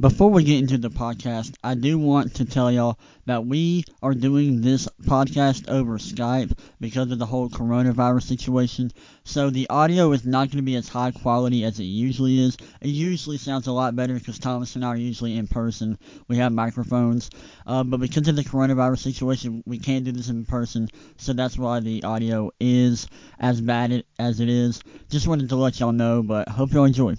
[0.00, 4.14] before we get into the podcast, I do want to tell y'all that we are
[4.14, 8.92] doing this podcast over Skype because of the whole coronavirus situation.
[9.24, 12.56] So the audio is not going to be as high quality as it usually is.
[12.80, 15.98] It usually sounds a lot better because Thomas and I are usually in person.
[16.28, 17.28] We have microphones.
[17.66, 20.88] Uh, but because of the coronavirus situation, we can't do this in person.
[21.16, 23.08] So that's why the audio is
[23.40, 24.80] as bad as it is.
[25.10, 27.16] Just wanted to let y'all know, but hope y'all enjoy.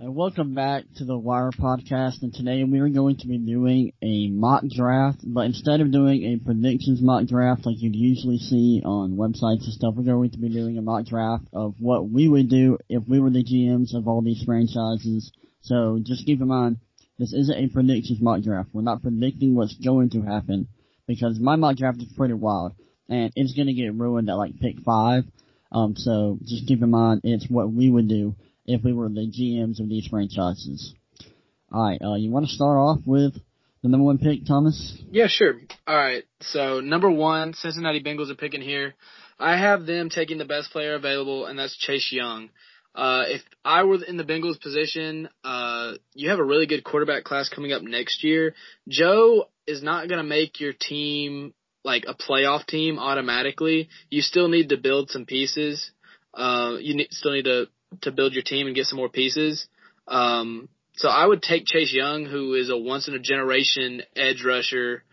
[0.00, 2.22] And welcome back to the Wire Podcast.
[2.22, 6.24] And today we are going to be doing a mock draft, but instead of doing
[6.24, 10.38] a predictions mock draft like you'd usually see on websites and stuff, we're going to
[10.38, 13.94] be doing a mock draft of what we would do if we were the GMs
[13.94, 15.30] of all these franchises.
[15.60, 16.78] So just keep in mind,
[17.18, 18.70] this isn't a predictions mock draft.
[18.72, 20.68] We're not predicting what's going to happen
[21.06, 22.72] because my mock draft is pretty wild
[23.10, 25.24] and it's going to get ruined at like pick five.
[25.70, 28.34] Um, so just keep in mind, it's what we would do
[28.66, 30.94] if we were the GMs of these franchises.
[31.72, 33.34] Alright, uh, you want to start off with
[33.82, 34.96] the number one pick, Thomas?
[35.10, 35.54] Yeah, sure.
[35.88, 38.94] Alright, so number one, Cincinnati Bengals are picking here.
[39.38, 42.50] I have them taking the best player available, and that's Chase Young.
[42.94, 47.24] Uh, if I were in the Bengals position, uh, you have a really good quarterback
[47.24, 48.54] class coming up next year.
[48.86, 51.54] Joe is not going to make your team
[51.84, 53.88] like a playoff team automatically.
[54.10, 55.90] You still need to build some pieces.
[56.34, 57.66] Uh, you need, still need to
[58.02, 59.66] to build your team and get some more pieces.
[60.08, 64.44] Um, so I would take Chase Young, who is a once in a generation edge
[64.44, 65.04] rusher,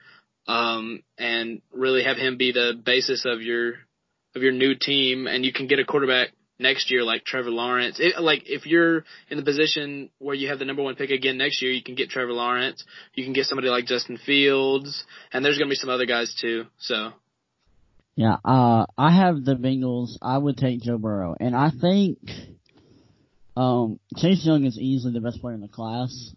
[0.47, 3.75] um, and really have him be the basis of your
[4.35, 7.99] of your new team, and you can get a quarterback next year like Trevor Lawrence.
[7.99, 11.37] It, like if you're in the position where you have the number one pick again
[11.37, 12.83] next year, you can get Trevor Lawrence.
[13.13, 16.65] You can get somebody like Justin Fields, and there's gonna be some other guys too.
[16.77, 17.13] So.
[18.15, 20.17] Yeah, uh, I have the Bengals.
[20.21, 22.17] I would take Joe Burrow, and I think
[23.55, 26.33] um, Chase Young is easily the best player in the class.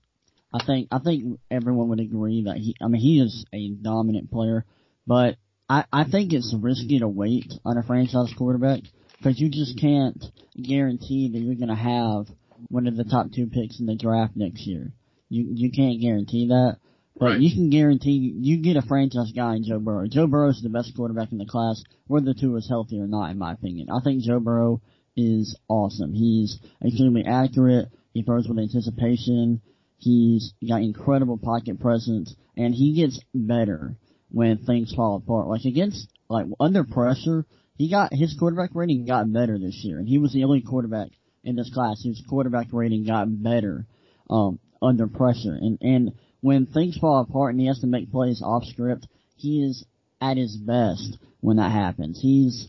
[0.52, 2.74] I think I think everyone would agree that he.
[2.80, 4.64] I mean, he is a dominant player,
[5.06, 5.36] but
[5.68, 8.80] I I think it's risky to wait on a franchise quarterback
[9.16, 10.22] because you just can't
[10.60, 12.26] guarantee that you're going to have
[12.68, 14.92] one of the top two picks in the draft next year.
[15.28, 16.78] You you can't guarantee that,
[17.18, 17.40] but right.
[17.40, 20.06] you can guarantee you get a franchise guy in Joe Burrow.
[20.06, 23.06] Joe Burrow is the best quarterback in the class, whether the two is healthy or
[23.06, 23.88] not, in my opinion.
[23.90, 24.82] I think Joe Burrow
[25.16, 26.12] is awesome.
[26.12, 27.88] He's extremely accurate.
[28.14, 29.60] He throws with anticipation.
[29.98, 33.96] He's got incredible pocket presence, and he gets better
[34.30, 35.48] when things fall apart.
[35.48, 37.46] Like against, like under pressure,
[37.76, 41.10] he got his quarterback rating got better this year, and he was the only quarterback
[41.44, 43.86] in this class whose quarterback rating got better
[44.28, 45.54] um, under pressure.
[45.54, 49.06] And and when things fall apart and he has to make plays off script,
[49.36, 49.84] he is
[50.20, 52.20] at his best when that happens.
[52.20, 52.68] He's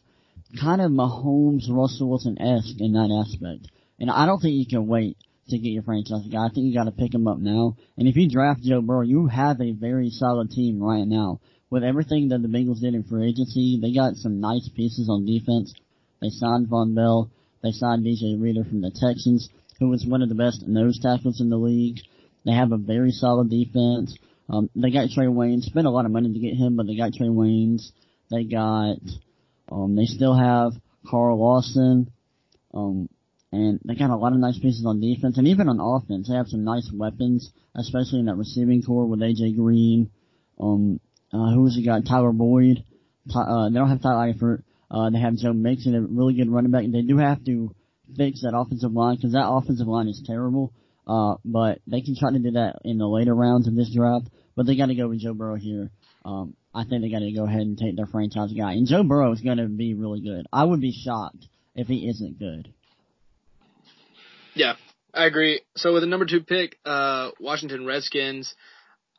[0.59, 3.71] kind of Mahomes, Russell Wilson-esque in that aspect.
[3.99, 5.17] And I don't think you can wait
[5.49, 6.45] to get your franchise guy.
[6.45, 7.75] I think you gotta pick him up now.
[7.97, 11.39] And if you draft Joe Burrow, you have a very solid team right now.
[11.69, 15.25] With everything that the Bengals did in free agency, they got some nice pieces on
[15.25, 15.73] defense.
[16.21, 17.29] They signed Vonn Bell.
[17.61, 19.49] They signed DJ Reader from the Texans,
[19.79, 21.99] who was one of the best nose tackles in the league.
[22.45, 24.17] They have a very solid defense.
[24.49, 25.63] Um, they got Trae Waynes.
[25.63, 27.91] Spent a lot of money to get him, but they got Trae Waynes.
[28.29, 28.97] They got
[29.73, 30.73] um, they still have
[31.09, 32.11] Carl Lawson,
[32.73, 33.09] um,
[33.51, 36.35] and they got a lot of nice pieces on defense, and even on offense, they
[36.35, 40.11] have some nice weapons, especially in that receiving corps with AJ Green.
[40.59, 40.99] Um,
[41.33, 42.05] uh, who's he got?
[42.05, 42.83] Tyler Boyd.
[43.33, 44.63] Uh, they don't have Tyler Eifert.
[44.91, 46.83] Uh, they have Joe Mixon, a really good running back.
[46.91, 47.73] They do have to
[48.15, 50.71] fix that offensive line because that offensive line is terrible.
[51.07, 54.27] Uh, but they can try to do that in the later rounds of this draft.
[54.55, 55.89] But they got to go with Joe Burrow here.
[56.23, 58.73] Um, I think they got to go ahead and take their franchise guy.
[58.73, 60.47] And Joe Burrow is going to be really good.
[60.51, 62.73] I would be shocked if he isn't good.
[64.55, 64.75] Yeah,
[65.13, 65.61] I agree.
[65.75, 68.53] So with the number two pick, uh, Washington Redskins,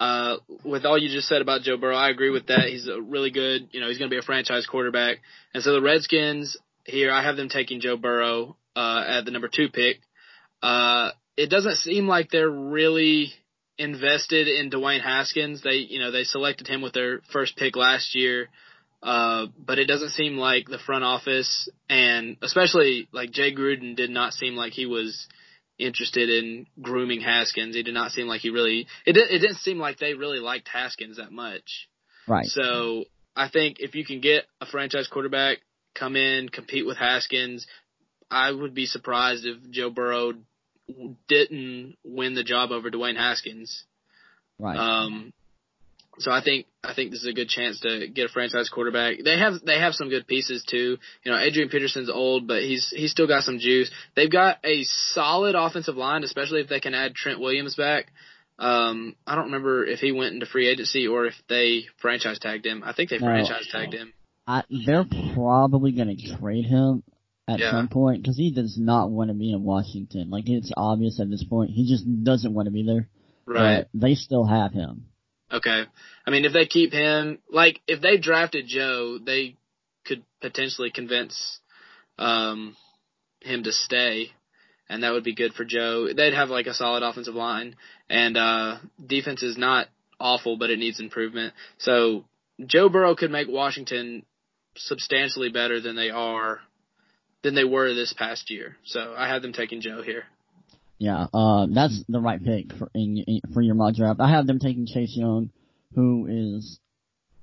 [0.01, 2.69] uh, with all you just said about Joe Burrow, I agree with that.
[2.69, 5.19] He's a really good, you know, he's going to be a franchise quarterback.
[5.53, 9.49] And so the Redskins here, I have them taking Joe Burrow, uh, at the number
[9.49, 9.99] two pick.
[10.63, 13.33] Uh, it doesn't seem like they're really
[13.79, 15.63] invested in Dwayne Haskins.
[15.63, 18.49] They, you know, they selected him with their first pick last year.
[19.03, 24.09] Uh, but it doesn't seem like the front office and especially like Jay Gruden did
[24.09, 25.29] not seem like he was
[25.79, 27.77] interested in grooming Haskins.
[27.77, 30.69] He did not seem like he really, it, it didn't seem like they really liked
[30.69, 31.89] Haskins that much.
[32.27, 32.47] Right.
[32.47, 33.05] So
[33.37, 35.59] I think if you can get a franchise quarterback,
[35.95, 37.67] come in, compete with Haskins,
[38.31, 40.33] I would be surprised if Joe Burrow
[41.29, 43.85] didn't win the job over Dwayne Haskins.
[44.59, 44.77] Right.
[44.77, 45.33] Um,
[46.19, 49.17] so I think I think this is a good chance to get a franchise quarterback.
[49.25, 50.99] They have they have some good pieces too.
[51.25, 53.91] You know, Adrian Peterson's old, but he's he's still got some juice.
[54.15, 58.07] They've got a solid offensive line, especially if they can add Trent Williams back.
[58.59, 62.65] Um, I don't remember if he went into free agency or if they franchise tagged
[62.65, 62.85] him.
[62.85, 64.13] I think they franchise tagged him.
[64.47, 67.03] I, they're probably going to trade him
[67.47, 67.71] at Yeah.
[67.71, 70.31] some point because he does not want to be in Washington.
[70.31, 73.09] Like it's obvious at this point, he just doesn't want to be there.
[73.47, 73.87] Right.
[73.93, 75.07] But they still have him.
[75.53, 75.85] Okay.
[76.27, 79.57] I mean, if they keep him, like if they drafted Joe, they
[80.05, 81.61] could potentially convince
[82.19, 82.77] um
[83.41, 84.31] him to stay,
[84.89, 86.09] and that would be good for Joe.
[86.15, 87.77] They'd have like a solid offensive line,
[88.09, 89.89] and uh defense is not
[90.19, 91.53] awful, but it needs improvement.
[91.79, 92.25] So
[92.65, 94.25] Joe Burrow could make Washington
[94.77, 96.61] substantially better than they are
[97.45, 98.77] than they were this past year.
[98.85, 100.25] So I had them taking Joe here.
[100.99, 104.21] Yeah, uh, that's the right pick for in, in for your mock draft.
[104.21, 105.51] I have them taking Chase Young,
[105.95, 106.81] who is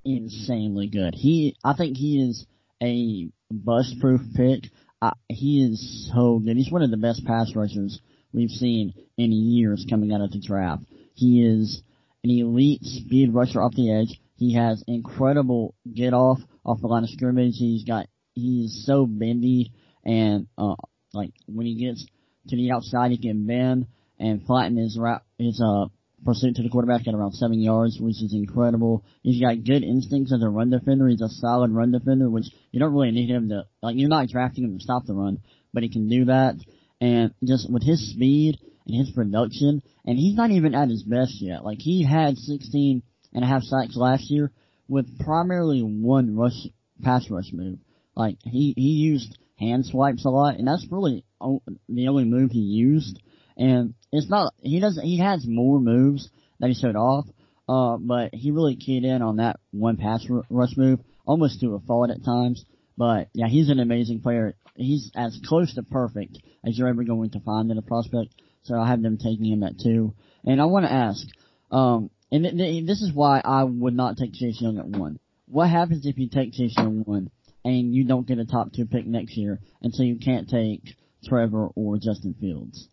[0.03, 1.13] insanely good.
[1.13, 2.45] He, I think he is
[2.81, 4.71] a bust-proof pick.
[5.01, 6.57] I, he is so good.
[6.57, 7.99] He's one of the best pass rushers
[8.33, 10.83] we've seen in years coming out of the draft.
[11.13, 11.83] He is
[12.23, 14.19] an elite speed rusher off the edge.
[14.37, 17.55] He has incredible get off off the line of scrimmage.
[17.57, 19.71] He's got he's so bendy
[20.05, 20.75] and uh
[21.13, 22.05] like when he gets
[22.47, 23.85] to the outside he can bend
[24.19, 25.85] and flatten his route his uh
[26.23, 29.03] pursuit to the quarterback at around seven yards, which is incredible.
[29.23, 31.07] He's got good instincts as a run defender.
[31.07, 34.29] He's a solid run defender, which you don't really need him to like you're not
[34.29, 35.39] drafting him to stop the run,
[35.73, 36.55] but he can do that.
[36.99, 41.41] And just with his speed and his production, and he's not even at his best
[41.41, 41.65] yet.
[41.65, 43.01] Like he had 16
[43.33, 44.51] and a half sacks last year
[44.87, 46.67] with primarily one rush
[47.01, 47.79] pass rush move.
[48.15, 52.59] Like he he used hand swipes a lot, and that's really the only move he
[52.59, 53.21] used.
[53.55, 56.29] And it's not he doesn't he has more moves
[56.59, 57.25] that he showed off,
[57.69, 61.79] uh, but he really keyed in on that one pass rush move, almost to a
[61.79, 62.65] fault at times.
[62.97, 64.55] But yeah, he's an amazing player.
[64.75, 68.33] He's as close to perfect as you're ever going to find in a prospect.
[68.63, 70.13] So I have them taking him at two.
[70.45, 71.25] And I want to ask,
[71.71, 75.19] um, and th- th- this is why I would not take Chase Young at one.
[75.47, 77.29] What happens if you take Chase Young one
[77.63, 80.95] and you don't get a top two pick next year, and so you can't take
[81.25, 82.87] Trevor or Justin Fields?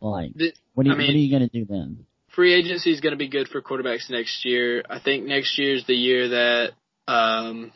[0.00, 2.06] Like, The- what, are you, I mean- what are you going to do then?
[2.34, 4.82] free agency is going to be good for quarterbacks next year.
[4.90, 6.70] I think next year is the year that
[7.06, 7.70] um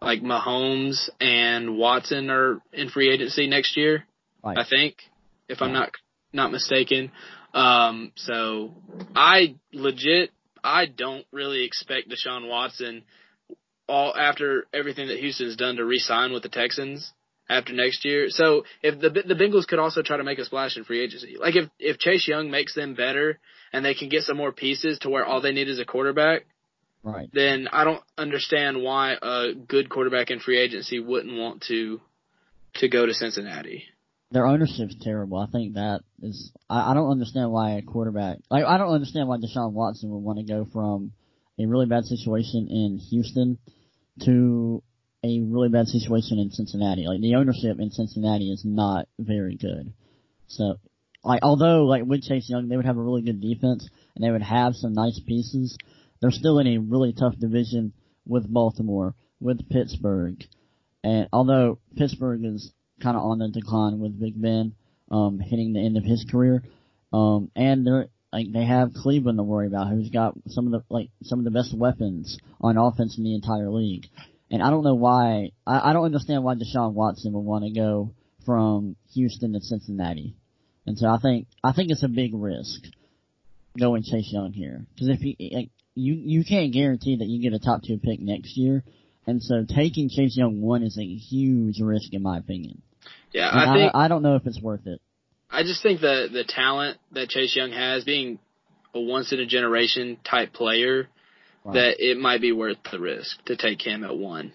[0.00, 4.04] like Mahomes and Watson are in free agency next year.
[4.44, 4.58] Right.
[4.58, 4.94] I think
[5.48, 5.90] if I'm not
[6.32, 7.10] not mistaken.
[7.52, 8.74] Um so
[9.16, 10.30] I legit
[10.62, 13.02] I don't really expect Deshaun Watson
[13.88, 17.12] all after everything that Houston's done to re-sign with the Texans
[17.48, 18.28] after next year.
[18.30, 21.36] So if the the Bengals could also try to make a splash in free agency.
[21.38, 23.38] Like if if Chase Young makes them better
[23.72, 26.46] and they can get some more pieces to where all they need is a quarterback,
[27.02, 27.28] Right.
[27.32, 32.00] then I don't understand why a good quarterback in free agency wouldn't want to
[32.74, 33.84] to go to Cincinnati.
[34.32, 35.38] Their ownership's terrible.
[35.38, 36.50] I think that is.
[36.68, 38.38] I, I don't understand why a quarterback.
[38.50, 41.12] Like I don't understand why Deshaun Watson would want to go from
[41.58, 43.58] a really bad situation in Houston
[44.24, 44.82] to
[45.24, 47.06] a really bad situation in Cincinnati.
[47.06, 49.92] Like the ownership in Cincinnati is not very good.
[50.48, 50.76] So,
[51.24, 54.30] like although like with Chase Young, they would have a really good defense and they
[54.30, 55.76] would have some nice pieces.
[56.20, 57.92] They're still in a really tough division
[58.26, 60.42] with Baltimore, with Pittsburgh,
[61.04, 64.74] and although Pittsburgh is kind of on the decline with Big Ben
[65.10, 66.62] um, hitting the end of his career,
[67.12, 70.94] um, and they're like they have Cleveland to worry about, who's got some of the
[70.94, 74.08] like some of the best weapons on offense in the entire league.
[74.50, 77.70] And I don't know why I, I don't understand why Deshaun Watson would want to
[77.70, 78.12] go
[78.44, 80.36] from Houston to Cincinnati.
[80.84, 82.82] And so I think I think it's a big risk
[83.78, 87.54] going Chase Young here because if he like, you you can't guarantee that you get
[87.54, 88.84] a top two pick next year,
[89.26, 92.82] and so taking Chase Young one is a huge risk in my opinion.
[93.32, 95.00] Yeah, And I think I, don't know if it's worth it.
[95.50, 98.38] I just think the the talent that Chase Young has, being
[98.94, 101.08] a once in a generation type player,
[101.64, 101.74] Right.
[101.74, 104.52] that it might be worth the risk to take him at one.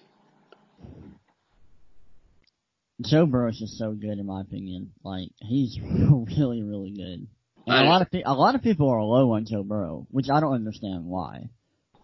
[3.02, 4.92] Joe Burrow's just so good in my opinion.
[5.04, 7.28] Like he's really really good.
[7.68, 10.30] And a lot of pe- a lot of people are low on Joe Burrow, which
[10.30, 11.50] I don't understand why.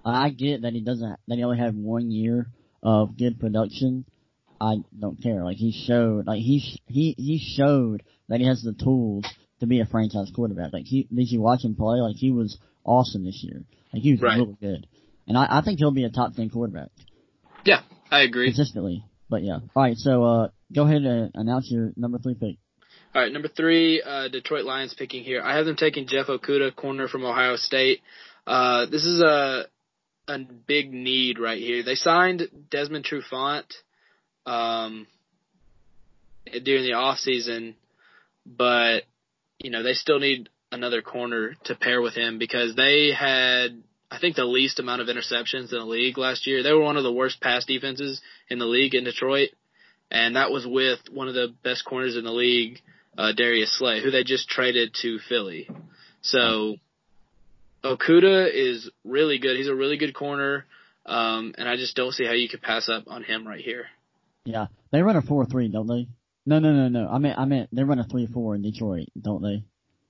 [0.05, 2.47] I get that he doesn't that he only had one year
[2.83, 4.05] of good production.
[4.59, 5.43] I don't care.
[5.43, 9.25] Like he showed, like he sh- he he showed that he has the tools
[9.59, 10.73] to be a franchise quarterback.
[10.73, 11.99] Like he did you watch him play?
[11.99, 13.63] Like he was awesome this year.
[13.93, 14.37] Like he was Right.
[14.37, 14.87] really good,
[15.27, 16.89] and I, I think he'll be a top ten quarterback
[17.65, 18.47] Yeah, I agree.
[18.49, 19.03] consistently.
[19.29, 19.97] But yeah, all right.
[19.97, 22.57] So uh, go ahead and announce your number three pick.
[23.15, 25.41] All right, number three, uh, Detroit Lions picking here.
[25.41, 28.01] I have them taking Jeff Okudah, corner from Ohio State.
[28.45, 29.65] Uh, this is a
[30.29, 30.37] a
[30.67, 31.83] big need right here.
[31.83, 33.63] They signed Desmond Trufant
[34.47, 35.05] um,
[36.63, 37.75] during the off season,
[38.45, 39.03] but
[39.59, 44.19] you know they still need another corner to pair with him because they had I
[44.19, 46.63] think the least amount of interceptions in the league last year.
[46.63, 49.49] They were one of the worst pass defenses in the league in Detroit,
[50.09, 52.79] and that was with one of the best corners in the league,
[53.17, 55.69] uh, Darius Slay, who they just traded to Philly.
[56.21, 56.77] So
[57.83, 59.57] Okudah is really good.
[59.57, 60.65] He's a really good corner,
[61.05, 63.87] um, and I just don't see how you could pass up on him right here.
[64.47, 66.07] Yeah, they run a four three, don't they?
[66.45, 67.09] No, no, no, no.
[67.09, 69.65] I mean, I meant they run a three four in Detroit, don't they?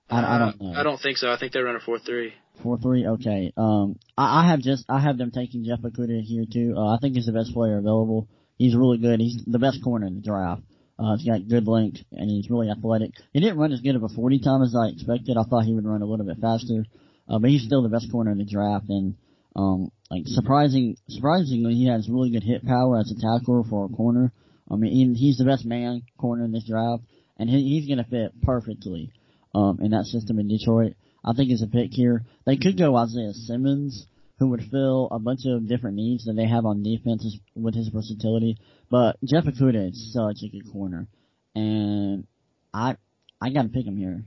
[0.09, 0.73] I, I don't know.
[0.79, 1.31] I don't think so.
[1.31, 2.33] I think they run a four three.
[2.61, 3.07] Four three.
[3.07, 3.51] Okay.
[3.57, 6.75] Um, I, I have just I have them taking Jeff Okudah here too.
[6.77, 8.27] Uh, I think he's the best player available.
[8.59, 9.19] He's really good.
[9.19, 10.61] He's the best corner in the draft.
[10.99, 13.11] Uh, he's got good length and he's really athletic.
[13.33, 15.37] He didn't run as good of a 40 time as I expected.
[15.37, 16.85] I thought he would run a little bit faster.
[17.29, 19.15] Uh, but he's still the best corner in the draft and,
[19.57, 23.89] um, like surprising, surprisingly, he has really good hit power as a tackler for a
[23.89, 24.31] corner.
[24.69, 27.03] I mean, he's the best man corner in this draft
[27.37, 29.11] and he, he's gonna fit perfectly,
[29.53, 30.93] um, in that system in Detroit.
[31.23, 32.25] I think is a pick here.
[32.45, 34.05] They could go Isaiah Simmons,
[34.39, 37.89] who would fill a bunch of different needs that they have on defense with his
[37.89, 38.57] versatility.
[38.89, 41.07] But Jeff Okudah is such a good corner,
[41.55, 42.25] and
[42.73, 42.97] I
[43.41, 44.23] I gotta pick him here.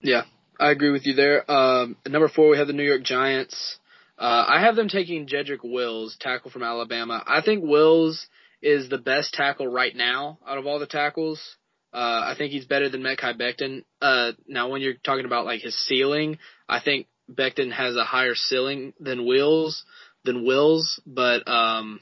[0.00, 0.24] Yeah,
[0.58, 1.50] I agree with you there.
[1.50, 3.78] Um, number four, we have the New York Giants.
[4.18, 7.22] Uh, I have them taking Jedrick Wills, tackle from Alabama.
[7.26, 8.26] I think Wills
[8.62, 11.56] is the best tackle right now out of all the tackles.
[11.92, 13.84] Uh, I think he's better than Mekhi Becton.
[14.00, 18.34] Uh, now when you're talking about like his ceiling, I think Becton has a higher
[18.34, 19.84] ceiling than Wills,
[20.24, 22.00] than Wills, but, um,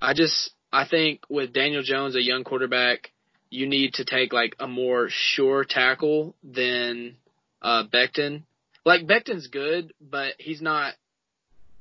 [0.00, 3.12] I just, I think with Daniel Jones, a young quarterback,
[3.52, 7.16] you need to take like a more sure tackle than,
[7.60, 8.42] uh, Becton.
[8.84, 10.94] Like Becton's good, but he's not,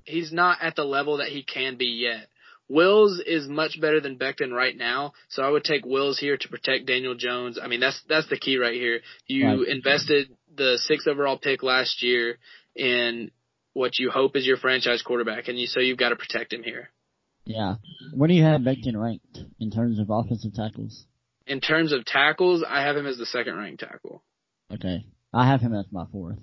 [0.04, 2.28] he's not at the level that he can be yet.
[2.68, 6.48] Wills is much better than Becton right now, so I would take Wills here to
[6.50, 7.60] protect Daniel Jones.
[7.62, 9.01] I mean, that's that's the key right here.
[9.28, 9.68] You Right.
[9.68, 12.38] invested the sixth overall pick last year
[12.75, 13.32] in
[13.74, 16.63] what you hope is your franchise quarterback, and you so you've got to protect him
[16.63, 16.90] here.
[17.46, 17.75] Yeah.
[18.13, 21.06] Where do you have Becton ranked in terms of offensive tackles?
[21.48, 24.24] In terms of tackles, I have him as the second ranked tackle.
[24.74, 25.06] Okay.
[25.34, 26.40] I have him as my fourth.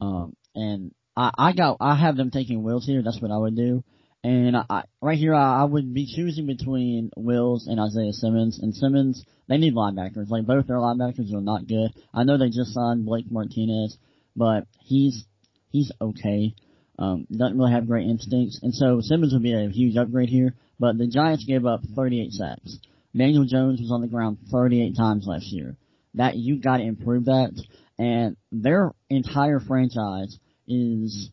[0.00, 3.02] Um, and I, I got, I have them taking Wills here.
[3.02, 3.84] That's what I would do.
[4.24, 8.58] And I, I right here, I, I would be choosing between Wills and Isaiah Simmons.
[8.60, 10.30] And Simmons, they need linebackers.
[10.30, 11.92] Like both their linebackers are not good.
[12.14, 13.96] I know they just signed Blake Martinez,
[14.36, 15.24] but he's,
[15.70, 16.54] he's okay.
[16.98, 18.60] Um, doesn't really have great instincts.
[18.62, 20.54] And so Simmons would be a huge upgrade here.
[20.78, 22.78] But the Giants gave up 38 sacks.
[23.16, 25.76] Daniel Jones was on the ground 38 times last year.
[26.14, 27.52] That, you gotta improve that.
[27.98, 31.30] And their entire franchise is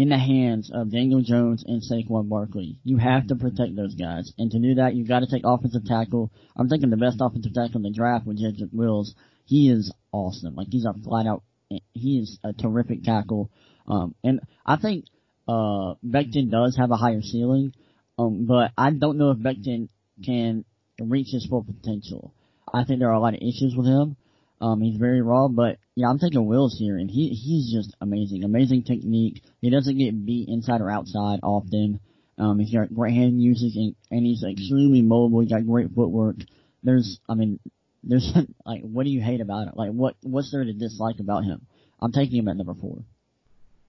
[0.00, 2.78] in the hands of Daniel Jones and Saquon Barkley.
[2.84, 4.32] You have to protect those guys.
[4.38, 6.30] And to do that, you've got to take offensive tackle.
[6.56, 9.14] I'm thinking the best offensive tackle in the draft with Jedrick Wills.
[9.44, 10.54] He is awesome.
[10.54, 13.50] Like he's a flat out, he is a terrific tackle.
[13.86, 15.04] Um, and I think,
[15.46, 17.74] uh, Becton does have a higher ceiling.
[18.18, 19.88] Um, but I don't know if Becton
[20.24, 20.64] can
[21.04, 22.32] reach his full potential.
[22.72, 24.16] I think there are a lot of issues with him.
[24.60, 28.44] Um, he's very raw, but yeah, I'm taking Wills here, and he he's just amazing,
[28.44, 29.42] amazing technique.
[29.60, 32.00] He doesn't get beat inside or outside often.
[32.36, 35.40] Um, he's got great hand usage, and, and he's extremely mobile.
[35.40, 36.36] He's got great footwork.
[36.82, 37.58] There's, I mean,
[38.02, 38.30] there's
[38.66, 39.76] like, what do you hate about it?
[39.76, 41.66] Like, what what's there to dislike about him?
[42.00, 42.98] I'm taking him at number four.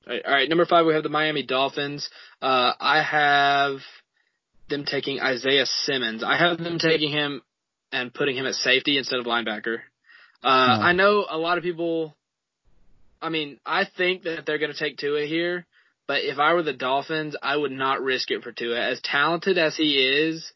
[0.07, 2.09] All right, all right, number five, we have the Miami Dolphins.
[2.41, 3.79] Uh, I have
[4.71, 6.23] them taking Isaiah Simmons.
[6.23, 7.41] I have them taking him
[7.91, 9.77] and putting him at safety instead of linebacker.
[10.43, 10.83] Uh, Hmm.
[10.83, 12.15] I know a lot of people.
[13.21, 15.67] I mean, I think that they're going to take Tua here,
[16.07, 18.79] but if I were the Dolphins, I would not risk it for Tua.
[18.79, 20.51] As talented as he is,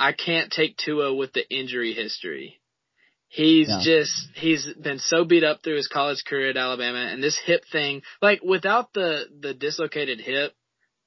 [0.00, 2.58] I can't take Tua with the injury history.
[3.28, 3.80] He's Yeah.
[3.84, 7.64] just he's been so beat up through his college career at Alabama, and this hip
[7.70, 10.52] thing, like without the the dislocated hip,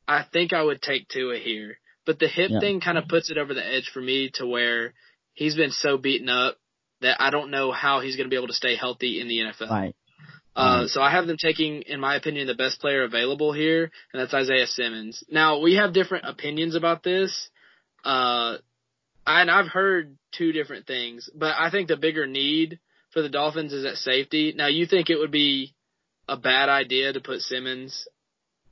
[0.08, 1.80] I think I would take Tua here.
[2.06, 2.60] But the hip Yeah.
[2.60, 4.94] thing kind of puts it over the edge for me to where
[5.34, 6.58] he's been so beaten up
[7.02, 9.40] that I don't know how he's going to be able to stay healthy in the
[9.40, 9.70] NFL.
[9.70, 9.96] Right.
[10.56, 10.90] Uh, Right.
[10.90, 14.34] so I have them taking, in my opinion, the best player available here, and that's
[14.34, 15.24] Isaiah Simmons.
[15.30, 17.50] Now we have different opinions about this,
[18.04, 18.58] uh,
[19.26, 22.80] and I've heard two different things, but I think the bigger need
[23.12, 24.54] for the Dolphins is at safety.
[24.56, 25.74] Now you think it would be
[26.28, 28.08] a bad idea to put Simmons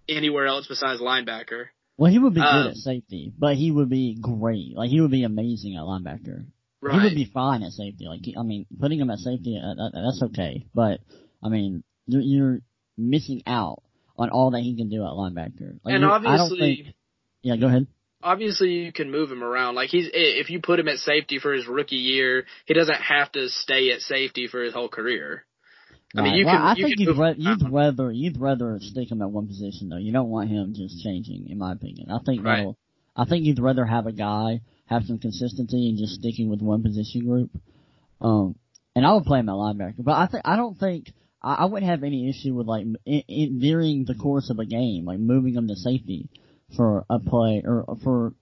[0.07, 1.67] anywhere else besides linebacker?
[2.01, 4.75] Well, he would be Um, good at safety, but he would be great.
[4.75, 6.45] Like he would be amazing at linebacker.
[6.81, 8.05] He would be fine at safety.
[8.07, 10.65] Like I mean, putting him at safety, uh, that, that's okay.
[10.73, 11.01] But
[11.43, 12.61] I mean, you're, you're
[12.97, 13.83] missing out
[14.17, 15.77] on all that he can do at linebacker.
[15.83, 16.95] Like, and you're- I don't obviously, think.
[17.43, 17.85] Yeah, go ahead.
[18.23, 19.75] obviously you can move him around.
[19.75, 23.31] Like he's if you put him at safety for his rookie year, he doesn't have
[23.33, 25.45] to stay at safety for his whole career.
[26.15, 26.61] I mean, you well, can.
[26.61, 29.97] I you think you'd, him you'd rather you'd rather stick him at one position though.
[29.97, 32.11] You don't want him just changing, in my opinion.
[32.11, 32.57] I think Right.
[32.57, 32.77] that'll.
[33.15, 36.83] I think you'd rather have a guy have some consistency and just sticking with one
[36.83, 37.49] position group.
[38.19, 38.55] Um,
[38.95, 41.65] and I would play him at linebacker, but I think I don't think I, I
[41.65, 45.19] wouldn't have any issue with like in, in, during the course of a game, like
[45.19, 46.29] moving him to safety
[46.75, 48.33] for a play or for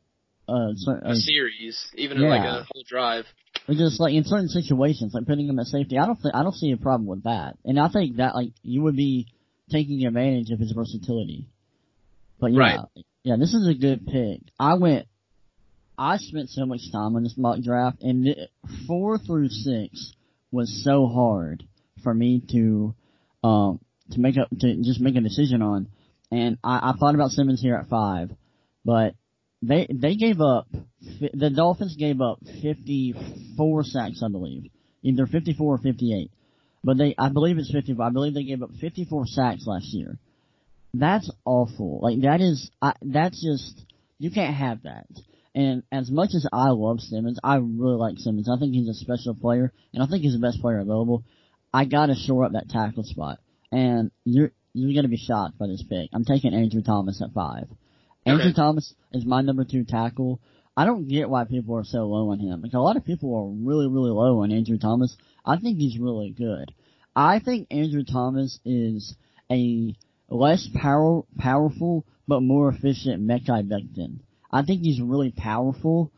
[0.47, 3.25] uh, cer- a series, even in like a whole drive.
[3.69, 6.55] Just like in certain situations, like putting him at safety, I don't think I don't
[6.55, 7.57] see a problem with that.
[7.65, 9.27] And I think that like you would be
[9.71, 11.47] taking advantage of his versatility.
[12.39, 12.79] But yeah, Right.
[13.23, 14.41] yeah, this is a good pick.
[14.59, 15.07] I went,
[15.97, 18.49] I spent so much time on this mock draft, and it,
[18.87, 20.13] four through six
[20.51, 21.63] was so hard
[22.01, 22.95] for me to,
[23.43, 23.79] um,
[24.11, 25.87] to make up to just make a decision on.
[26.31, 28.31] And I, I thought about Simmons here at five,
[28.85, 29.15] but
[29.61, 30.67] they they gave up
[31.01, 34.71] the Dolphins gave up 54 sacks, I believe,
[35.03, 36.31] either 54 or 58.
[36.83, 38.05] But they, I believe it's 54.
[38.05, 40.17] I believe they gave up 54 sacks last year.
[40.93, 41.99] That's awful.
[42.01, 43.85] Like that is, I, that's just
[44.17, 45.07] you can't have that.
[45.53, 48.49] And as much as I love Simmons, I really like Simmons.
[48.49, 51.23] I think he's a special player, and I think he's the best player available.
[51.73, 53.39] I gotta shore up that tackle spot,
[53.71, 56.09] and you're you're gonna be shocked by this pick.
[56.13, 57.67] I'm taking Andrew Thomas at five.
[58.29, 58.53] Andrew.
[58.53, 60.39] Thomas is my number two tackle.
[60.75, 62.61] I don't get why people are so low on him.
[62.61, 65.15] Like a lot of people are really, really low on Andrew Thomas.
[65.45, 66.73] I think he's really good.
[67.15, 69.15] I think Andrew Thomas is
[69.51, 69.95] a
[70.29, 74.19] less power, powerful but more efficient Mekhi Becton.
[74.51, 76.11] I think he's really powerful,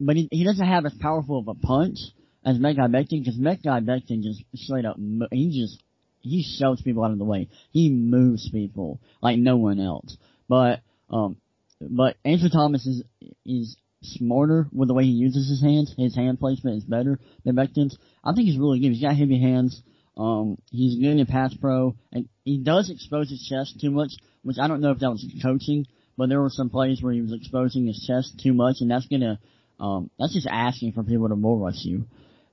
[0.00, 1.98] but he, he doesn't have as powerful of a punch
[2.44, 4.96] as Mekhi Becton because Mekhi Becton just straight up,
[5.30, 5.82] he just,
[6.20, 7.48] he shoves people out of the way.
[7.72, 10.16] He moves people like no one else.
[10.48, 11.36] But, um,
[11.80, 13.02] but Andrew Thomas is,
[13.44, 15.94] is smarter with the way he uses his hands.
[15.96, 17.96] His hand placement is better than Becton's.
[18.24, 18.92] I think he's really good.
[18.92, 19.82] He's got heavy hands.
[20.16, 24.12] Um, he's good in pass pro, and he does expose his chest too much,
[24.42, 25.86] which I don't know if that was coaching,
[26.16, 29.06] but there were some plays where he was exposing his chest too much, and that's
[29.06, 29.38] gonna,
[29.78, 32.06] um, that's just asking for people to bull rush you.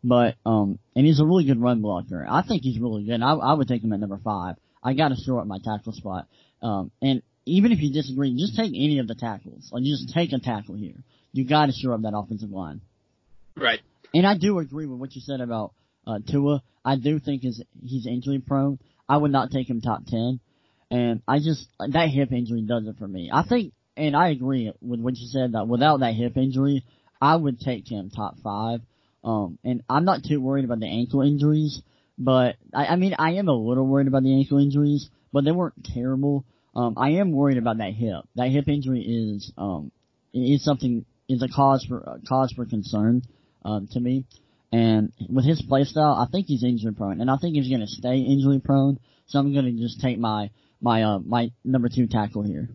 [0.03, 2.23] But, um, and he's a really good run blocker.
[2.29, 3.23] I think he's really good.
[3.23, 4.57] I, I would take him at number five.
[4.83, 6.27] I gotta shore up my tackle spot.
[6.61, 9.69] Um, and even if you disagree, just take any of the tackles.
[9.71, 10.95] Like, just take a tackle here.
[11.31, 12.81] You gotta shore up that offensive line.
[13.55, 13.79] Right.
[14.13, 15.73] And I do agree with what you said about
[16.07, 16.63] uh, Tua.
[16.83, 18.79] I do think is he's injury prone.
[19.07, 20.39] I would not take him top ten,
[20.89, 23.29] and I just that hip injury does it for me.
[23.33, 26.83] I think, and I agree with what you said that without that hip injury,
[27.21, 28.81] I would take him top five.
[29.23, 31.81] Um, and I'm not too worried about the ankle injuries,
[32.17, 35.51] but I, I mean I am a little worried about the ankle injuries, but they
[35.51, 36.45] weren't terrible.
[36.75, 38.25] Um, I am worried about that hip.
[38.35, 39.91] That hip injury is um
[40.33, 43.23] is something is a cause for a cause for concern
[43.63, 44.25] um, to me.
[44.71, 47.81] And with his play style, I think he's injury prone, and I think he's going
[47.81, 48.99] to stay injury prone.
[49.27, 50.49] So I'm going to just take my
[50.81, 52.69] my uh my number two tackle here.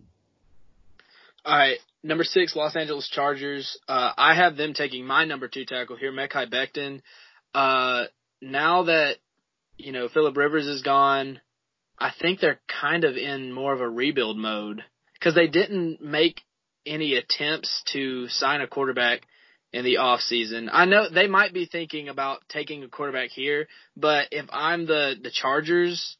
[1.45, 1.77] All right.
[2.03, 3.77] Number six, Los Angeles Chargers.
[3.87, 7.01] Uh, I have them taking my number two tackle here, Mekhi Becton.
[7.53, 8.05] Uh,
[8.41, 9.17] now that,
[9.77, 11.39] you know, Philip Rivers is gone,
[12.01, 14.83] I think they're kind of in more of a rebuild mode
[15.13, 16.41] because they didn't make
[16.85, 19.21] any attempts to sign a quarterback
[19.71, 20.69] in the off season.
[20.71, 25.15] I know they might be thinking about taking a quarterback here, but if I'm the,
[25.21, 26.17] the Chargers,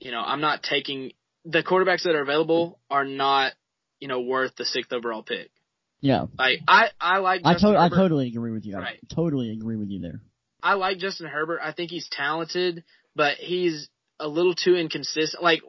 [0.00, 1.12] you know, I'm not taking
[1.44, 3.52] the quarterbacks that are available are not
[4.00, 5.50] you know, worth the sixth overall pick.
[6.00, 8.76] Yeah, Like I, I like I, to- I totally agree with you.
[8.76, 8.98] Right.
[9.02, 10.20] I totally agree with you there.
[10.62, 11.60] I like Justin Herbert.
[11.62, 15.42] I think he's talented, but he's a little too inconsistent.
[15.42, 15.60] Like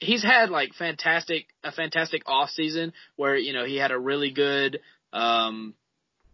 [0.00, 4.30] he's had like fantastic a fantastic off season where you know he had a really
[4.30, 4.80] good
[5.12, 5.74] um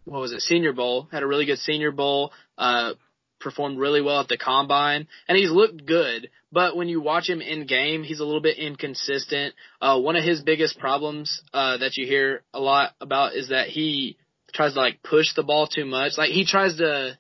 [0.05, 0.41] what was it?
[0.41, 1.09] Senior Bowl.
[1.13, 2.93] Had a really good Senior Bowl uh
[3.41, 6.29] performed really well at the combine and he's looked good.
[6.53, 9.55] But when you watch him in game he's a little bit inconsistent.
[9.81, 13.69] Uh one of his biggest problems uh that you hear a lot about is that
[13.69, 14.17] he
[14.53, 16.13] tries to like push the ball too much.
[16.19, 17.19] Like he tries to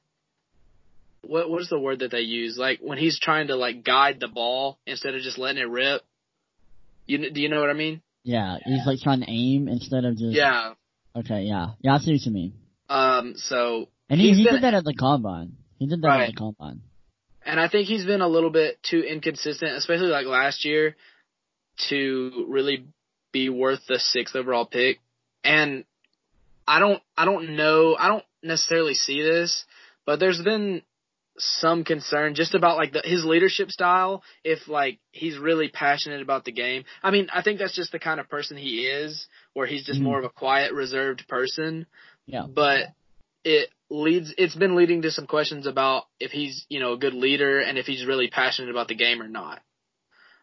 [1.22, 2.56] what what is the word that they use?
[2.58, 6.02] Like when he's trying to like guide the ball instead of just letting it rip.
[7.06, 8.02] You do you know what I mean?
[8.24, 10.34] Yeah, he's like trying to aim instead of just.
[10.36, 10.74] Yeah.
[11.16, 12.52] Okay, yeah, yeah, I see what you mean.
[12.88, 13.34] Um.
[13.36, 15.52] So And he, he been- did that at the combine.
[15.78, 16.28] He did that Right.
[16.28, 16.82] at the combine.
[17.44, 20.94] and I think he's been a little bit too inconsistent, especially like last year,
[21.88, 22.84] to really
[23.32, 24.98] be worth the sixth overall pick.
[25.42, 25.84] And
[26.68, 29.64] I don't I don't know I don't necessarily see this,
[30.04, 30.82] but there's been
[31.40, 36.44] some concern just about like the, his leadership style if like he's really passionate about
[36.44, 36.84] the game.
[37.02, 40.00] I mean, I think that's just the kind of person he is where he's just
[40.00, 40.04] Mhm.
[40.04, 41.86] more of a quiet, reserved person.
[42.26, 42.46] Yeah.
[42.48, 42.88] But
[43.44, 47.14] it leads, it's been leading to some questions about if he's, you know, a good
[47.14, 49.60] leader and if he's really passionate about the game or not.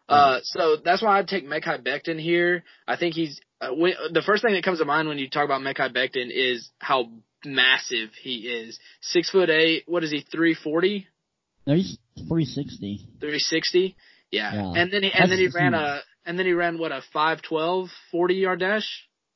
[0.08, 2.64] Uh, so that's why I'd take Mekhi Becton here.
[2.86, 5.44] I think he's, uh, when, the first thing that comes to mind when you talk
[5.44, 7.10] about Mekhi Becton is how
[7.44, 8.78] massive he is.
[9.00, 11.06] Six foot eight, what is he, 340?
[11.66, 13.08] No, he's 360.
[13.20, 13.96] 360?
[14.30, 14.54] Yeah.
[14.54, 14.72] Yeah.
[14.82, 17.02] And then he, and then he That's ran a, and then he ran what, a
[17.12, 18.86] 512, 40 yard dash?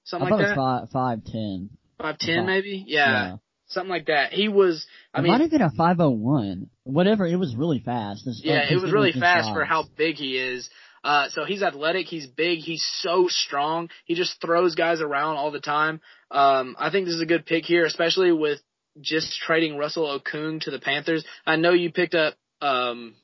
[0.05, 0.57] Something like that?
[0.57, 1.71] five five ten.
[1.99, 2.85] Five ten maybe?
[2.87, 3.37] Yeah,
[3.69, 4.33] Something like that.
[4.33, 4.85] He was,
[5.15, 6.69] I it mean, might have been a five oh one.
[6.83, 7.25] Whatever.
[7.27, 8.27] It was really fast.
[8.27, 10.69] It's- Yeah, it was really fast for how big he is.
[11.05, 13.89] Uh, so he's athletic, he's big, he's so strong.
[14.05, 16.01] He just throws guys around all the time.
[16.31, 18.61] Um, I think this is a good pick here, especially with
[19.01, 21.25] just trading Russell Okung to the Panthers.
[21.47, 23.15] I know you picked up um,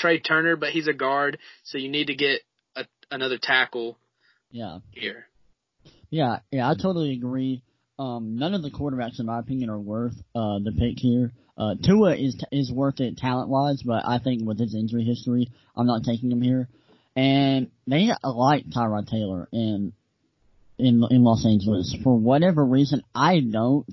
[0.00, 2.40] Trai Turner, but he's a guard, so you need to get
[2.74, 3.98] a, another tackle
[4.50, 4.78] Yeah.
[4.92, 5.26] here.
[6.10, 7.62] Yeah, yeah, I totally agree.
[7.98, 11.32] Um, none of the quarterbacks, in my opinion, are worth uh the pick here.
[11.58, 15.48] Uh, Tua is is worth it talent wise, but I think with his injury history,
[15.74, 16.68] I'm not taking him here.
[17.16, 19.94] And they like Tyrod Taylor in
[20.78, 23.02] in in Los Angeles for whatever reason.
[23.14, 23.86] I don't.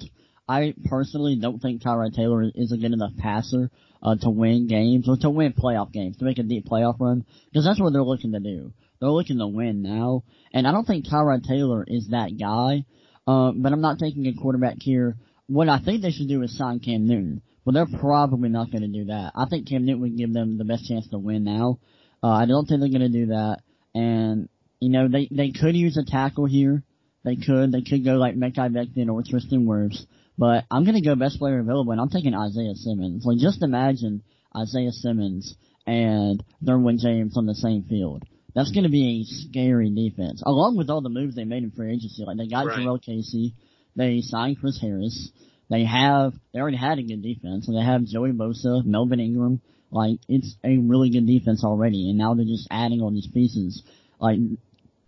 [0.48, 5.08] I personally don't think Tyrod Taylor is a good enough passer uh, to win games
[5.08, 8.04] or to win playoff games to make a deep playoff run because that's what they're
[8.04, 8.74] looking to do.
[9.00, 12.86] They're looking to win now, and I don't think Tyrod Taylor is that guy.
[13.26, 15.16] Uh, but I'm not taking a quarterback here.
[15.48, 18.82] What I think they should do is sign Cam Newton, but they're probably not going
[18.82, 19.32] to do that.
[19.34, 21.80] I think Cam Newton would give them the best chance to win now.
[22.24, 23.58] Uh, I don't think they're going to do that,
[23.94, 24.48] and
[24.80, 26.84] you know they they could use a tackle here.
[27.24, 30.06] They could they could go like Mekhi Becton or Tristan Wirfs,
[30.38, 33.26] but I'm going to go best player available, and I'm taking Isaiah Simmons.
[33.26, 34.24] Like just imagine
[34.56, 35.56] Isaiah Simmons
[35.86, 38.24] and Derwin James on the same field.
[38.56, 41.72] That's going to be a scary defense, along with all the moves they made in
[41.72, 42.24] free agency.
[42.24, 42.80] Like they got Right.
[42.80, 43.56] Jurrell Casey,
[43.96, 45.32] they signed Chris Harris,
[45.70, 49.62] they have they already had a good defense, and they have Joey Bosa, Melvin Ingram.
[49.94, 53.84] Like it's a really good defense already, and now they're just adding all these pieces.
[54.20, 54.40] Like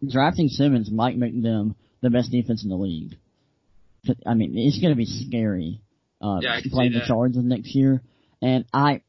[0.07, 3.17] drafting Simmons might make them the best defense in the league.
[4.27, 5.81] I mean, it's going to be scary
[6.21, 7.01] uh, Yeah, playing the.
[7.07, 8.03] Chargers next year,
[8.43, 9.01] and I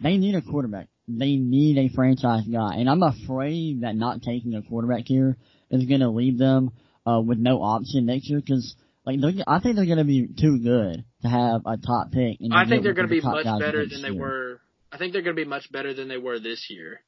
[0.00, 0.88] they need a quarterback.
[1.06, 5.36] They need a franchise guy, and I'm afraid that not taking a quarterback here
[5.70, 6.70] is going to leave them
[7.06, 8.74] uh, with no option next year because.
[9.04, 12.40] Like I think they're going to be too good to have a top pick.
[12.40, 14.20] And I think they're going to be much better than they year.
[14.20, 14.60] were.
[14.92, 17.00] I think they're going to be much better than they were this year.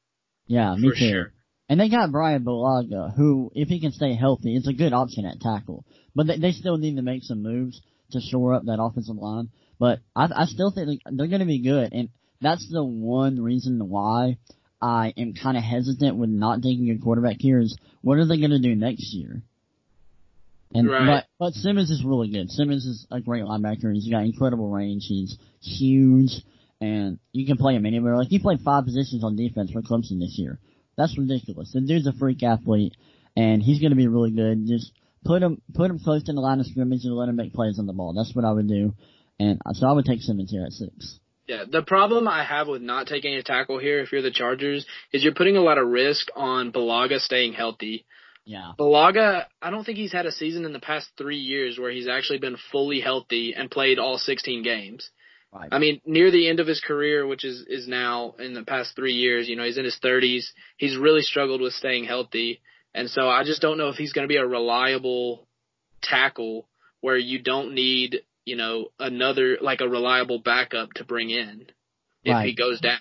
[0.47, 1.09] Yeah, me for too.
[1.09, 1.33] sure.
[1.69, 5.25] And they got Bryan Bulaga, who, if he can stay healthy, is a good option
[5.25, 5.85] at tackle.
[6.13, 9.49] But they, they still need to make some moves to shore up that offensive line.
[9.79, 12.09] But I, I still think they- they're going to be good, and
[12.41, 14.37] that's the one reason why
[14.81, 17.59] I am kind of hesitant with not taking a quarterback here.
[17.59, 19.41] Is what are they going to do next year?
[20.73, 21.05] And Right.
[21.39, 22.49] but but Simmons is really good.
[22.49, 23.93] Simmons is a great linebacker.
[23.93, 25.05] He's got incredible range.
[25.07, 26.31] He's huge,
[26.81, 28.17] and you can play him anywhere.
[28.17, 30.59] Like he played five positions on defense for Clemson this year.
[30.97, 31.71] That's ridiculous.
[31.71, 32.97] The dude's a freak athlete,
[33.37, 34.67] and he's going to be really good.
[34.67, 34.91] Just
[35.23, 37.79] put him put him close to the line of scrimmage and let him make plays
[37.79, 38.13] on the ball.
[38.13, 38.93] That's what I would do.
[39.39, 41.19] And uh, so I would take Simmons here at six.
[41.47, 44.85] Yeah, the problem I have with not taking a tackle here, if you're the Chargers,
[45.11, 48.05] is you're putting a lot of risk on Bulaga staying healthy.
[48.45, 48.71] Yeah.
[48.79, 52.07] Bulaga, I don't think he's had a season in the past three years where he's
[52.07, 55.09] actually been fully healthy and played all 16 games.
[55.53, 55.69] Right.
[55.71, 58.95] I mean, near the end of his career, which is is now in the past
[58.95, 60.45] three years, you know, he's in his 30s.
[60.77, 62.61] He's really struggled with staying healthy,
[62.93, 65.47] and so I just don't know if he's going to be a reliable
[66.01, 66.67] tackle
[67.01, 71.65] where you don't need, you know, another like a reliable backup to bring in
[72.23, 72.99] if he goes down.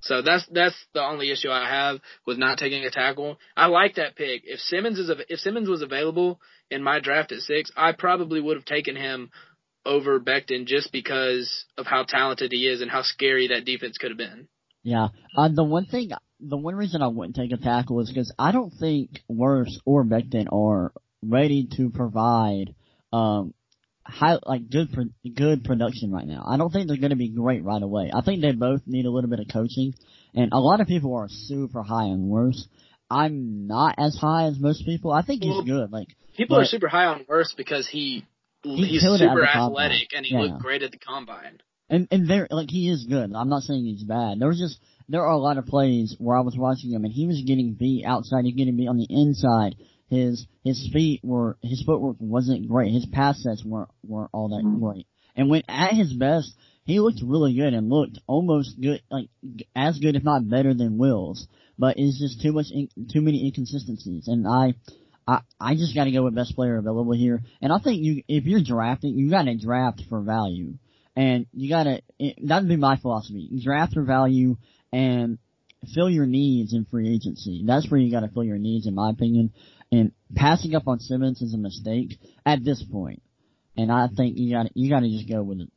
[0.00, 3.38] So that's that's the only issue I have with not taking a tackle.
[3.56, 4.42] I like that pick.
[4.44, 8.56] If Simmons is if Simmons was available in my draft at six, I probably would
[8.56, 9.30] have taken him
[9.84, 14.10] over Becton just because of how talented he is and how scary that defense could
[14.10, 14.48] have been.
[14.82, 15.08] Yeah.
[15.36, 18.52] Uh, the one thing, the one reason I wouldn't take a tackle is because I
[18.52, 20.92] don't think Wirfs or Becton are
[21.22, 22.74] ready to provide,
[23.12, 23.54] um,
[24.04, 26.44] high, like good, pro- good production right now.
[26.46, 28.10] I don't think they're going to be great right away.
[28.12, 29.94] I think they both need a little bit of coaching,
[30.34, 32.64] and a lot of people are super high on Wirfs.
[33.08, 35.12] I'm not as high as most people.
[35.12, 35.92] I think he's Well, good.
[35.92, 38.24] Like, People are super high on Wirfs because he,
[38.62, 39.86] He he's killed it at super the combine.
[39.86, 40.40] athletic and he Yeah.
[40.42, 41.60] looked great at the combine.
[41.88, 43.32] And and there like he is good.
[43.34, 44.38] I'm not saying he's bad.
[44.38, 47.12] There was just there are a lot of plays where I was watching him and
[47.12, 49.76] he was getting beat outside, he was getting beat on the inside.
[50.08, 52.92] His his feet were his footwork wasn't great.
[52.92, 54.84] His pass sets weren't weren't all that mm-hmm.
[54.84, 55.06] great.
[55.34, 59.28] And when at his best, he looked really good and looked almost good, like
[59.74, 61.46] as good if not better than Wills.
[61.78, 64.28] But it's just too much, in, too many inconsistencies.
[64.28, 64.74] And I
[65.26, 68.22] I I just got to go with best player available here, and I think you
[68.28, 70.74] if you're drafting, you got to draft for value,
[71.16, 72.02] and you got to
[72.42, 74.56] that'd be my philosophy: draft for value
[74.92, 75.38] and
[75.94, 77.62] fill your needs in free agency.
[77.66, 79.52] That's where you got to fill your needs, in my opinion.
[79.90, 83.22] And passing up on Simmons is a mistake at this point,
[83.76, 85.70] and I think you got you got to just go with it.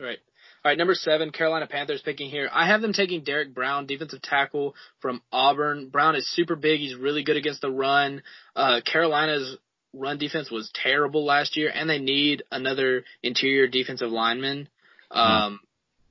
[0.00, 0.18] Right.
[0.64, 2.48] All right, number seven, Carolina Panthers picking here.
[2.52, 5.88] I have them taking Derrick Brown, defensive tackle from Auburn.
[5.88, 6.80] Brown is super big.
[6.80, 8.22] He's really good against the run.
[8.56, 9.56] Uh, Carolina's
[9.94, 14.68] run defense was terrible last year, and they need another interior defensive lineman.
[15.10, 15.60] Um,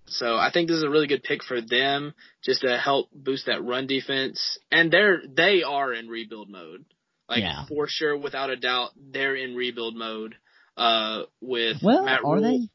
[0.07, 3.45] so I think this is a really good pick for them, just to help boost
[3.47, 4.57] that run defense.
[4.71, 6.85] And they're they are in rebuild mode,
[7.29, 7.65] like Yeah.
[7.67, 10.35] for sure, without a doubt, they're in rebuild mode.
[10.77, 12.41] Uh, with Well, Matt are Rhule.
[12.41, 12.69] they?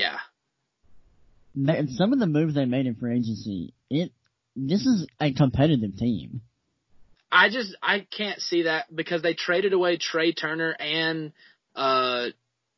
[0.00, 0.18] Yeah.
[1.56, 4.12] Some of the moves they made in free agency, it
[4.54, 6.42] this is a competitive team.
[7.32, 11.32] I just I can't see that because they traded away Trai Turner and
[11.74, 12.26] uh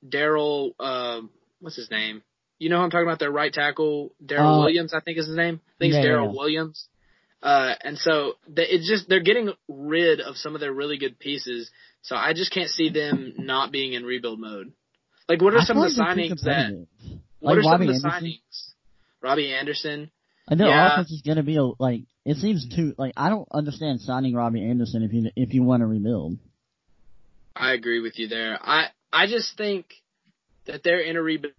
[0.07, 1.21] Daryl uh
[1.61, 2.23] what's his name?
[2.59, 3.19] You know who I'm talking about?
[3.21, 5.61] Their right tackle, Daryl Uh, Williams, I think is his name.
[5.65, 6.39] I think it's Daryl yeah.
[6.39, 6.87] Williams.
[7.43, 11.19] Uh and so they, it's just they're getting rid of some of their really good
[11.19, 11.71] pieces.
[12.03, 14.73] So I just can't see them not being in rebuild mode.
[15.29, 16.87] Like what are I some of the like they're too signings that
[17.41, 18.11] what Like are some of the Anderson?
[18.11, 18.68] signings?
[19.23, 20.11] Robbie Anderson.
[20.49, 20.93] And their Yeah.
[20.95, 22.77] offense is gonna be a, like it seems mm-hmm.
[22.77, 26.39] too like I don't understand signing Robbie Anderson if you if you want to rebuild.
[27.55, 28.59] I agree with you there.
[28.61, 29.87] I I just think
[30.67, 31.55] that they're in a rebuild.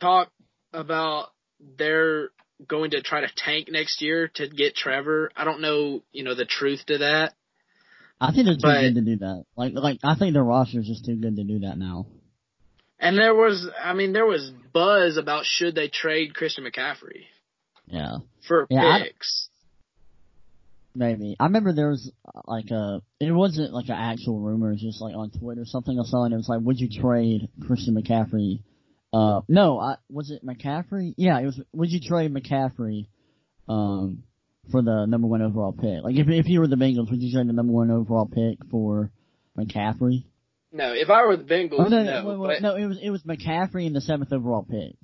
[0.00, 0.30] Talk
[0.72, 1.28] about
[1.76, 2.30] they're
[2.68, 5.30] going to try to tank next year to get Trevor.
[5.34, 7.34] I don't know, you know, the truth to that.
[8.20, 9.44] I think they're too But- good to do that.
[9.56, 12.06] Like like I think their roster is just too good to do that now.
[13.02, 17.24] And there was, I mean, there was buzz about should they trade Christian McCaffrey
[17.86, 19.48] Yeah, for Yeah, I- picks.
[20.94, 21.36] maybe.
[21.40, 24.68] I remember there was uh, like a it wasn't like an actual rumor.
[24.70, 26.80] It was just like on Twitter or something I saw, and it was like, would
[26.80, 28.62] you trade Christian McCaffrey?
[29.12, 31.14] Uh, no, I, was it McCaffrey?
[31.16, 31.60] Yeah, it was.
[31.74, 33.08] Would you trade McCaffrey,
[33.68, 34.22] um,
[34.70, 36.02] for the number one overall pick?
[36.02, 38.58] Like if if you were the Bengals, would you trade the number one overall pick
[38.70, 39.10] for
[39.58, 40.24] McCaffrey?
[40.72, 42.22] No, if I were the Bengals, Oh, no, no.
[42.22, 44.96] no, wait, wait, but no, it was it was McCaffrey in the seventh overall pick.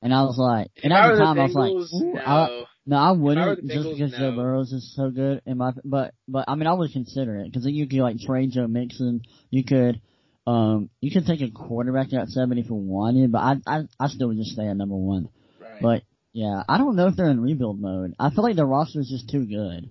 [0.00, 2.20] And I was like, if and I at the time I was like, ooh, no.
[2.20, 4.36] I, no, I wouldn't the just Bengals, because Joe no.
[4.36, 5.42] Burrows is so good.
[5.46, 8.18] In my, but but I mean, I would consider it because then you could like
[8.18, 9.22] trade Joe Mixon.
[9.50, 10.00] You could,
[10.46, 14.08] um, you could take a quarterback at seven if you wanted, but I I I
[14.08, 15.28] still would just stay at number one.
[15.60, 15.80] right.
[15.80, 16.02] But
[16.32, 18.14] yeah, I don't know if they're in rebuild mode.
[18.18, 19.90] I feel like their roster is just too good,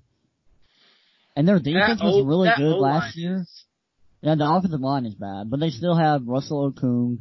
[1.36, 3.42] and their defense That was O- really good last year.
[3.42, 3.66] is-
[4.22, 7.20] Yeah, the offensive line is bad, but they still have Russell Okung,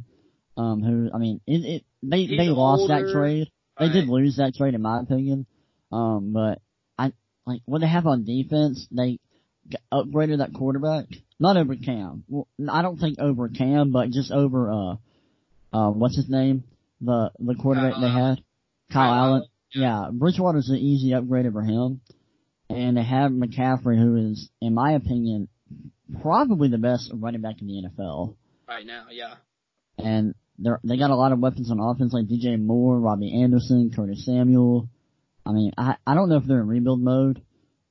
[0.57, 3.47] um, who I mean, it, it they He's they lost that trade.
[3.79, 5.45] They did lose that trade, in my opinion.
[5.91, 6.61] Um, but
[6.97, 7.13] I
[7.45, 8.87] like what they have on defense.
[8.91, 9.19] They
[9.91, 11.05] upgraded that quarterback,
[11.39, 12.23] not over Cam.
[12.27, 14.95] Well, I don't think over Cam, but just over uh,
[15.73, 16.63] uh, what's his name?
[17.01, 18.43] The the quarterback Kyle they had, Kyle,
[18.91, 19.29] Kyle Allen.
[19.31, 19.43] Allen,
[19.73, 22.01] Yeah, Bridgewater's an easy upgrade over him,
[22.71, 25.47] and they have McCaffrey, who is, in my opinion,
[26.21, 28.35] probably the best running back in the NFL.
[28.67, 29.35] Right now, yeah.
[29.97, 33.91] And they they got a lot of weapons on offense like DJ Moore, Robbie Anderson,
[33.95, 34.89] Curtis Samuel.
[35.45, 37.41] I mean, I I don't know if they're in rebuild mode,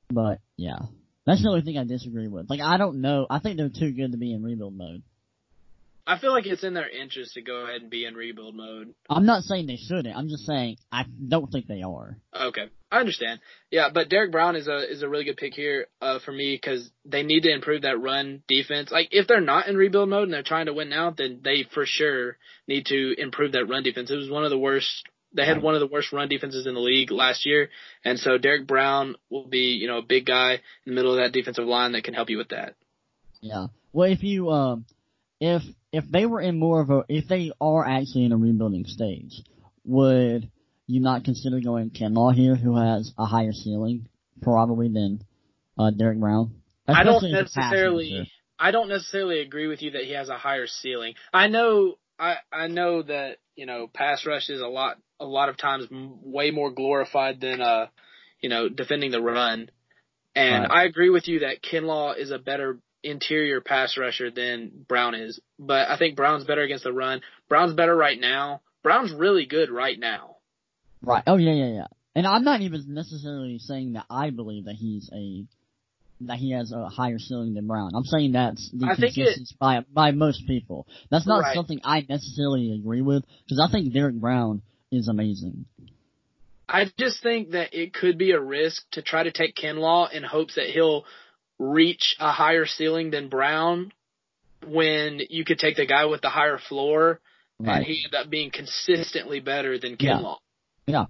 [0.09, 0.79] but yeah,
[1.25, 2.49] that's the only thing I disagree with.
[2.49, 3.27] Like, I don't know.
[3.29, 5.03] I think they're too good to be in rebuild mode.
[6.07, 8.93] I feel like it's in their interest to go ahead and be in rebuild mode.
[9.09, 10.15] I'm not saying they shouldn't.
[10.15, 12.17] I'm just saying I don't think they are.
[12.33, 13.39] Okay, I understand.
[13.69, 16.55] Yeah, but Derrick Brown is a is a really good pick here uh, for me
[16.55, 18.91] because they need to improve that run defense.
[18.91, 21.65] Like if they're not in rebuild mode and they're trying to win now, then they
[21.73, 24.11] for sure need to improve that run defense.
[24.11, 25.03] It was one of the worst.
[25.33, 27.69] They had one of the worst run defenses in the league last year,
[28.03, 31.19] and so Derrick Brown will be you know a big guy in the middle of
[31.19, 32.75] that defensive line that can help you with that.
[33.39, 33.67] Yeah.
[33.93, 34.85] Well, if you um,
[35.39, 38.85] if if they were in more of a, if they are actually in a rebuilding
[38.85, 39.41] stage,
[39.85, 40.51] would
[40.91, 44.07] you not consider going Kinlaw here, who has a higher ceiling
[44.41, 45.23] probably than
[45.77, 46.55] uh Derrick Brown?
[46.87, 48.31] I don't Especially as a pass necessarily.
[48.59, 51.15] I don't necessarily agree with you that he has a higher ceiling.
[51.33, 51.95] I know.
[52.19, 55.87] I I know that you know pass rush is a lot a lot of times
[55.91, 57.87] way more glorified than uh
[58.41, 59.69] you know defending the run.
[60.35, 60.71] And Right.
[60.71, 65.39] I agree with you that Kinlaw is a better interior pass rusher than Brown is.
[65.59, 67.21] But I think Brown's better against the run.
[67.49, 68.61] Brown's better right now.
[68.83, 70.30] Brown's really good right now.
[71.01, 71.23] Right.
[71.27, 71.87] Oh yeah, yeah, yeah.
[72.15, 75.45] And I'm not even necessarily saying that I believe that he's a
[76.25, 77.91] that he has a higher ceiling than Brown.
[77.95, 80.85] I'm saying that's the I think it- consensus by by most people.
[81.09, 81.55] That's not Right.
[81.55, 84.61] something I necessarily agree with because I think Derrick Brown
[84.91, 85.65] is amazing.
[86.69, 90.23] I just think that it could be a risk to try to take Kinlaw in
[90.23, 91.05] hopes that he'll
[91.59, 93.91] reach a higher ceiling than Brown
[94.67, 97.19] when you could take the guy with the higher floor
[97.59, 97.77] Right.
[97.77, 100.21] and he ended up being consistently better than Kinlaw.
[100.23, 100.35] Yeah,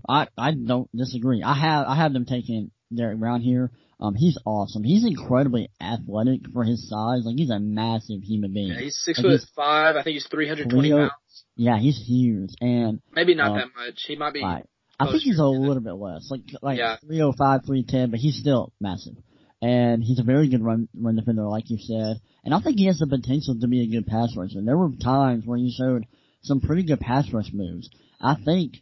[0.07, 1.43] I I don't disagree.
[1.43, 3.71] I have I have them taking Derrick Brown here.
[3.99, 4.83] Um, he's awesome.
[4.83, 7.21] He's incredibly athletic for his size.
[7.23, 8.69] Like he's a massive human being.
[8.69, 9.95] Yeah, he's six Like, foot he's- five.
[9.95, 11.11] I think he's 320 Leo- pounds.
[11.55, 14.03] Yeah, he's huge, and Maybe not uh, that much.
[14.07, 14.41] He might be.
[14.41, 14.65] like
[14.99, 16.97] I think he's a little bit less, like like Yeah.
[16.97, 19.15] 305, 310, but he's still massive.
[19.63, 22.17] And he's a very good run run defender, like you said.
[22.43, 24.61] And I think he has the potential to be a good pass rusher.
[24.63, 26.05] There were times where he showed
[26.41, 27.89] some pretty good pass rush moves.
[28.19, 28.81] I think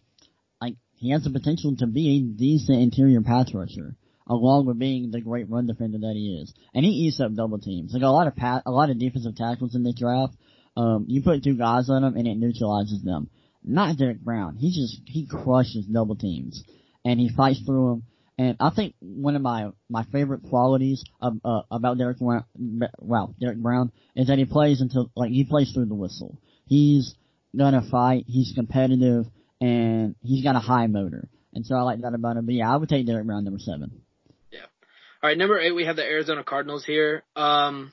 [1.00, 3.96] he has the potential to be a decent interior pass rusher,
[4.28, 6.54] along with being the great run defender that he is.
[6.74, 7.94] And he eats up double teams.
[7.94, 10.36] Like a lot of pa- a lot of defensive tackles in this draft.
[10.76, 13.30] Um, you put two guys on him and it neutralizes them.
[13.64, 14.58] Not Derrick Brown.
[14.58, 16.64] He just he crushes double teams
[17.06, 18.04] and he fights through them.
[18.38, 22.44] And I think one of my my favorite qualities of, uh, about Derrick Brown,
[23.00, 26.38] well, Derrick Brown is that he plays until like he plays through the whistle.
[26.66, 27.16] He's
[27.58, 28.26] gonna fight.
[28.28, 29.26] He's competitive
[29.62, 31.28] and he's got a high motor.
[31.54, 32.46] And so I like that about him.
[32.46, 34.02] But yeah, I would take Derrick Brown number seven.
[34.52, 34.60] Yeah.
[35.24, 37.24] All right, number eight, we have the Arizona Cardinals here.
[37.36, 37.92] Um,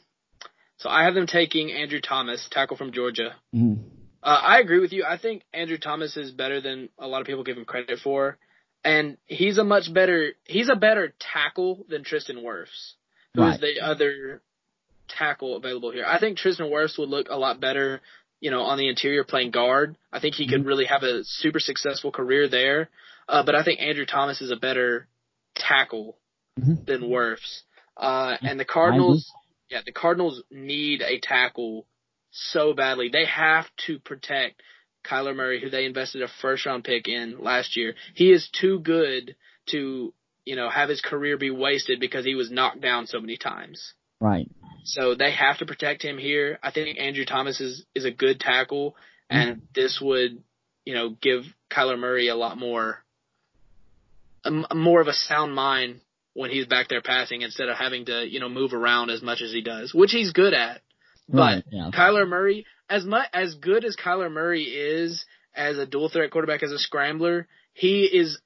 [0.78, 3.34] so I have them taking Andrew Thomas, tackle from Georgia.
[3.54, 3.82] Mm-hmm.
[4.22, 5.04] Uh, I agree with you.
[5.08, 8.38] I think Andrew Thomas is better than a lot of people give him credit for,
[8.84, 12.94] and he's a much better he's a better tackle than Tristan Wirfs,
[13.34, 13.60] who is Right.
[13.60, 14.42] the other
[15.08, 16.04] tackle available here.
[16.06, 18.00] I think Tristan Wirfs would look a lot better,
[18.40, 19.96] you know, on the interior playing guard.
[20.12, 22.90] I think he could really have a super successful career there.
[23.28, 25.08] Uh, but I think Andrew Thomas is a better
[25.54, 26.18] tackle
[26.58, 26.84] Mhm.
[26.86, 27.62] than Wirfs.
[27.96, 29.30] Uh, and the Cardinals,
[29.70, 31.86] yeah, the Cardinals need a tackle
[32.30, 33.08] so badly.
[33.08, 34.62] They have to protect
[35.04, 37.94] Kyler Murray, who they invested a first round pick in last year.
[38.14, 40.12] He is too good to,
[40.44, 43.94] you know, have his career be wasted because he was knocked down so many times.
[44.20, 44.50] Right.
[44.86, 46.58] So they have to protect him here.
[46.62, 48.92] I think Andrew Thomas is, is a good tackle
[49.30, 49.36] mm-hmm.
[49.36, 50.42] and this would,
[50.84, 53.04] you know, give Kyler Murray a lot more,
[54.44, 56.00] a, more of a sound mind
[56.34, 59.40] when he's back there passing instead of having to, you know, move around as much
[59.40, 60.82] as he does, which he's good at.
[61.28, 61.64] Right.
[61.64, 61.90] But Yeah.
[61.92, 66.62] Kyler Murray, as much as good as Kyler Murray is as a dual threat quarterback,
[66.62, 68.38] as a scrambler, he is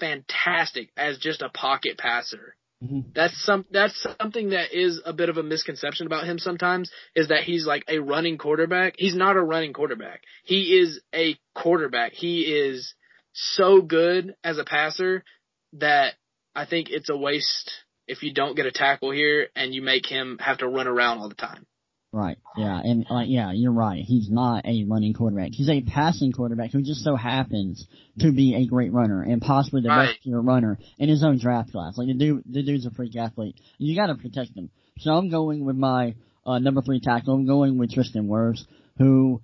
[0.00, 2.56] fantastic as just a pocket passer.
[2.82, 3.14] Mhm.
[3.14, 7.28] That's some that's something that is a bit of a misconception about him sometimes is
[7.28, 8.94] that he's like a running quarterback.
[8.98, 10.22] He's not a running quarterback.
[10.44, 12.12] He is a quarterback.
[12.12, 12.94] He is
[13.32, 15.24] so good as a passer
[15.74, 16.14] that
[16.54, 17.70] I think it's a waste
[18.08, 21.18] if you don't get a tackle here and you make him have to run around
[21.18, 21.66] all the time.
[22.14, 22.36] Right.
[22.58, 22.78] Yeah.
[22.78, 24.04] And like, yeah, you're right.
[24.04, 25.52] He's not a running quarterback.
[25.52, 27.86] He's a passing quarterback who just so happens
[28.18, 30.08] to be a great runner and possibly the Right.
[30.08, 31.96] best pure runner in his own draft class.
[31.96, 33.56] Like the dude, the dude's a freak athlete.
[33.78, 34.68] You got to protect him.
[34.98, 37.32] So I'm going with my uh, number three tackle.
[37.34, 38.64] I'm going with Tristan Wirfs,
[38.98, 39.40] who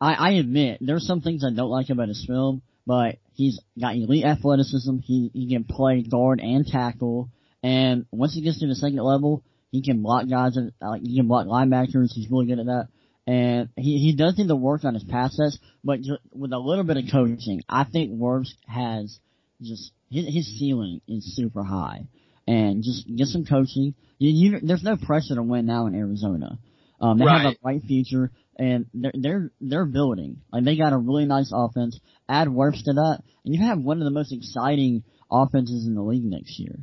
[0.00, 3.96] I, I admit there's some things I don't like about his film, but he's got
[3.96, 4.98] elite athleticism.
[5.04, 7.28] He he can play guard and tackle,
[7.62, 10.56] and once he gets to the second level, he can block guys.
[10.56, 12.12] and, Like he can block linebackers.
[12.12, 12.88] He's really good at that.
[13.26, 16.58] And he he does need to work on his pass sets, but ju- with a
[16.58, 19.18] little bit of coaching, I think Wirfs has
[19.60, 22.06] just his, his ceiling is super high.
[22.46, 23.94] And just get some coaching.
[24.18, 26.58] You, you, there's no pressure to win now in Arizona.
[26.98, 30.40] Um, they have a bright future, and they're they're they're building.
[30.50, 32.00] Like they got a really nice offense.
[32.26, 36.02] Add Wirfs to that, and you have one of the most exciting offenses in the
[36.02, 36.78] league next year.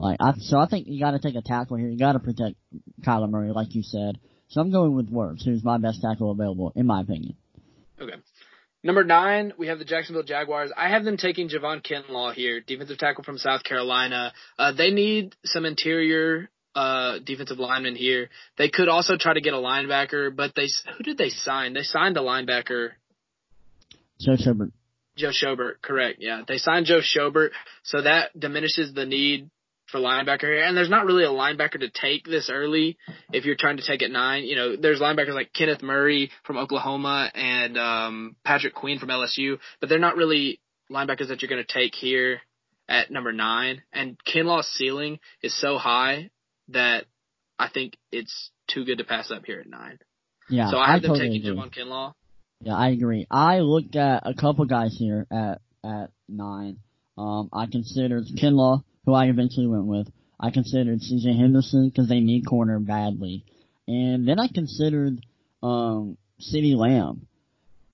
[0.00, 1.88] Like I, so I think you got to take a tackle here.
[1.88, 2.56] You got to protect
[3.02, 4.18] Kyler Murray, like you said.
[4.48, 7.36] So I'm going with Wirfs, who's my best tackle available, in my opinion.
[8.00, 8.14] Okay.
[8.82, 10.70] Number nine, we have the Jacksonville Jaguars.
[10.76, 14.32] I have them taking Javon Kinlaw here, defensive tackle from South Carolina.
[14.58, 18.30] Uh, they need some interior uh, defensive lineman here.
[18.56, 21.74] They could also try to get a linebacker, but they who did they sign?
[21.74, 22.90] They signed a linebacker.
[24.20, 24.72] Joe Schobert.
[25.16, 26.18] Joe Schobert, correct.
[26.20, 27.50] Yeah, they signed Joe Schobert,
[27.82, 29.50] so that diminishes the need
[29.90, 30.64] for linebacker here.
[30.64, 32.96] And there's not really a linebacker to take this early
[33.32, 34.44] if you're trying to take at nine.
[34.44, 39.58] You know, there's linebackers like Kenneth Murray from Oklahoma and um, Patrick Queen from LSU,
[39.80, 40.60] but they're not really
[40.90, 42.40] linebackers that you're going to take here
[42.88, 43.82] at number nine.
[43.92, 46.30] And Kinlaw's ceiling is so high
[46.68, 47.04] that
[47.58, 49.98] I think it's too good to pass up here at nine.
[50.50, 51.62] Yeah, so I have them totally taking agree.
[51.62, 52.12] Javon Kinlaw.
[52.60, 53.26] Yeah, I agree.
[53.30, 56.78] I looked at a couple guys here at at nine.
[57.16, 60.08] Um, I considered Kinlaw, who I eventually went with.
[60.40, 61.36] I considered C.J.
[61.36, 63.44] Henderson because they need corner badly,
[63.86, 65.20] and then I considered
[65.62, 67.26] um CeeDee Lamb,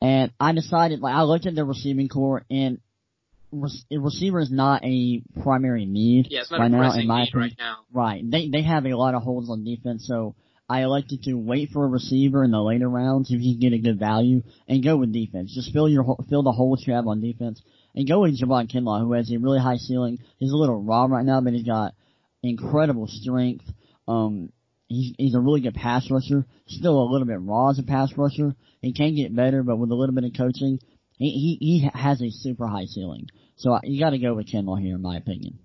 [0.03, 2.81] and I decided like I looked at the receiving corps and
[3.91, 6.93] receiver is not a primary need yeah, right now.
[6.93, 7.77] In my opinion, right now.
[7.93, 8.23] right?
[8.29, 10.35] They they have a lot of holes on defense, so
[10.69, 13.73] I elected to wait for a receiver in the later rounds if you can get
[13.73, 15.55] a good value and go with defense.
[15.55, 17.63] Just fill your fill the holes you have on defense
[17.95, 20.19] and go with Javon Kinlaw, who has a really high ceiling.
[20.39, 21.95] He's a little raw right now, but he's got
[22.43, 23.65] incredible strength.
[24.07, 24.53] Um,
[24.89, 26.45] he's he's a really good pass rusher.
[26.67, 28.55] Still a little bit raw as a pass rusher.
[28.81, 30.79] He can get better, but with a little bit of coaching,
[31.19, 33.29] he he, he has a super high ceiling.
[33.57, 35.59] So you got to go with Kinlaw here, in my opinion.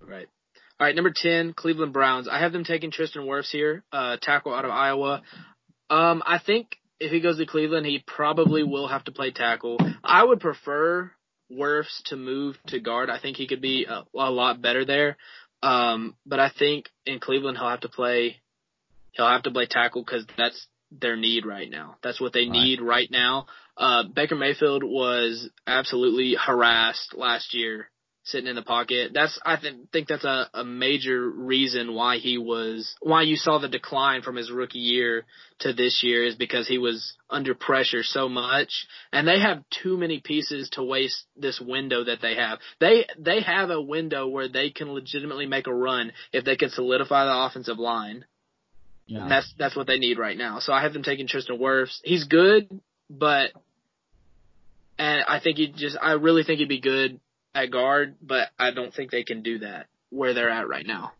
[0.00, 0.28] Right.
[0.78, 2.28] All right, number ten, Cleveland Browns.
[2.28, 5.22] I have them taking Tristan Wirfs here, uh, tackle out of Iowa.
[5.90, 9.78] Um, I think if he goes to Cleveland, he probably will have to play tackle.
[10.04, 11.10] I would prefer
[11.52, 13.10] Wirfs to move to guard.
[13.10, 15.16] I think he could be a, a lot better there.
[15.62, 18.40] Um, but I think in Cleveland he'll have to play
[19.12, 21.96] he'll have to play tackle because that's their need right now.
[22.02, 22.52] That's what they Right.
[22.52, 23.46] need right now.
[23.76, 27.90] Uh, Baker Mayfield was absolutely harassed last year
[28.30, 29.12] sitting in the pocket.
[29.14, 33.58] That's I th- think that's a, a major reason why he was why you saw
[33.58, 35.24] the decline from his rookie year
[35.60, 39.96] to this year is because he was under pressure so much and they have too
[39.96, 42.58] many pieces to waste this window that they have.
[42.80, 46.70] They they have a window where they can legitimately make a run if they can
[46.70, 48.24] solidify the offensive line.
[49.06, 49.22] Yeah.
[49.22, 50.60] And that's that's what they need right now.
[50.60, 51.98] So I have them taking Tristan Wirfs.
[52.04, 53.50] He's good, but
[55.00, 57.18] and I think he just I really think he'd be good
[57.54, 61.12] at guard, but I don't think they can do that where they're at right now.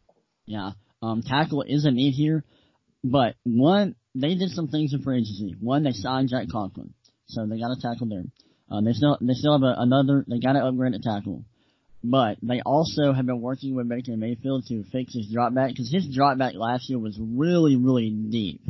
[0.47, 0.73] Yeah.
[1.03, 2.45] Um, tackle is a need here,
[3.03, 5.57] but one, they did some things in free agency.
[5.61, 6.93] One, they signed Jack Conklin,
[7.27, 8.25] so they got a tackle there.
[8.71, 11.45] Um, they still, they still have a, another, they got to upgrade at tackle.
[12.03, 15.91] But they also have been working with Baker Mayfield to fix his drop back, because
[15.93, 18.63] his drop back last year was really, really deep.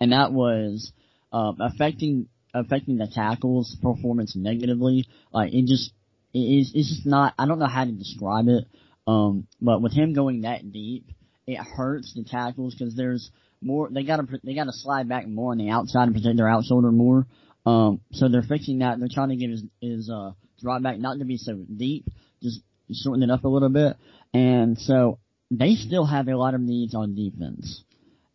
[0.00, 0.92] And that was,
[1.32, 5.06] um, affecting, affecting the tackle's performance negatively.
[5.32, 5.92] Like, it just,
[6.36, 8.64] it is, it's just not, I don't know how to describe it.
[9.06, 11.10] Um, but with him going that deep,
[11.46, 13.30] it hurts the tackles because there's
[13.62, 13.88] more.
[13.90, 16.90] They gotta they gotta slide back more on the outside and protect their out shoulder
[16.90, 17.26] more.
[17.64, 18.98] Um, so they're fixing that.
[18.98, 22.06] They're trying to get his his uh drop back not to be so deep,
[22.42, 22.60] just
[22.92, 23.96] shorten it up a little bit.
[24.34, 25.20] And so
[25.50, 27.84] they still have a lot of needs on defense,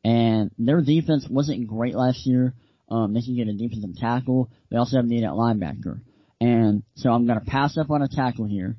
[0.05, 2.53] and their defense wasn't great last year.
[2.89, 4.49] Um, they can get a defensive tackle.
[4.69, 6.01] They also have need at linebacker.
[6.41, 8.75] And so I'm gonna pass up on a tackle here,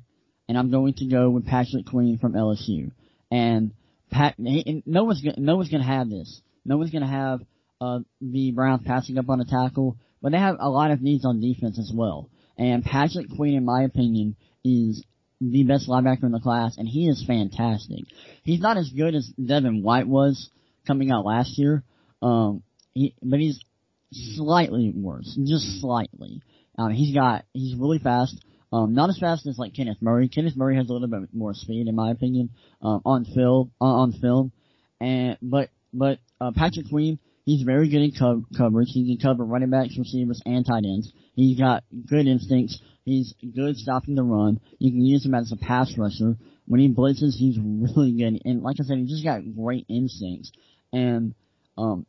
[0.49, 2.91] and I'm going to go with Patrick Queen from LSU.
[3.31, 3.71] And
[4.11, 6.41] Pat, and no one's gonna, no one's gonna have this.
[6.65, 7.39] No one's gonna have
[7.79, 11.23] uh, the Browns passing up on a tackle, but they have a lot of needs
[11.25, 12.29] on defense as well.
[12.57, 14.35] And Patrick Queen, in my opinion,
[14.65, 15.01] is
[15.39, 18.03] the best linebacker in the class, and he is fantastic.
[18.43, 20.49] He's not as good as Devin White was
[20.85, 21.81] coming out last year,
[22.21, 22.61] um,
[22.93, 23.63] he, but he's
[24.11, 26.41] slightly worse, just slightly.
[26.77, 28.43] Um, he's got, he's really fast.
[28.73, 30.27] Um, not as fast as like Kenneth Murray.
[30.27, 32.49] Kenneth Murray has a little bit more speed, in my opinion,
[32.81, 34.51] um, on film, uh, on film.
[34.99, 38.89] And but but uh, Patrick Queen, he's very good in co- coverage.
[38.91, 41.13] He can cover running backs, receivers, and tight ends.
[41.35, 42.81] He's got good instincts.
[43.05, 44.59] He's good stopping the run.
[44.79, 46.35] You can use him as a pass rusher.
[46.65, 48.41] When he blitzes, he's really good.
[48.43, 50.51] And like I said, he just got great instincts.
[50.91, 51.35] And
[51.77, 52.07] um,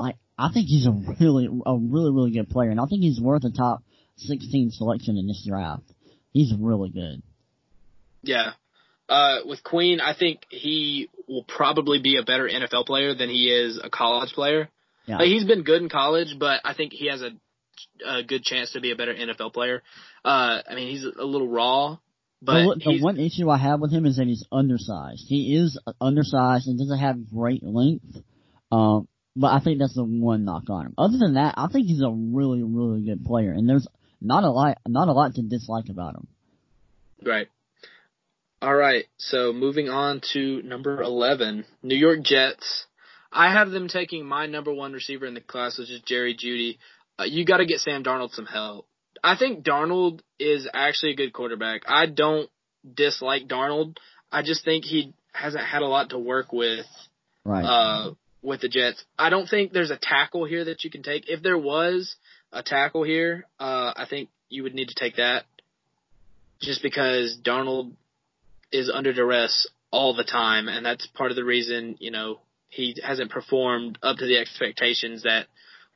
[0.00, 3.20] I I think he's a really a really really good player, and I think he's
[3.20, 3.82] worth a top
[4.18, 5.84] 16 selection in this draft.
[6.32, 7.22] He's really good.
[8.22, 8.52] Yeah.
[9.08, 13.50] Uh, with Queen, I think he will probably be a better NFL player than he
[13.50, 14.68] is a college player.
[15.06, 15.16] Yeah.
[15.18, 17.30] Like, he's been good in college, but I think he has a,
[18.06, 19.82] a good chance to be a better NFL player.
[20.24, 21.96] Uh, I mean, he's a little raw,
[22.40, 25.24] but the, the one issue I have with him is that he's undersized.
[25.26, 28.16] He is undersized and doesn't have great length.
[28.70, 30.94] Um, but I think that's the one knock on him.
[30.98, 33.86] Other than that, I think he's a really, really good player, and there's
[34.20, 36.26] not a lot, not a lot to dislike about him.
[37.24, 37.48] Right.
[38.60, 39.04] All right.
[39.18, 42.86] So moving on to number 11, New York Jets.
[43.32, 46.78] I have them taking my number one receiver in the class, which is Jerry Jeudy.
[47.18, 48.86] Uh, you got to get Sam Darnold some help.
[49.22, 51.82] I think Darnold is actually a good quarterback.
[51.86, 52.48] I don't
[52.94, 53.96] dislike Darnold.
[54.32, 56.86] I just think he hasn't had a lot to work with
[57.44, 57.64] Right.
[57.64, 58.12] uh,
[58.42, 59.04] with the Jets.
[59.18, 61.28] I don't think there's a tackle here that you can take.
[61.28, 62.14] If there was
[62.52, 65.44] a tackle here, uh, I think you would need to take that
[66.60, 67.92] just because Darnold
[68.72, 72.96] is under duress all the time, and that's part of the reason, you know, he
[73.02, 75.46] hasn't performed up to the expectations that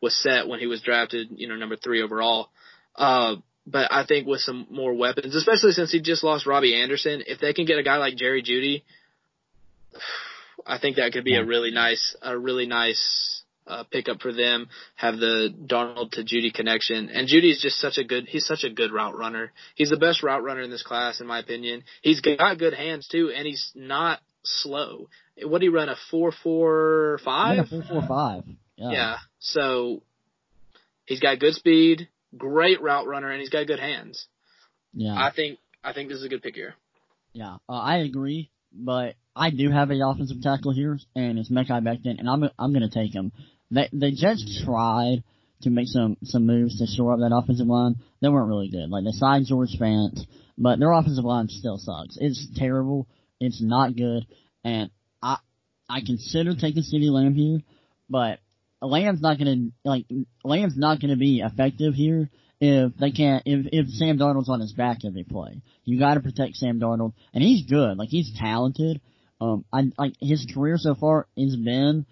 [0.00, 2.48] was set when he was drafted, you know, number three overall.
[2.96, 3.36] Uh,
[3.66, 7.40] but I think with some more weapons, especially since he just lost Robbie Anderson, if
[7.40, 8.82] they can get a guy like Jerry Jeudy,
[10.66, 13.41] I think that could be a really nice, a really nice,
[13.72, 14.68] uh, pickup for them.
[14.96, 18.26] Have the Darnold to Jeudy connection, and Jeudy is just such a good.
[18.28, 19.52] He's such a good route runner.
[19.74, 21.84] He's the best route runner in this class, in my opinion.
[22.02, 25.08] He's got good hands too, and he's not slow.
[25.42, 25.88] What do he run?
[25.88, 27.56] A four four five?
[27.56, 28.44] Yeah, four four five.
[28.76, 28.90] Yeah.
[28.90, 29.16] yeah.
[29.38, 30.02] So
[31.06, 34.26] he's got good speed, great route runner, and he's got good hands.
[34.92, 35.14] Yeah.
[35.14, 36.74] I think I think this is a good pick here.
[37.32, 41.82] Yeah, uh, I agree, but I do have a offensive tackle here, and it's Mekhi
[41.82, 43.32] Becton, and I'm I'm going to take him.
[43.72, 45.24] They the Jets tried
[45.62, 47.96] to make some some moves to shore up that offensive line.
[48.20, 48.90] They weren't really good.
[48.90, 50.18] Like they signed George Fant,
[50.58, 52.18] but their offensive line still sucks.
[52.20, 53.08] It's terrible.
[53.40, 54.26] It's not good,
[54.62, 54.90] and
[55.22, 55.38] I
[55.88, 57.60] I consider taking CeeDee Lamb here,
[58.08, 58.40] but
[58.82, 60.04] Lamb's not gonna like
[60.44, 64.72] Lamb's not gonna be effective here if they can't if if Sam Darnold's on his
[64.72, 65.62] back every play.
[65.84, 67.96] You got to protect Sam Darnold, and he's good.
[67.96, 69.00] Like he's talented.
[69.40, 72.06] Um, I like his career so far has been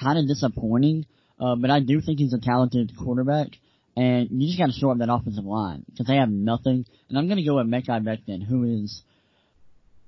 [0.00, 1.06] kind of disappointing.
[1.38, 3.48] Uh, but I do think he's a talented quarterback,
[3.96, 6.84] and you just got to shore up that offensive line because they have nothing.
[7.08, 9.02] And I'm gonna go with Mekhi Becton, who is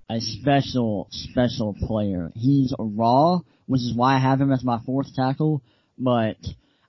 [0.08, 2.30] a special, special player.
[2.34, 5.62] He's raw, which is why I have him as my fourth tackle.
[5.98, 6.36] But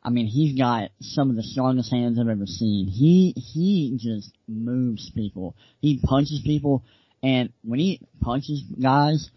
[0.03, 2.87] I mean, he's got some of the strongest hands I've ever seen.
[2.87, 5.55] He he just moves people.
[5.81, 6.83] He punches people,
[7.23, 9.29] and when he punches guys,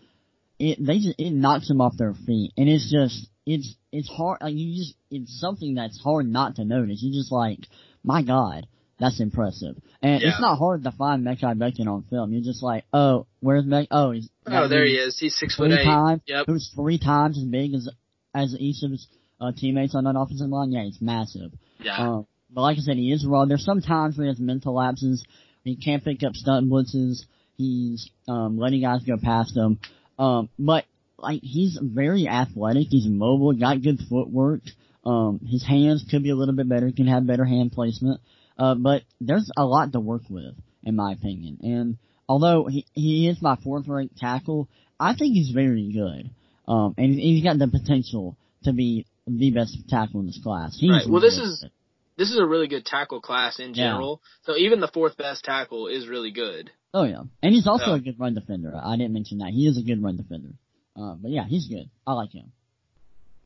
[0.58, 4.38] it they just it knocks them off their feet, and it's just it's it's hard.
[4.42, 7.02] Like you just it's something that's hard not to notice.
[7.02, 7.60] You just like,
[8.04, 8.66] my God,
[8.98, 9.76] that's impressive.
[10.02, 10.28] And Yeah.
[10.28, 12.32] it's not hard to find Mekhi Becton on film.
[12.32, 13.88] You're just like, oh, where's Mekhi?
[13.90, 15.18] Oh, he's Oh, there he is.
[15.18, 15.84] He's six foot eight.
[15.84, 16.20] times.
[16.26, 16.46] Yep.
[16.46, 17.88] Who's three times as big as
[18.34, 19.06] as each of his
[19.40, 20.72] uh, teammates on that offensive line?
[20.72, 21.52] Yeah, he's massive.
[21.80, 21.96] Yeah.
[21.98, 23.44] Um, but like I said, he is raw.
[23.44, 25.24] There's some times where he has mental lapses.
[25.64, 27.24] He can't pick up stunt blitzes.
[27.56, 29.78] He's um, letting guys go past him.
[30.18, 30.84] Um, but
[31.18, 32.88] like he's very athletic.
[32.90, 33.52] He's mobile.
[33.52, 34.60] Got good footwork.
[35.04, 36.90] Um, his hands could be a little bit better.
[36.92, 38.20] Can have better hand placement.
[38.58, 41.58] Uh, but there's a lot to work with, in my opinion.
[41.62, 41.98] And
[42.28, 46.30] although he he is my fourth ranked tackle, I think he's very good.
[46.66, 50.76] Um, and he's got the potential to be the best tackle in this class.
[50.78, 51.08] He's Right.
[51.08, 51.70] Well, this is- good.
[52.18, 54.20] This is a really good tackle class in general.
[54.22, 54.52] Yeah.
[54.52, 56.70] So even the fourth best tackle is really good.
[56.92, 58.72] Oh yeah, and he's also So- a good run defender.
[58.76, 60.50] I didn't mention that he is a good run defender.
[60.96, 61.88] Uh, but yeah, he's good.
[62.06, 62.50] I like him.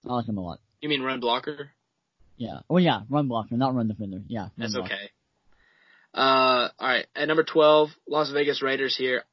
[0.08, 0.58] I like him a lot.
[0.80, 1.70] You mean run blocker?
[2.38, 2.60] Yeah.
[2.70, 4.22] Oh yeah, run blocker, not run defender.
[4.26, 4.40] Yeah.
[4.42, 4.94] run That's blocker.
[4.94, 5.10] okay.
[6.14, 7.06] Uh, all right.
[7.14, 9.24] At number twelve, Las Vegas Raiders here.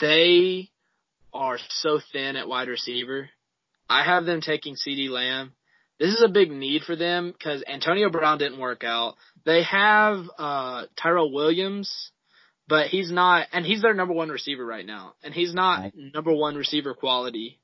[0.00, 0.70] They
[1.32, 3.28] are so thin at wide receiver.
[3.88, 5.52] I have them taking CeeDee Lamb.
[5.98, 9.14] This is a big need for them because Antonio Brown didn't work out.
[9.44, 12.10] They have uh, Tyrell Williams,
[12.66, 15.92] but he's not, and he's their number one receiver right now, and he's not Right.
[16.14, 17.58] number one receiver quality.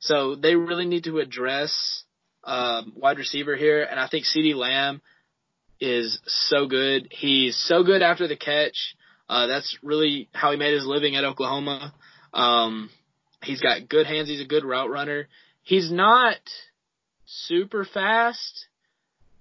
[0.00, 2.02] So they really need to address
[2.44, 5.00] um, wide receiver here, and I think CeeDee Lamb
[5.80, 7.08] is so good.
[7.12, 8.96] He's so good after the catch.
[9.28, 11.94] Uh, that's really how he made his living at Oklahoma.
[12.34, 12.90] Um,
[13.44, 14.28] he's got good hands.
[14.28, 15.28] He's a good route runner.
[15.62, 16.36] He's not
[17.26, 18.66] super fast,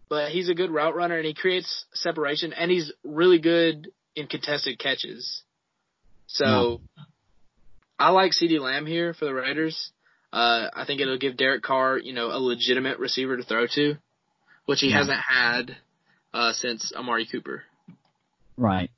[0.10, 4.28] but he's a good route runner and he creates separation and he's really good in
[4.28, 5.44] contested catches.
[6.28, 6.82] So
[8.00, 9.92] I like CeeDee Lamb here for the Raiders.
[10.34, 13.96] Uh, I think it'll give Derek Carr, you know, a legitimate receiver to throw to,
[14.66, 14.98] which he Yeah.
[14.98, 15.78] hasn't had
[16.34, 17.64] uh, since Amari Cooper.
[18.56, 18.90] Right.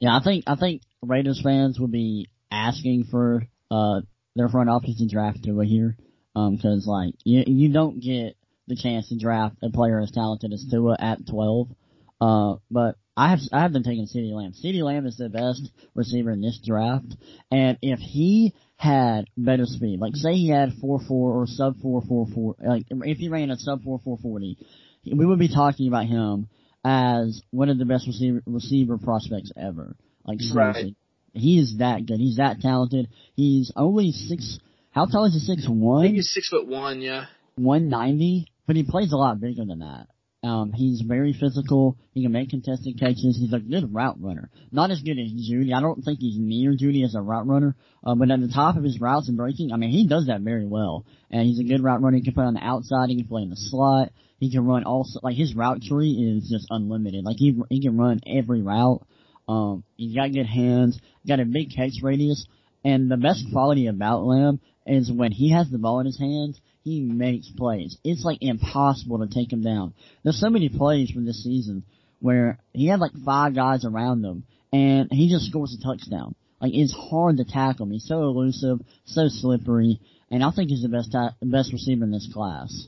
[0.00, 4.00] Yeah, I think I think Raiders fans will be asking for uh
[4.36, 5.96] their front office to draft Tua here,
[6.34, 10.52] um, because like you you don't get the chance to draft a player as talented
[10.52, 11.68] as Tua at twelve.
[12.20, 14.52] Uh, but I have I have been taking CeeDee Lamb.
[14.52, 17.14] CeeDee Lamb is the best receiver in this draft,
[17.50, 22.02] and if he had better speed, like say he had four four or sub four
[22.02, 24.58] four four, like if he ran a sub four four forty,
[25.04, 26.48] we would be talking about him
[26.84, 29.96] as one of the best receiver receiver prospects ever.
[30.24, 30.96] Like seriously,
[31.32, 32.18] he is that good.
[32.18, 33.08] He's that talented.
[33.34, 34.58] He's only six.
[34.94, 35.40] How tall is he?
[35.40, 37.26] Six I think one, he's six foot one, yeah.
[37.56, 38.46] one ninety.
[38.66, 40.06] But he plays a lot bigger than that.
[40.46, 41.96] Um, he's very physical.
[42.12, 43.38] He can make contested catches.
[43.38, 44.50] He's a good route runner.
[44.70, 45.74] Not as good as Jeudy.
[45.74, 47.74] I don't think he's near Jeudy as a route runner.
[48.06, 50.42] Uh, but at the top of his routes and breaking, I mean, he does that
[50.42, 51.06] very well.
[51.30, 52.18] And he's a good route runner.
[52.18, 53.08] He can play on the outside.
[53.08, 54.12] He can play in the slot.
[54.38, 57.24] He can run also, like his route tree is just unlimited.
[57.24, 59.02] Like he, he can run every route.
[59.48, 62.46] Um, he's got good hands, got a big catch radius,
[62.84, 66.60] and the best quality about Lamb is when he has the ball in his hands,
[66.82, 67.96] he makes plays.
[68.04, 69.94] It's like impossible to take him down.
[70.22, 71.84] There's so many plays from this season
[72.20, 76.34] where he had like five guys around him, and he just scores a touchdown.
[76.60, 77.92] Like it's hard to tackle him.
[77.92, 82.10] He's so elusive, so slippery, and I think he's the best ta- best receiver in
[82.10, 82.86] this class.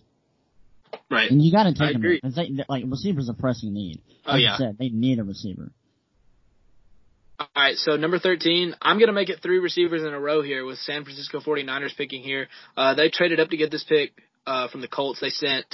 [1.10, 1.30] Right.
[1.30, 2.20] And you got to take I them agree.
[2.22, 4.00] they, like receivers a pressing need.
[4.26, 4.52] Oh Like yeah.
[4.52, 5.70] you said, they need a receiver.
[7.38, 10.40] All right, so number 13, I'm going to make it three receivers in a row
[10.40, 12.48] here with San Francisco 49ers picking here.
[12.76, 14.12] Uh, they traded up to get this pick
[14.46, 15.20] uh, from the Colts.
[15.20, 15.66] They sent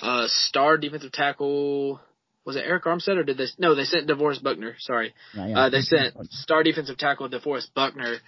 [0.00, 2.00] uh, star defensive tackle,
[2.44, 3.46] was it Arik Armstead or did they?
[3.58, 4.76] No, they sent DeForest Buckner.
[4.78, 5.12] Sorry.
[5.34, 5.58] Yeah, yeah.
[5.58, 8.18] Uh, they sent star defensive tackle DeForest Buckner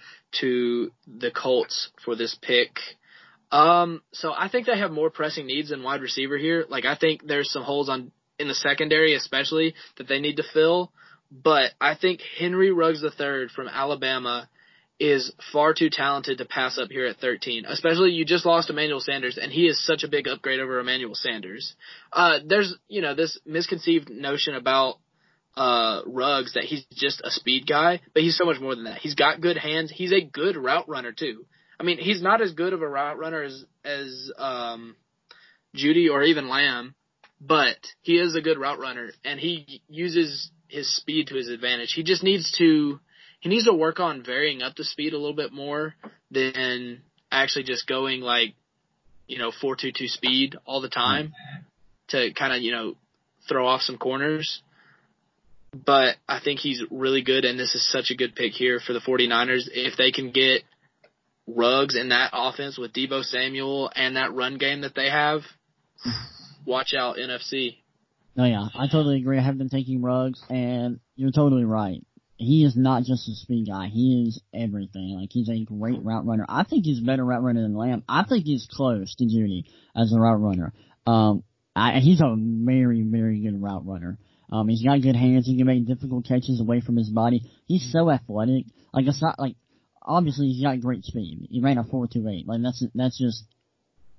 [0.41, 2.79] to the Colts for this pick.
[3.51, 6.65] Um, so I think they have more pressing needs than wide receiver here.
[6.67, 10.43] Like I think there's some holes on in the secondary, especially that they need to
[10.53, 10.91] fill.
[11.43, 14.49] But I think Henry Ruggs III from Alabama
[14.99, 17.65] is far too talented to pass up here at 13.
[17.65, 21.15] Especially you just lost Emmanuel Sanders, and he is such a big upgrade over Emmanuel
[21.15, 21.75] Sanders.
[22.13, 24.99] Uh, there's you know this misconceived notion about
[25.57, 28.99] uh Ruggs that he's just a speed guy, but he's so much more than that.
[28.99, 29.91] He's got good hands.
[29.93, 31.45] He's a good route runner too.
[31.79, 34.95] I mean, he's not as good of a route runner as as um
[35.75, 36.95] Jeudy or even Lamb,
[37.41, 41.93] but he is a good route runner and he uses his speed to his advantage.
[41.93, 42.99] He just needs to
[43.39, 45.95] he needs to work on varying up the speed a little bit more
[46.31, 47.01] than
[47.31, 48.55] actually just going like
[49.27, 51.33] you know 422 speed all the time
[52.09, 52.95] to kind of you know
[53.47, 54.61] throw off some corners
[55.85, 58.93] but I think he's really good, and this is such a good pick here for
[58.93, 59.67] the 49ers.
[59.71, 60.63] If they can get
[61.47, 65.41] Ruggs in that offense with Deebo Samuel and that run game that they have,
[66.65, 67.77] watch out, NFC.
[68.35, 69.39] No, yeah, I totally agree.
[69.39, 72.05] I have them taking Ruggs, and you're totally right.
[72.37, 73.87] He is not just a speed guy.
[73.87, 75.17] He is everything.
[75.17, 76.45] Like he's a great route runner.
[76.49, 78.03] I think he's a better route runner than Lamb.
[78.09, 79.63] I think he's close to Jeudy
[79.95, 80.73] as a route runner.
[81.07, 84.17] Um, I, he's a very, very good route runner.
[84.51, 85.45] Um, he's got good hands.
[85.45, 87.49] He can make difficult catches away from his body.
[87.67, 88.65] He's so athletic.
[88.93, 89.55] Like it's not like
[90.01, 91.47] obviously he's got great speed.
[91.49, 92.47] He ran a four two eight.
[92.47, 93.45] Like that's that's just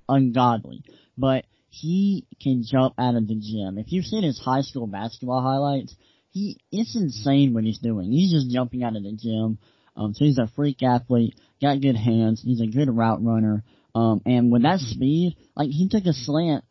[0.08, 0.82] ungodly.
[1.18, 1.44] But
[1.80, 3.78] he can jump out of the gym.
[3.78, 5.94] If you've seen his high school basketball highlights,
[6.30, 8.10] he it's insane what he's doing.
[8.10, 9.58] He's just jumping out of the gym.
[9.96, 12.42] Um, so he's a freak athlete, got good hands.
[12.42, 13.64] He's a good route runner.
[13.94, 16.64] Um, and with that speed, like he took a slant.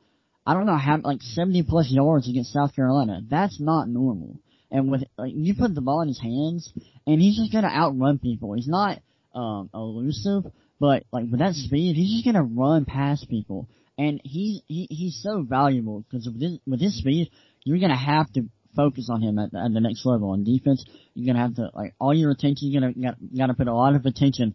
[0.46, 3.22] I don't know how like 70 plus yards against South Carolina.
[3.28, 4.40] That's not normal.
[4.70, 6.72] And with like you put the ball in his hands,
[7.08, 8.54] and he's just gonna outrun people.
[8.54, 9.00] He's not
[9.34, 10.44] um elusive,
[10.80, 13.68] but like with that speed, he's just gonna run past people.
[13.98, 17.30] And he, he he's so valuable because with his, with his speed,
[17.64, 20.86] you're gonna have to focus on him at the, at the next level on defense.
[21.14, 22.70] You're gonna have to like all your attention.
[22.72, 24.54] You're gonna got, got to put a lot of attention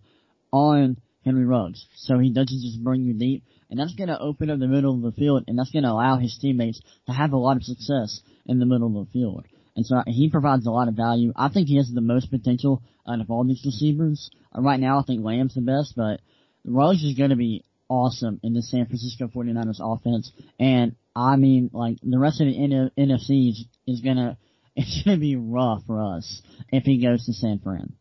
[0.52, 4.58] on Henry Ruggs, so he doesn't just bring you deep, and that's gonna open up
[4.58, 7.56] the middle of the field, and that's gonna allow his teammates to have a lot
[7.56, 9.46] of success in the middle of the field.
[9.76, 11.32] And so he provides a lot of value.
[11.36, 14.30] I think he has the most potential out of all these receivers.
[14.54, 16.20] Right now, I think Lamb's the best, but
[16.64, 20.32] Ruggs is going to be awesome in the San Francisco 49ers offense.
[20.58, 22.54] And I mean, like the rest of the
[22.96, 24.38] NFC is, is gonna
[24.76, 26.40] it's gonna be rough for us
[26.72, 27.92] if he goes to San Fran.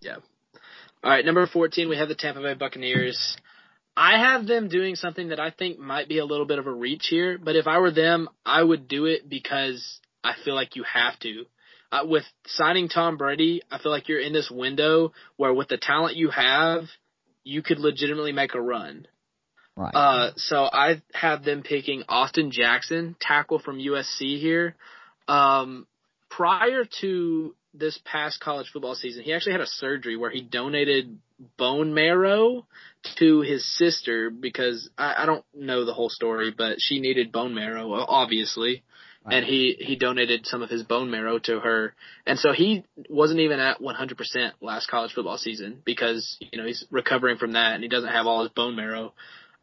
[0.00, 0.16] Yeah.
[1.02, 3.36] All right, number 14, we have the Tampa Bay Buccaneers.
[3.96, 6.72] I have them doing something that I think might be a little bit of a
[6.72, 10.76] reach here, but if I were them, I would do it because I feel like
[10.76, 11.46] you have to.
[11.90, 15.78] Uh, with signing Tom Brady, I feel like you're in this window where with the
[15.78, 16.84] talent you have,
[17.44, 19.06] you could legitimately make a run.
[19.78, 19.94] Right.
[19.94, 24.74] Uh, so I have them picking Austin Jackson, tackle from USC here.
[25.28, 25.86] Um,
[26.28, 31.16] prior to this past college football season, he actually had a surgery where he donated
[31.56, 32.66] bone marrow
[33.18, 37.54] to his sister because I, I don't know the whole story, but she needed bone
[37.54, 38.82] marrow, obviously.
[39.24, 39.36] Right.
[39.36, 41.94] And he, he donated some of his bone marrow to her.
[42.26, 46.84] And so he wasn't even at 100% last college football season because, you know, he's
[46.90, 49.12] recovering from that and he doesn't have all his bone marrow.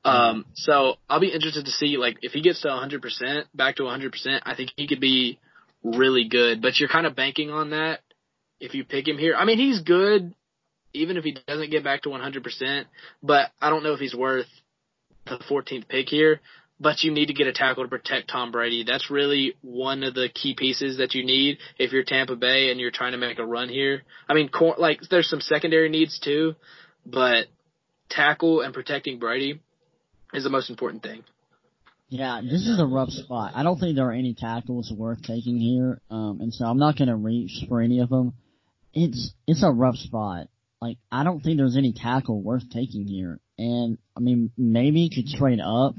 [0.05, 3.83] Um, so I'll be interested to see, like, if he gets to 100%, back to
[3.83, 5.39] 100%, I think he could be
[5.83, 6.61] really good.
[6.61, 8.01] But you're kind of banking on that
[8.59, 9.35] if you pick him here.
[9.35, 10.33] I mean, he's good,
[10.93, 12.85] even if he doesn't get back to 100%,
[13.23, 14.45] but I don't know if he's worth
[15.25, 16.39] the 14th pick here.
[16.77, 18.83] But you need to get a tackle to protect Tom Brady.
[18.85, 22.81] That's really one of the key pieces that you need if you're Tampa Bay and
[22.81, 24.03] you're trying to make a run here.
[24.27, 26.55] I mean, like, there's some secondary needs too,
[27.05, 27.45] but
[28.09, 29.61] tackle and protecting Brady
[30.37, 31.23] is the most important thing.
[32.09, 33.53] Yeah, this is a rough spot.
[33.55, 36.97] I don't think there are any tackles worth taking here, um, and so I'm not
[36.97, 38.33] going to reach for any of them.
[38.93, 40.47] It's it's a rough spot.
[40.81, 45.09] Like I don't think there's any tackle worth taking here, and I mean maybe you
[45.09, 45.95] could trade up.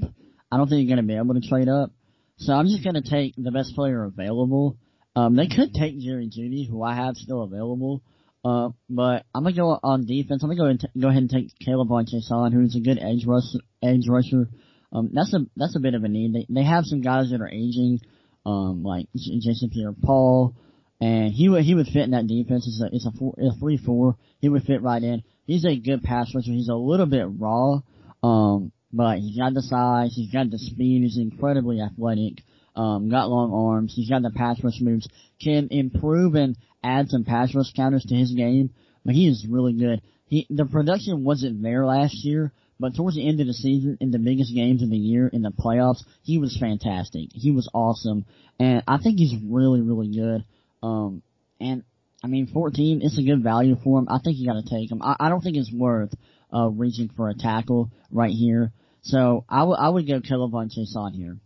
[0.49, 1.91] I don't think you're going to be able to trade up,
[2.37, 4.77] so I'm just going to take the best player available.
[5.15, 8.01] Um, they could take Jerry Jeudy, who I have still available,
[8.47, 10.41] uh, but I'm gonna go on defense.
[10.41, 13.25] I'm gonna go and t- go ahead and take K'Lavon Chaisson, who's a good edge
[13.25, 13.43] rush
[13.83, 14.47] edge rusher.
[14.93, 16.33] Um, that's a that's a bit of a need.
[16.33, 17.99] They they have some guys that are aging,
[18.45, 20.55] um, like Jason Pierre-Paul,
[21.01, 22.65] and he would he would fit in that defense.
[22.67, 24.15] It's a it's a, four, a three four.
[24.39, 25.23] He would fit right in.
[25.45, 26.51] He's a good pass rusher.
[26.51, 27.79] He's a little bit raw,
[28.23, 30.13] um, but he's got the size.
[30.15, 31.03] He's got the speed.
[31.03, 32.43] He's incredibly athletic.
[32.77, 33.93] Um, got long arms.
[33.95, 35.09] He's got the pass rush moves.
[35.41, 38.69] Can improve and add some pass rush counters to his game,
[39.03, 40.01] but he is really good.
[40.27, 44.11] He the production wasn't there last year, but towards the end of the season, in
[44.11, 47.29] the biggest games of the year, in the playoffs, he was fantastic.
[47.33, 48.25] He was awesome,
[48.59, 50.45] and I think he's really, really good.
[50.83, 51.23] Um,
[51.59, 51.83] and
[52.23, 54.07] I mean, 14, it's a good value for him.
[54.09, 55.01] I think you got to take him.
[55.01, 56.13] I, I don't think it's worth
[56.53, 58.71] uh, reaching for a tackle right here.
[59.01, 61.37] So I would I would go K'Lavon Chaisson here.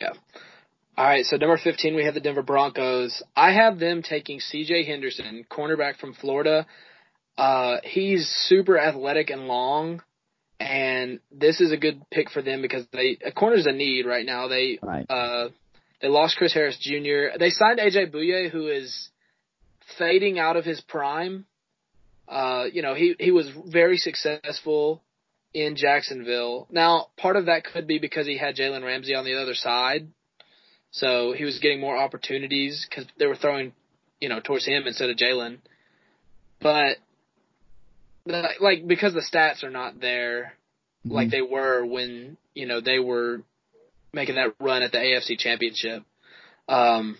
[0.00, 0.12] Yeah.
[0.96, 3.22] All right, so number 15, we have the Denver Broncos.
[3.34, 4.84] I have them taking C.J.
[4.84, 6.66] Henderson, cornerback from Florida.
[7.38, 10.02] Uh, he's super athletic and long,
[10.60, 14.24] and this is a good pick for them because they a corner's a need right
[14.24, 14.48] now.
[14.48, 15.06] They right.
[15.08, 15.48] uh
[16.02, 17.38] they lost Chris Harris Jr.
[17.38, 19.08] They signed AJ Bouye, who is
[19.98, 21.46] fading out of his prime.
[22.28, 25.02] Uh, you know, he he was very successful
[25.54, 26.66] in Jacksonville.
[26.70, 30.08] Now, part of that could be because he had Jalen Ramsey on the other side,
[30.90, 33.72] so he was getting more opportunities because they were throwing,
[34.20, 35.58] you know, towards him instead of Jalen.
[36.60, 36.98] But
[38.60, 40.54] like because the stats are not there
[41.04, 41.14] mm-hmm.
[41.14, 43.42] like they were when you know they were
[44.12, 46.02] making that run at the AFC Championship.
[46.68, 47.16] Um,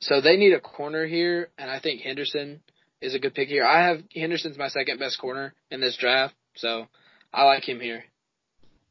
[0.00, 2.62] so they need a corner here, and I think Henderson
[3.00, 3.64] is a good pick here.
[3.64, 6.86] I have Henderson's my second best corner in this draft, so
[7.32, 8.04] I like him here.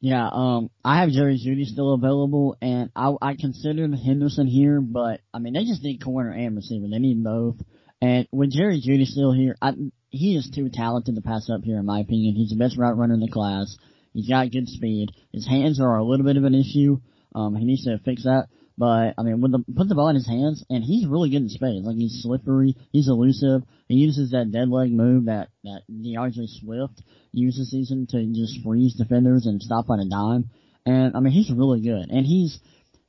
[0.02, 5.20] Yeah, um, I have Jerry Jeudy still available, and I I considered Henderson here, but
[5.34, 6.86] I mean they just need corner and receiver.
[6.90, 7.56] They need both.
[8.00, 9.72] And with Jerry Jeudy still here, I,
[10.08, 12.34] he is too talented to pass up here, in my opinion.
[12.34, 13.76] He's the best route runner in the class.
[14.14, 15.10] He's got good speed.
[15.32, 16.98] His hands are a little bit of an issue.
[17.34, 18.48] Um, he needs to fix that.
[18.80, 21.42] But I mean, with the put the ball in his hands, and he's really good
[21.42, 21.84] in space.
[21.84, 23.60] Like he's slippery, he's elusive.
[23.88, 28.94] He uses that dead leg move that that D'Andre Swift uses season to just freeze
[28.94, 30.48] defenders and stop on a dime.
[30.86, 32.08] And I mean, he's really good.
[32.08, 32.58] And he's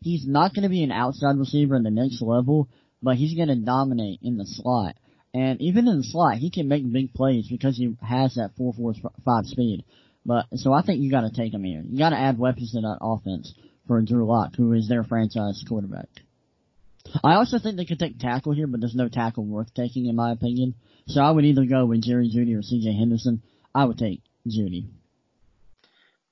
[0.01, 2.67] he's not going to be an outside receiver in the next level,
[3.01, 4.97] but he's going to dominate in the slot.
[5.33, 8.73] And even in the slot, he can make big plays because he has that four
[8.73, 8.93] four
[9.23, 9.85] five speed.
[10.25, 11.81] But so I think you got to take him here.
[11.87, 13.53] You got to add weapons to that offense
[13.91, 16.07] for Drew Lock, who is their franchise quarterback.
[17.25, 20.15] I also think they could take tackle here, but there's no tackle worth taking in
[20.15, 20.75] my opinion.
[21.07, 22.97] So I would either go with Jerry Jeudy or C.J.
[22.97, 23.41] Henderson.
[23.75, 24.85] I would take Jeudy.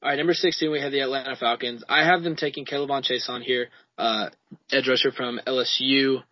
[0.01, 1.83] All right, number 16, we have the Atlanta Falcons.
[1.89, 4.29] I have them taking K'Lavon Chaisson here, uh,
[4.71, 6.23] edge rusher from LSU.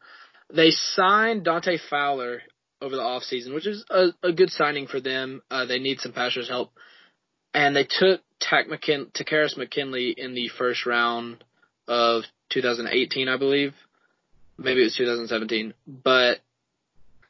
[0.54, 2.42] They signed Dante Fowler
[2.82, 5.42] over the offseason, which is a, a good signing for them.
[5.52, 6.72] Uh, they need some passers help.
[7.54, 11.44] And they took Tack McKin- Takkarist McKinley in the first round
[11.88, 13.74] of 2018, I believe.
[14.58, 15.74] Maybe it was 2017.
[15.86, 16.40] But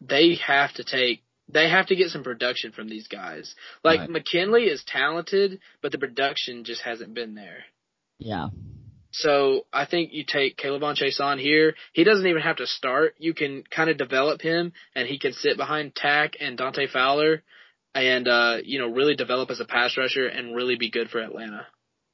[0.01, 3.55] they have to take they have to get some production from these guys.
[3.83, 4.09] Like right.
[4.09, 7.63] McKinley is talented, but the production just hasn't been there.
[8.19, 8.49] Yeah.
[9.11, 11.75] So I think you take K'Lavon on here.
[11.93, 13.15] He doesn't even have to start.
[13.17, 17.43] You can kind of develop him, and he can sit behind Tack and Dante Fowler,
[17.99, 21.19] and uh, you know really develop as a pass rusher and really be good for
[21.19, 21.67] Atlanta.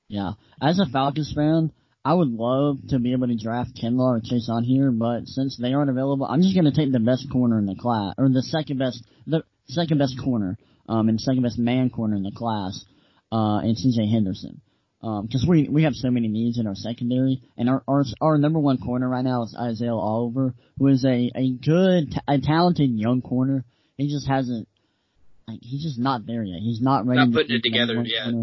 [0.07, 1.71] Yeah, as a Falcons fan,
[2.05, 5.73] I would love to be able to draft Kinlaw or Chaisson here, but since they
[5.73, 8.43] aren't available, I'm just going to take the best corner in the class, or the
[8.43, 10.57] second best, the second best corner,
[10.89, 12.83] um, and second best man corner in the class,
[13.31, 14.09] uh, and C.J.
[14.11, 14.61] Henderson
[15.03, 18.37] because um, we we have so many needs in our secondary, and our, our our
[18.37, 22.89] number one corner right now is Isaiah Oliver, who is a a good, a talented
[22.89, 23.65] young corner.
[23.97, 24.69] He just hasn't,
[25.47, 26.59] like, he's just not there yet.
[26.59, 27.19] He's not ready.
[27.19, 28.33] Not putting it together yet.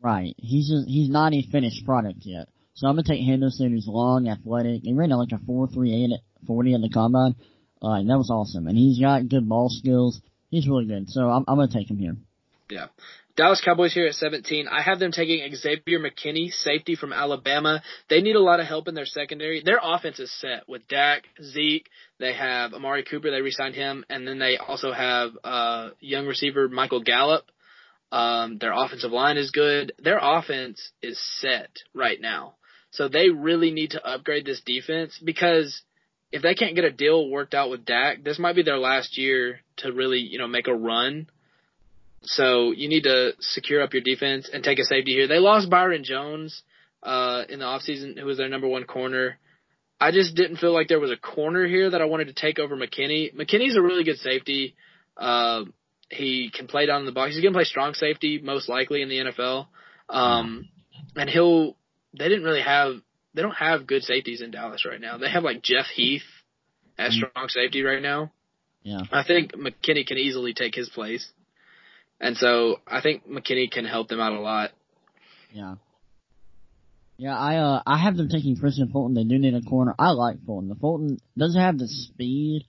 [0.00, 0.34] Right.
[0.38, 2.48] He's just he's not a finished product yet.
[2.74, 4.82] So I'm gonna take Henderson, who's long, athletic.
[4.82, 7.34] He ran like a four three eight at forty in the combine.
[7.80, 10.20] Uh, that was awesome, and he's got good ball skills.
[10.50, 11.08] He's really good.
[11.10, 12.16] So I'm I'm gonna take him here.
[12.68, 12.86] Yeah.
[13.36, 14.66] Dallas Cowboys here at 17.
[14.66, 17.82] I have them taking Xavier McKinney, safety from Alabama.
[18.08, 19.62] They need a lot of help in their secondary.
[19.62, 21.88] Their offense is set with Dak, Zeke.
[22.18, 23.30] They have Amari Cooper.
[23.30, 27.44] They re-signed him, and then they also have uh, young receiver Michael Gallup.
[28.10, 29.92] Um, their offensive line is good.
[29.98, 32.54] Their offense is set right now,
[32.90, 35.82] so they really need to upgrade this defense because
[36.32, 39.18] if they can't get a deal worked out with Dak, this might be their last
[39.18, 41.26] year to really you know make a run
[42.26, 45.26] so you need to secure up your defense and take a safety here.
[45.28, 46.62] They lost Byron Jones
[47.02, 49.38] uh, in the offseason, who was their number one corner.
[50.00, 52.58] I just didn't feel like there was a corner here that I wanted to take
[52.58, 53.34] over McKinney.
[53.34, 54.74] McKinney's a really good safety.
[55.16, 55.64] Uh,
[56.10, 57.32] he can play down in the box.
[57.34, 59.66] He's going to play strong safety most likely in the NFL.
[60.08, 60.68] Um,
[61.16, 61.76] and he'll.
[62.16, 62.94] They didn't really have.
[63.34, 65.18] They don't have good safeties in Dallas right now.
[65.18, 66.22] They have like Jeff Heath
[66.98, 67.28] as Mhm.
[67.28, 68.32] strong safety right now.
[68.82, 69.00] Yeah.
[69.10, 71.30] I think McKinney can easily take his place,
[72.20, 74.70] and so I think McKinney can help them out a lot.
[75.52, 75.76] Yeah.
[77.18, 79.14] Yeah, I uh I have them taking Kristian Fulton.
[79.14, 79.94] They do need a corner.
[79.98, 80.68] I like Fulton.
[80.68, 82.66] The Fulton doesn't have the speed,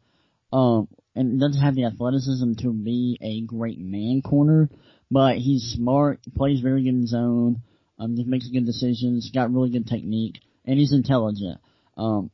[0.53, 4.69] um, and doesn't have the athleticism to be a great man corner,
[5.11, 7.61] but he's smart, plays very good in zone,
[7.99, 11.59] um, just makes good decisions, got really good technique, and he's intelligent.
[11.97, 12.29] Um,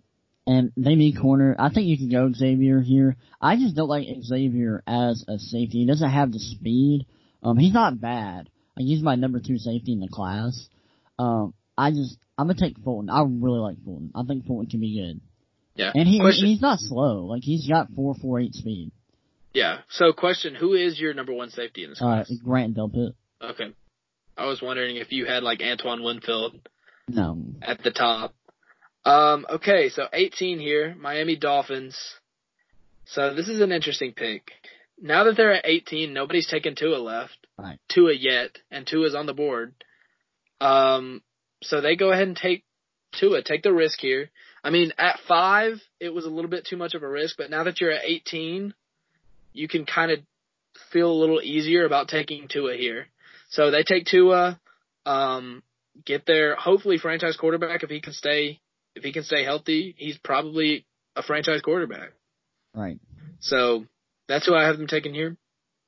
[0.46, 1.56] and they need corner.
[1.58, 3.16] I think you can go Xavier here.
[3.42, 5.80] I just don't like Xavier as a safety.
[5.80, 7.06] He doesn't have the speed.
[7.42, 8.50] Um, he's not bad.
[8.78, 10.68] I he's my number two safety in the class.
[11.20, 13.10] Um, I just, I'm gonna take Fulton.
[13.10, 14.12] I really like Fulton.
[14.16, 15.22] I think Fulton can be good.
[15.76, 15.92] Yeah.
[15.94, 17.26] And he, Question- he's not slow.
[17.26, 18.92] Like, he's got four, four, eight speed.
[19.54, 19.80] Yeah.
[19.90, 22.32] So, question: Who is your number one safety in this Uh, class?
[22.44, 23.14] Grant Delpit.
[23.42, 23.74] Okay.
[24.36, 26.60] I was wondering if you had like Antoine Winfield
[27.08, 27.38] No.
[27.62, 28.34] at the top.
[29.06, 31.98] Um, okay, so 18 here, Miami Dolphins.
[33.06, 34.52] So this is an interesting pick.
[35.02, 37.38] Now that they're at 18, nobody's taken Tua left.
[37.58, 37.80] Right.
[37.90, 39.74] Tua yet, and Tua's on the board.
[40.62, 41.22] Um,
[41.62, 42.64] so they go ahead and take
[43.20, 44.30] Tua, take the risk here.
[44.64, 47.50] I mean, at five, it was a little bit too much of a risk, but
[47.50, 48.74] now that you're at 18,
[49.52, 50.20] you can kind of
[50.92, 53.08] feel a little easier about taking Tua here.
[53.50, 54.60] So they take Tua,
[55.06, 55.62] um,
[56.06, 58.62] get their hopefully franchise quarterback if he can stay
[58.96, 60.86] if he can stay healthy, he's probably
[61.16, 62.12] a franchise quarterback.
[62.74, 63.00] Right.
[63.40, 63.86] So
[64.28, 65.38] that's who I have them taking here.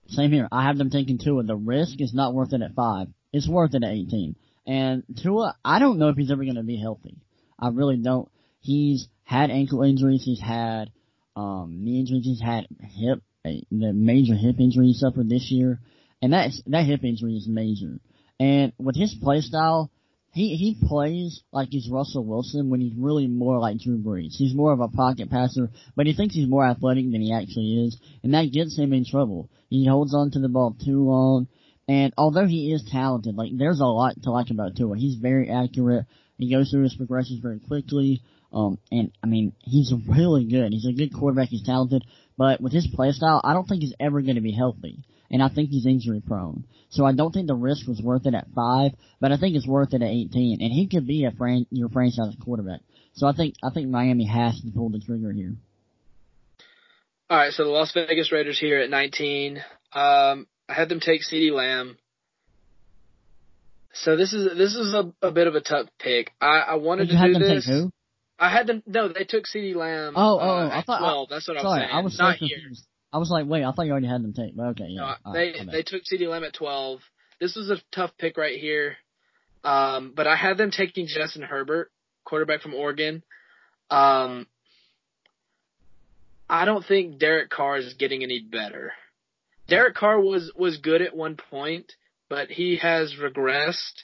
[0.08, 0.48] Same here.
[0.52, 1.44] I have them taking Tua.
[1.44, 3.08] The risk is not worth it at five.
[3.34, 4.36] It's worth it at 18.
[4.68, 7.18] And Tua, I don't know if he's ever going to be healthy.
[7.60, 8.30] I really don't.
[8.60, 10.24] He's had ankle injuries.
[10.24, 10.92] He's had
[11.36, 12.26] um, knee injuries.
[12.26, 15.80] He's had hip, the major hip injury he suffered this year,
[16.22, 18.00] and that's that hip injury is major.
[18.40, 19.92] And with his play style,
[20.36, 24.36] he he plays like he's Russell Wilson when he's really more like Drew Brees.
[24.36, 27.86] He's more of a pocket passer, but he thinks he's more athletic than he actually
[27.88, 29.50] is, and that gets him in trouble.
[29.70, 31.48] He holds on to the ball too long,
[31.88, 34.98] and although he is talented, like there's a lot to like about Tua.
[34.98, 36.06] He's very accurate.
[36.38, 38.22] He goes through his progressions very quickly.
[38.52, 40.74] Um, and I mean, he's really good.
[40.74, 41.48] He's a good quarterback.
[41.48, 42.04] He's talented,
[42.38, 45.00] but with his play style, I don't think he's ever going to be healthy.
[45.32, 46.66] And I think he's injury prone.
[46.90, 49.68] So I don't think the risk was worth it at five, but I think it's
[49.68, 50.62] worth it at 18.
[50.62, 52.82] And he could be a fran- your franchise quarterback.
[53.14, 55.56] So I think, I think Miami has to pull the trigger here.
[57.30, 59.58] All right, so the Las Vegas Raiders here at 19.
[59.94, 61.98] Um, I had them take CeeDee Lamb.
[63.94, 66.34] So this is this is a, a bit of a tough pick.
[66.42, 67.66] I, I wanted to do this.
[67.66, 67.92] take who?
[68.38, 68.84] I had them.
[68.86, 70.14] No, they took CeeDee Lamb.
[70.18, 71.30] Oh, oh, uh, I at thought- 12.
[71.30, 71.90] That's what I was saying.
[71.94, 72.58] I was so Not here.
[72.58, 72.86] confused.
[73.16, 75.16] I was like, wait, I thought you already had them take, but okay, yeah.
[75.26, 77.00] No, they right, they took CeeDee Lamb at 12.
[77.40, 78.98] This was a tough pick right here.
[79.64, 81.94] Um, but I had them taking Justin Herbert,
[82.26, 83.24] quarterback from Oregon.
[83.90, 84.48] Um,
[86.50, 88.92] I don't think Derek Carr is getting any better.
[89.70, 91.94] Derek Carr was was good at one point,
[92.28, 94.04] but he has regressed,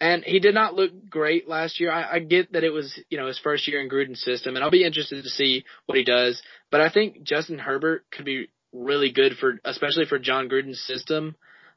[0.00, 1.90] and he did not look great last year.
[1.90, 4.64] I, I get that it was you know his first year in Gruden's system, and
[4.64, 6.40] I'll be interested to see what he does.
[6.70, 11.36] But I think Justin Herbert could be really good for, especially for Jon Gruden's system.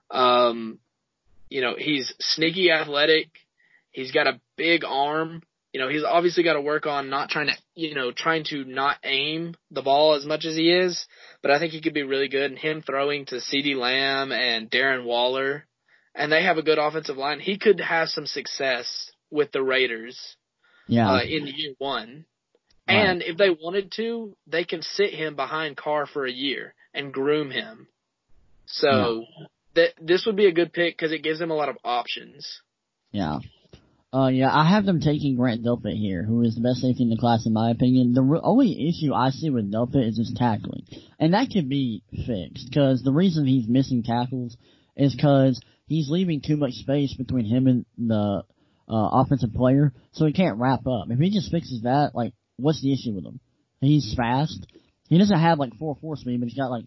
[0.09, 0.79] Um,
[1.49, 3.29] you know, he's sneaky athletic.
[3.91, 5.43] He's got a big arm.
[5.73, 8.65] You know, he's obviously got to work on not trying to, you know, trying to
[8.65, 11.05] not aim the ball as much as he is.
[11.41, 12.51] But I think he could be really good.
[12.51, 15.65] And him throwing to CeeDee Lamb and Darren Waller,
[16.15, 17.39] and they have a good offensive line.
[17.39, 20.37] He could have some success with the Raiders
[20.87, 21.09] yeah.
[21.09, 22.25] uh, in year one.
[22.87, 22.95] Right.
[22.95, 27.13] And if they wanted to, they can sit him behind Carr for a year and
[27.13, 27.87] groom him.
[28.65, 29.25] So
[29.75, 32.61] that this would be a good pick because it gives them a lot of options.
[33.11, 33.39] Yeah.
[34.13, 37.09] Uh, yeah, I have them taking Grant Delpit here, who is the best safety in
[37.09, 38.13] the class in my opinion.
[38.13, 40.85] The re- only issue I see with Delpit is his tackling.
[41.17, 44.57] And that could be fixed, because the reason he's missing tackles
[44.97, 48.43] is because he's leaving too much space between him and the,
[48.87, 51.07] uh, offensive player, so he can't wrap up.
[51.09, 53.39] If he just fixes that, like, what's the issue with him?
[53.81, 54.65] He's fast.
[55.09, 56.85] He doesn't have like 4-4 speed, but he's got like,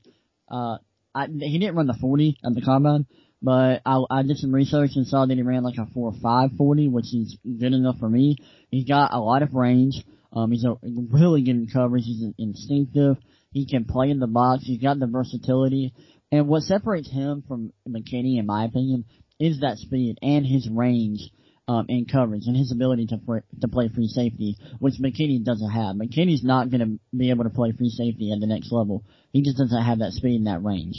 [0.50, 0.78] uh,
[1.14, 3.06] I, he didn't run the 40 at the combine,
[3.42, 6.52] but I, I did some research and saw that he ran like a four five
[6.56, 8.38] forty, which is good enough for me.
[8.70, 10.02] He's got a lot of range.
[10.32, 12.04] Um, he's a really good in coverage.
[12.04, 13.18] He's instinctive.
[13.52, 14.64] He can play in the box.
[14.64, 15.92] He's got the versatility.
[16.34, 19.04] And what separates him from McKinney, in my opinion,
[19.38, 21.30] is that speed and his range
[21.68, 25.70] um, in coverage and his ability to fr- to play free safety, which McKinney doesn't
[25.70, 25.94] have.
[25.94, 29.04] McKinney's not going to be able to play free safety at the next level.
[29.32, 30.96] He just doesn't have that speed and that range.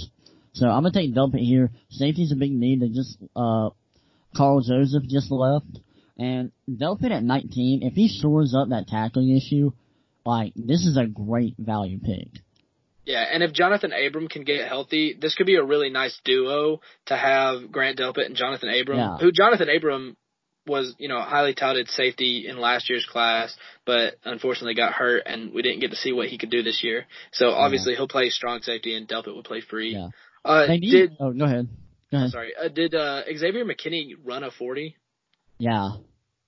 [0.54, 1.70] So I'm gonna take Delpit here.
[1.90, 2.80] Safety's a big need.
[2.80, 3.72] They just uh
[4.38, 5.80] Karl Joseph just left,
[6.18, 9.72] and Delpit at 19, if he shores up that tackling issue,
[10.26, 12.30] like, this is a great value pick.
[13.06, 16.82] Yeah, and if Johnathan Abram can get healthy, this could be a really nice duo
[17.06, 18.98] to have Grant Delpit and Johnathan Abram.
[18.98, 19.18] Yeah.
[19.18, 20.18] Who Johnathan Abram
[20.68, 25.54] was, you know, highly touted safety in last year's class, but unfortunately got hurt and
[25.54, 27.06] we didn't get to see what he could do this year.
[27.32, 29.94] So obviously he'll play strong safety and Delpit will play free.
[29.94, 30.10] Yeah.
[30.44, 31.68] Uh, Maybe, did oh, go ahead.
[32.12, 32.32] Go ahead.
[32.32, 34.96] sorry, uh, did uh, Xavier McKinney run a forty?
[35.58, 35.94] Yeah.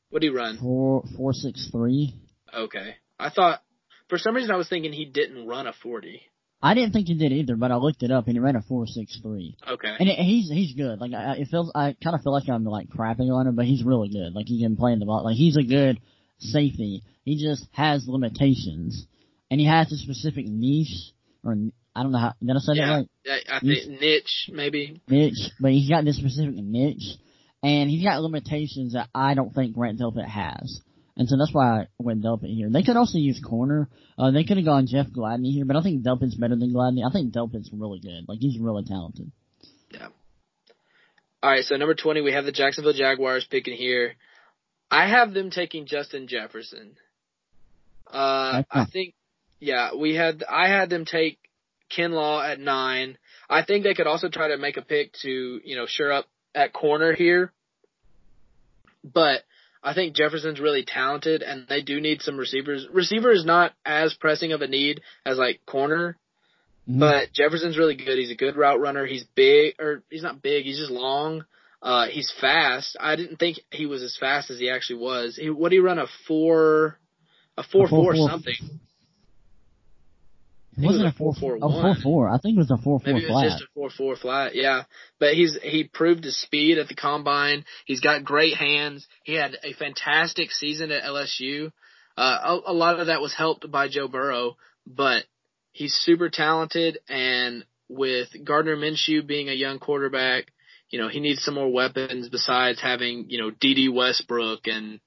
[0.09, 0.57] What did he run?
[0.59, 2.13] Four, four, six, three.
[2.53, 3.61] Okay, I thought
[4.07, 6.21] for some reason I was thinking he didn't run a forty.
[6.61, 8.61] I didn't think he did either, but I looked it up and he ran a
[8.63, 9.55] four, six, three.
[9.67, 9.95] Okay.
[9.99, 10.99] And it, he's he's good.
[10.99, 13.65] Like I, it feels, I kind of feel like I'm like crapping on him, but
[13.65, 14.33] he's really good.
[14.33, 15.23] Like he can play in the ball.
[15.23, 15.99] Like he's a good
[16.39, 17.03] safety.
[17.23, 19.05] He just has limitations,
[19.51, 21.11] and he has a specific niche,
[21.43, 21.55] or
[21.95, 22.33] I don't know how.
[22.41, 23.09] Did I say that right?
[23.27, 25.01] I, I think niche maybe.
[25.07, 27.17] Niche, but he's got this specific niche,
[27.61, 30.81] and he's got limitations that I don't think Grant Delpit has.
[31.17, 32.69] And so that's why I went Delpit here.
[32.69, 33.89] They could also use corner.
[34.17, 37.05] Uh, they could have gone Jeff Gladney here, but I think Delpit's better than Gladney.
[37.07, 38.25] I think Delpit's really good.
[38.27, 39.31] Like he's really talented.
[39.91, 40.09] Yeah.
[41.41, 44.15] All right, so number 20, we have the Jacksonville Jaguars picking here.
[44.91, 46.95] I have them taking Justin Jefferson.
[48.05, 49.15] Uh, I think,
[49.59, 51.39] yeah, we had, I had them take
[51.95, 53.17] Kinlaw at nine.
[53.49, 56.25] I think they could also try to make a pick to, you know, sure up
[56.53, 57.51] at corner here.
[59.03, 59.43] But
[59.83, 62.87] I think Jefferson's really talented and they do need some receivers.
[62.91, 66.17] Receiver is not as pressing of a need as like corner,
[66.89, 66.99] Mhm.
[66.99, 68.17] but Jefferson's really good.
[68.17, 69.05] He's a good route runner.
[69.05, 70.65] He's big, or he's not big.
[70.65, 71.45] He's just long.
[71.81, 72.97] Uh, he's fast.
[72.99, 75.35] I didn't think he was as fast as he actually was.
[75.35, 76.97] He, what did he run a four,
[77.55, 78.55] a four four, four- something?
[80.77, 81.57] It it wasn't was a four 4-4-1.
[81.57, 82.29] A four four.
[82.29, 83.49] I think it was a four four Maybe it was flat.
[83.49, 84.55] just a four four flat.
[84.55, 84.83] Yeah,
[85.19, 87.65] but he's he proved his speed at the combine.
[87.85, 89.07] He's got great hands.
[89.23, 91.71] He had a fantastic season at LSU.
[92.15, 95.23] Uh, a, a lot of that was helped by Joe Burrow, but
[95.71, 96.99] he's super talented.
[97.07, 100.45] And with Gardner Minshew being a young quarterback,
[100.89, 104.99] you know he needs some more weapons besides having you know Dede Westbrook and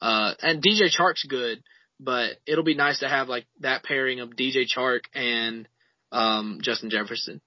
[0.00, 1.62] uh and DJ Chark's good,
[2.02, 5.68] but it'll be nice to have like that pairing of DJ Chark and
[6.10, 7.40] um Justin Jefferson.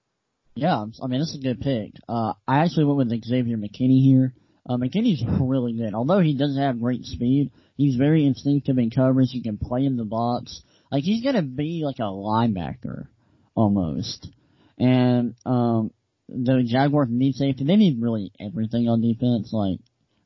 [0.54, 1.92] Yeah, I mean, this is a good pick.
[2.08, 4.32] Uh, I actually went with Xavier McKinney here.
[4.68, 5.92] Uh, McKinney's really good.
[5.94, 9.28] Although he doesn't have great speed, he's very instinctive in coverage.
[9.30, 10.62] He can play in the box.
[10.90, 13.08] Like, he's gonna be like a linebacker,
[13.54, 14.28] almost.
[14.78, 15.90] And, um,
[16.28, 17.64] the Jaguars need safety.
[17.64, 19.78] They need really everything on defense, like,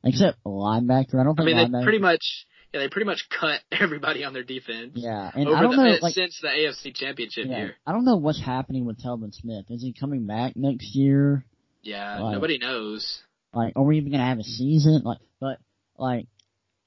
[0.03, 1.19] except linebacker.
[1.19, 4.33] I don't I think mean, they pretty much yeah they pretty much cut everybody on
[4.33, 4.91] their defense.
[4.95, 7.75] yeah, and over I don't the, know, like, since the AFC Championship yeah, year.
[7.85, 9.65] I don't know what's happening with Telvin Smith.
[9.69, 11.45] Is he coming back next year?
[11.83, 12.31] Yeah, Right.
[12.33, 13.21] nobody knows.
[13.53, 15.01] Like, are we even gonna have a season?
[15.03, 15.57] Like, but
[15.97, 16.27] like,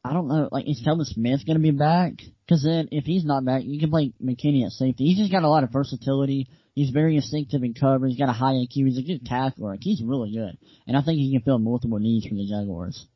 [0.05, 0.49] I don't know.
[0.53, 2.15] Like, is Telvin Smith gonna be back?
[2.47, 5.05] Because then, if he's not back, you can play McKinney at safety.
[5.07, 6.47] He's just got a lot of versatility.
[6.75, 8.07] He's very instinctive in cover.
[8.07, 8.87] He's got a high IQ.
[8.87, 9.71] He's a good tackler.
[9.71, 13.07] Like, he's really good, and I think he can fill multiple needs for the Jaguars.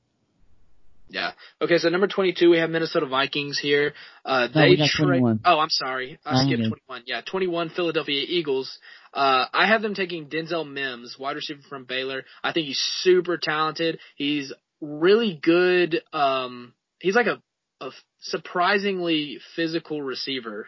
[1.11, 1.33] Yeah.
[1.63, 3.95] Okay, so number twenty-two, we have Minnesota Vikings here.
[4.25, 5.07] Uh, No, they we got trade.
[5.07, 5.41] 21.
[5.45, 7.03] Oh, I'm sorry, I No, skipped you're twenty-one.
[7.07, 8.79] Yeah, twenty-one Philadelphia Eagles.
[9.15, 12.25] Uh, I have them taking Denzel Mims, wide receiver from Baylor.
[12.45, 14.01] I think he's super talented.
[14.17, 14.53] He's
[14.83, 16.03] really good.
[16.13, 17.41] Um, he's like a,
[17.81, 17.91] a
[18.21, 20.67] surprisingly physical receiver.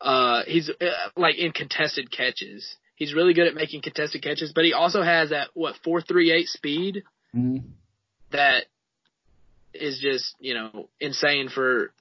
[0.00, 0.84] Uh, he's uh,
[1.16, 2.76] like in contested catches.
[2.94, 6.30] He's really good at making contested catches, but he also has that what four three
[6.30, 7.02] eight speed
[7.34, 7.66] Mm-hmm.
[8.32, 8.64] that
[9.74, 11.92] is just you know insane for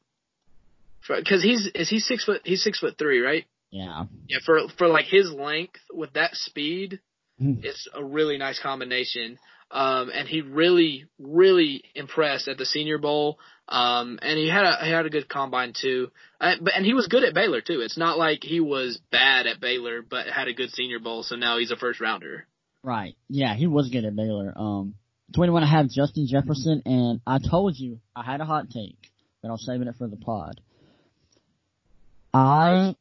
[1.08, 4.06] because he's is he six foot he's six foot three right Yeah.
[4.28, 7.00] yeah for for like his length with that speed
[7.42, 7.64] Mhm.
[7.64, 9.40] it's a really nice combination
[9.72, 13.40] um and he really really impressed at the senior bowl
[13.70, 16.12] um and he had a he had a good combine too
[16.42, 19.48] uh, but and he was good at Baylor too it's not like he was bad
[19.48, 22.46] at Baylor but had a good senior bowl so now he's a first rounder
[22.82, 23.18] Right.
[23.28, 24.54] Yeah, he was good at Baylor.
[24.56, 24.96] Um,
[25.34, 28.98] 21, I have Justin Jefferson, and I told you I had a hot take,
[29.42, 30.60] but I'm saving it for the pod.
[32.34, 32.96] I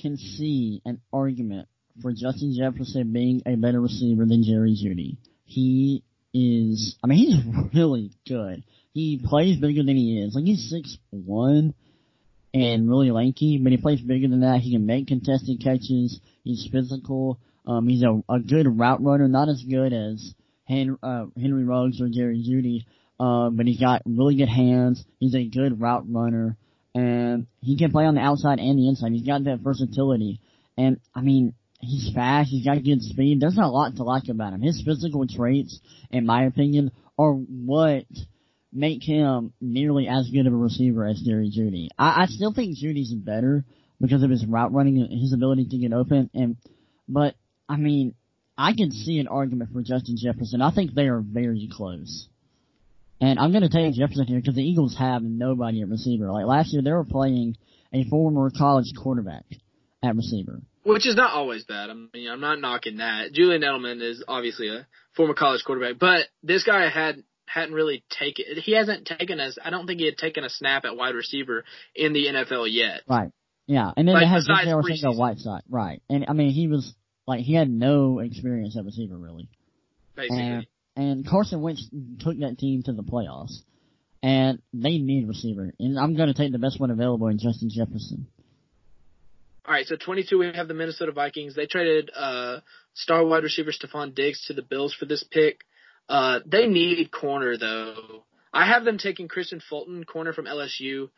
[0.00, 1.68] can see an argument
[2.00, 5.18] for Justin Jefferson being a better receiver than Jerry Jeudy.
[5.44, 6.02] He
[6.32, 8.62] is, I mean, he's really good.
[8.92, 10.34] He plays bigger than he is.
[10.34, 11.74] Like, he's six one
[12.52, 14.60] and really lanky, but he plays bigger than that.
[14.60, 16.20] He can make contested catches.
[16.42, 17.38] He's physical.
[17.66, 20.34] Um, he's a, a good route runner, not as good as
[20.70, 22.86] Henry, uh, Henry Ruggs or Jerry Jeudy,
[23.18, 25.04] uh, but he's got really good hands.
[25.18, 26.56] He's a good route runner,
[26.94, 29.12] and he can play on the outside and the inside.
[29.12, 30.40] He's got that versatility.
[30.78, 32.50] And I mean, he's fast.
[32.50, 33.40] He's got good speed.
[33.40, 34.62] There's not a lot to like about him.
[34.62, 38.04] His physical traits, in my opinion, are what
[38.72, 41.88] make him nearly as good of a receiver as Jerry Jeudy.
[41.98, 43.64] I, I still think Jeudy's better
[44.00, 46.30] because of his route running his ability to get open.
[46.32, 46.56] And
[47.08, 47.34] but
[47.68, 48.14] I mean,
[48.60, 50.60] I can see an argument for Justin Jefferson.
[50.60, 52.28] I think they are very close.
[53.18, 56.30] And I'm going to take Jefferson here because the Eagles have nobody at receiver.
[56.30, 57.56] Like last year, they were playing
[57.94, 59.44] a former college quarterback
[60.02, 60.60] at receiver.
[60.82, 61.88] Which is not always bad.
[61.88, 63.32] I mean, I'm not knocking that.
[63.32, 64.86] Julian Edelman is obviously a
[65.16, 68.44] former college quarterback, but this guy had hadn't really taken.
[68.56, 69.56] He hasn't taken us.
[69.62, 73.00] I don't think he had taken a snap at wide receiver in the NFL yet.
[73.08, 73.30] Right.
[73.66, 75.62] Yeah, and then like, had Jose Arcega Whiteside.
[75.68, 76.92] Right, and I mean he was
[77.26, 79.48] like he had no experience at receiver really.
[80.16, 80.38] Basically.
[80.38, 80.66] And,
[80.96, 81.88] and Carson Wentz
[82.20, 83.60] took that team to the playoffs,
[84.22, 85.72] and they need receiver.
[85.78, 88.26] And I'm going to take the best one available in Justin Jefferson.
[89.64, 91.54] All right, so 22 we have the Minnesota Vikings.
[91.54, 92.60] They traded uh,
[92.94, 95.60] star wide receiver Stefon Diggs to the Bills for this pick.
[96.08, 98.24] Uh, they need corner though.
[98.52, 101.10] I have them taking Kristian Fulton, corner from LSU.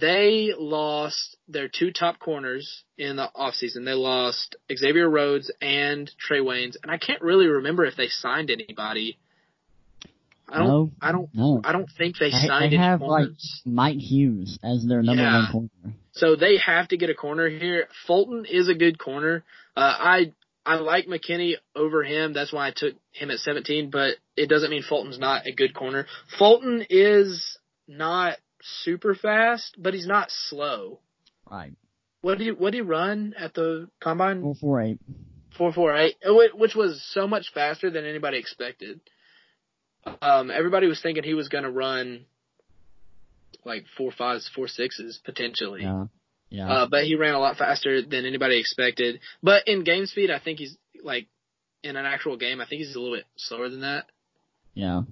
[0.00, 3.84] They lost their two top corners in the offseason.
[3.84, 8.50] They lost Xavier Rhodes and Trae Waynes, and I can't really remember if they signed
[8.50, 9.18] anybody.
[10.48, 10.68] I don't.
[10.68, 11.28] No, I don't.
[11.34, 11.60] no.
[11.64, 13.28] I don't think they signed they have like.
[13.66, 15.52] Mike Hughes as their number Yeah.
[15.52, 15.96] one corner.
[16.12, 17.88] So they have to get a corner here.
[18.06, 19.44] Fulton is a good corner.
[19.76, 20.32] Uh, I
[20.64, 22.32] I like McKinney over him.
[22.32, 23.90] That's why I took him at 17.
[23.90, 26.06] But it doesn't mean Fulton's not a good corner.
[26.38, 31.00] Fulton is not super fast, but he's not slow.
[31.50, 31.72] Right.
[32.20, 34.42] What did he what did he run at the combine?
[34.42, 34.98] Four four eight.
[35.56, 39.00] Four four eight, which was so much faster than anybody expected.
[40.22, 42.24] Um, everybody was thinking he was going to run
[43.64, 45.82] like four fives, four sixes potentially.
[45.82, 46.06] Yeah.
[46.50, 46.70] Yeah.
[46.70, 49.20] Uh, but he ran a lot faster than anybody expected.
[49.42, 51.28] But in game speed, I think he's like
[51.82, 54.06] in an actual game, I think he's a little bit slower than that
[54.78, 55.02] yeah.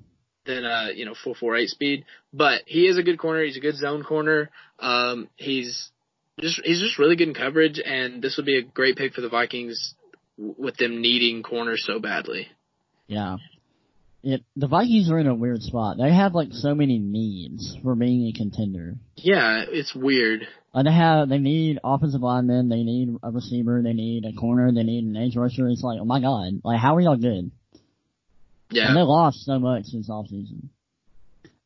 [0.47, 2.05] Than a you know four four eight speed.
[2.33, 3.45] But he is a good corner.
[3.45, 4.51] He's a good zone corner.
[4.79, 5.91] Um, he's
[6.41, 9.21] just he's just really good in coverage, and this would be a great pick for
[9.21, 9.95] the Vikings
[10.37, 12.49] with them needing corners so badly.
[13.07, 13.37] Yeah.
[14.23, 15.99] It, the Vikings are in a weird spot.
[15.99, 18.97] They have like so many needs for being a contender.
[19.15, 20.49] Yeah, it's weird.
[20.75, 24.73] Uh, they have, they need offensive linemen, they need a receiver, they need a corner,
[24.73, 25.69] they need an edge rusher.
[25.69, 27.51] It's like, oh my god, like how are y'all good?
[28.71, 28.89] Yeah.
[28.89, 30.69] And they lost so much this offseason.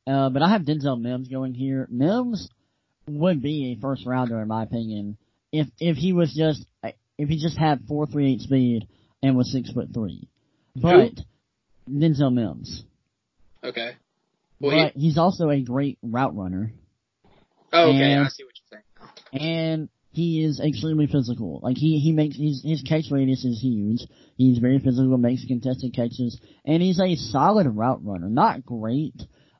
[0.06, 1.86] Uh, but I have Denzel Mims going here.
[1.90, 2.48] Mims
[3.08, 5.16] would be a first rounder in my opinion
[5.52, 6.64] if if he was just
[7.18, 8.86] if he just had four three eight speed
[9.22, 10.28] and was six foot three.
[10.76, 11.12] But
[11.90, 12.82] Denzel Mims.
[13.64, 13.92] Okay.
[14.60, 16.72] Well, but he's also a great route runner.
[17.72, 18.12] Oh, okay.
[18.12, 18.80] and- I see what you're
[19.32, 19.42] saying.
[19.72, 21.60] and he is extremely physical.
[21.62, 24.00] Like he he makes his his catch radius is huge.
[24.36, 28.28] He's very physical, makes contested catches, and he's a solid route runner.
[28.28, 29.14] Not great,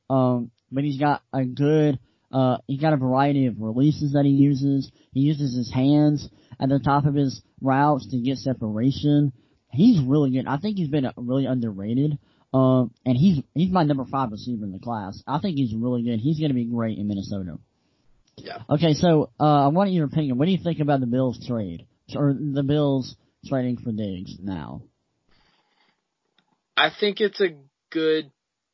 [0.09, 1.99] um, but he's got a good.
[2.33, 4.91] Uh, he's got a variety of releases that he uses.
[5.13, 6.29] He uses his hands
[6.61, 9.33] at the top of his routes to get separation.
[9.73, 10.47] He's really good.
[10.47, 12.19] I think he's been really underrated.
[12.53, 15.23] Um, and he's he's my number five receiver in the class.
[15.27, 16.19] I think he's really good.
[16.19, 17.59] He's going to be great in Minnesota.
[18.45, 18.59] Yeah.
[18.69, 20.39] Okay, so uh, I want your opinion.
[20.39, 23.17] What do you think about the Bills trade or the Bills
[23.47, 24.83] trading for Diggs now?
[26.77, 27.57] I think it's a
[27.91, 28.31] good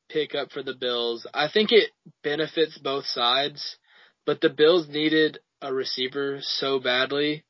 [0.08, 1.26] pickup for the Bills.
[1.34, 1.90] I think it
[2.22, 3.76] benefits both sides,
[4.24, 7.44] but the Bills needed a receiver so badly,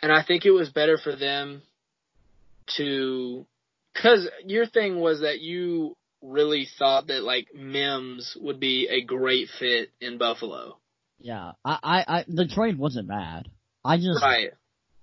[0.00, 1.62] and I think it was better for them
[2.76, 3.46] to
[3.94, 9.48] cuz your thing was that you really thought that like Mims would be a great
[9.58, 10.78] fit in Buffalo.
[11.20, 13.48] Yeah, I, I, I the trade wasn't bad.
[13.84, 14.50] I just, Right.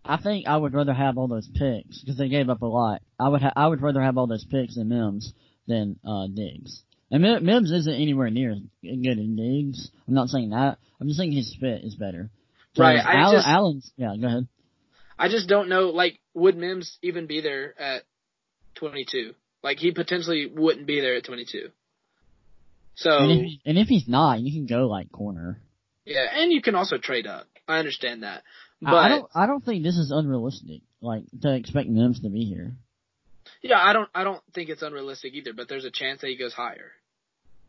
[0.03, 3.01] I think I would rather have all those picks because they gave up a lot.
[3.19, 5.33] I would, ha- I would rather have all those picks and Mims
[5.67, 6.83] than uh Diggs.
[7.11, 9.89] And Mi- Mims isn't anywhere near as good as Diggs.
[10.07, 10.77] I'm not saying that.
[11.01, 12.29] I'm just saying his fit is better.
[12.77, 14.47] Right, I Allen, just- Allen's, yeah, go ahead.
[15.17, 18.03] I just don't know like would Mims even be there at
[18.75, 19.33] 22?
[19.63, 21.69] Like he potentially wouldn't be there at 22.
[22.95, 25.61] So And if, he- and if he's not, you can go like corner.
[26.05, 27.47] Yeah, and you can also trade up.
[27.67, 28.43] I understand that,
[28.81, 30.81] but I, don't, I don't think this is unrealistic.
[31.01, 32.73] Like to expect Mims to be here.
[33.61, 34.09] yeah, I don't.
[34.13, 35.53] I don't think it's unrealistic either.
[35.53, 36.91] But there's a chance that he goes higher.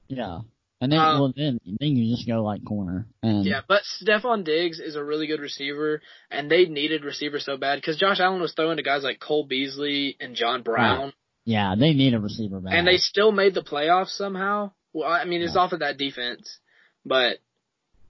[0.08, 0.40] Yeah.
[0.78, 3.06] And then, Um, well, then, then you just go like corner.
[3.22, 7.56] And Yeah, but Stefon Diggs is a really good receiver, and they needed receiver so
[7.56, 11.14] bad because Josh Allen was throwing to guys like Cole Beasley and John Brown,
[11.46, 12.74] yeah, they need a receiver back.
[12.74, 14.72] and they still made the playoffs somehow.
[14.92, 15.62] Well, I mean, it's Yeah.
[15.62, 16.58] off of that defense,
[17.06, 17.38] but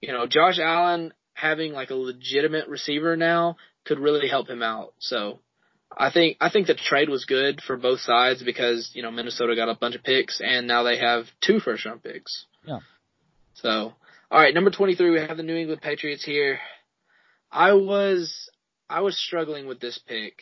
[0.01, 4.93] you know, Josh Allen having like a legitimate receiver now could really help him out.
[4.99, 5.39] So
[5.95, 9.55] I think I think the trade was good for both sides because you know Minnesota
[9.55, 12.45] got a bunch of picks and now they have two first round picks.
[12.65, 12.79] Yeah.
[13.55, 13.93] So,
[14.29, 16.59] all right, number twenty three, we have the New England Patriots here.
[17.51, 18.49] I was
[18.89, 20.39] I was struggling with this pick,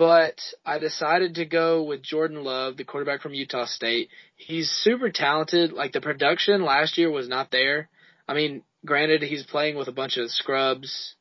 [0.00, 4.08] but I decided to go with Jordan Love, the quarterback from Utah State.
[4.34, 5.74] He's super talented.
[5.74, 7.90] Like the production last year was not there.
[8.26, 11.16] I mean, granted, he's playing with a bunch of scrubs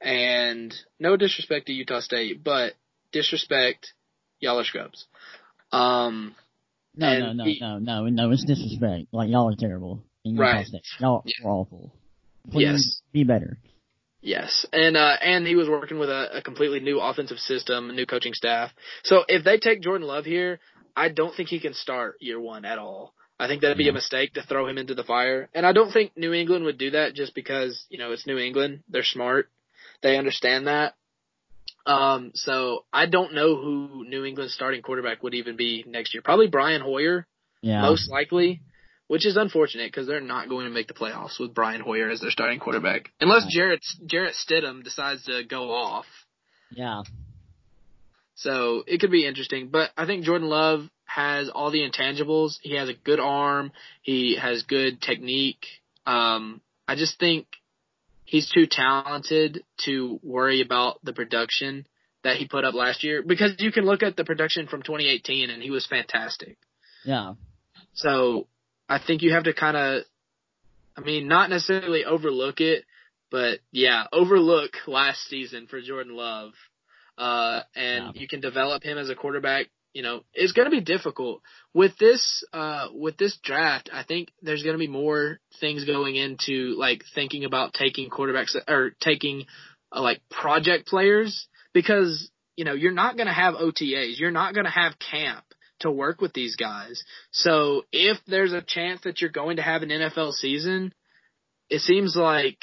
[0.00, 2.72] and no disrespect to Utah State, but
[3.12, 3.92] disrespect,
[4.40, 5.06] y'all are scrubs.
[5.70, 6.34] Um,
[6.96, 9.06] no, no, no, he, no, no, no, it's disrespect.
[9.12, 10.02] Like y'all are terrible.
[10.24, 10.66] In Utah right.
[10.66, 10.82] State.
[10.98, 11.46] Y'all yeah.
[11.46, 11.94] are awful.
[12.50, 13.00] Please yes.
[13.12, 13.58] be better.
[14.24, 17.92] Yes, and uh, and he was working with a, a completely new offensive system, a
[17.92, 18.70] new coaching staff.
[19.02, 20.60] So if they take Jordan Love here,
[20.96, 23.12] I don't think he can start year one at all.
[23.38, 25.92] I think that'd be a mistake to throw him into the fire, and I don't
[25.92, 28.82] think New England would do that just because you know it's New England.
[28.88, 29.50] They're smart.
[30.02, 30.94] They understand that.
[31.84, 36.22] Um, so I don't know who New England's starting quarterback would even be next year.
[36.22, 37.26] Probably Brian Hoyer.
[37.60, 37.82] Yeah.
[37.82, 38.62] Most likely,
[39.06, 42.20] which is unfortunate because they're not going to make the playoffs with Brian Hoyer as
[42.20, 46.06] their starting quarterback unless Jarrett Jarrett Stidham decides to go off.
[46.70, 47.02] Yeah.
[48.36, 52.56] So it could be interesting, but I think Jordan Love has all the intangibles.
[52.62, 53.70] He has a good arm.
[54.02, 55.64] He has good technique.
[56.06, 57.46] Um, I just think
[58.24, 61.86] he's too talented to worry about the production
[62.24, 65.50] that he put up last year because you can look at the production from 2018
[65.50, 66.56] and he was fantastic.
[67.04, 67.34] Yeah.
[67.92, 68.48] So
[68.94, 70.04] I think you have to kind of,
[70.96, 72.84] I mean, not necessarily overlook it,
[73.30, 76.52] but yeah, overlook last season for Jordan Love.
[77.18, 78.20] Uh, and Yeah.
[78.20, 79.66] you can develop him as a quarterback.
[79.94, 81.42] You know, it's going to be difficult
[81.72, 82.44] with this.
[82.52, 87.04] Uh, with this draft, I think there's going to be more things going into like
[87.14, 89.46] thinking about taking quarterbacks or taking
[89.92, 94.54] uh, like project players because you know you're not going to have OTAs, you're not
[94.54, 95.44] going to have camp
[95.84, 97.02] to work with these guys.
[97.30, 100.92] So if there's a chance that you're going to have an NFL season,
[101.70, 102.58] it seems like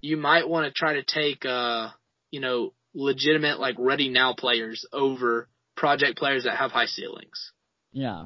[0.00, 1.88] you might want to try to take uh,
[2.34, 7.52] you know, legitimate like ready now players over project players that have high ceilings.
[7.92, 8.24] Yeah.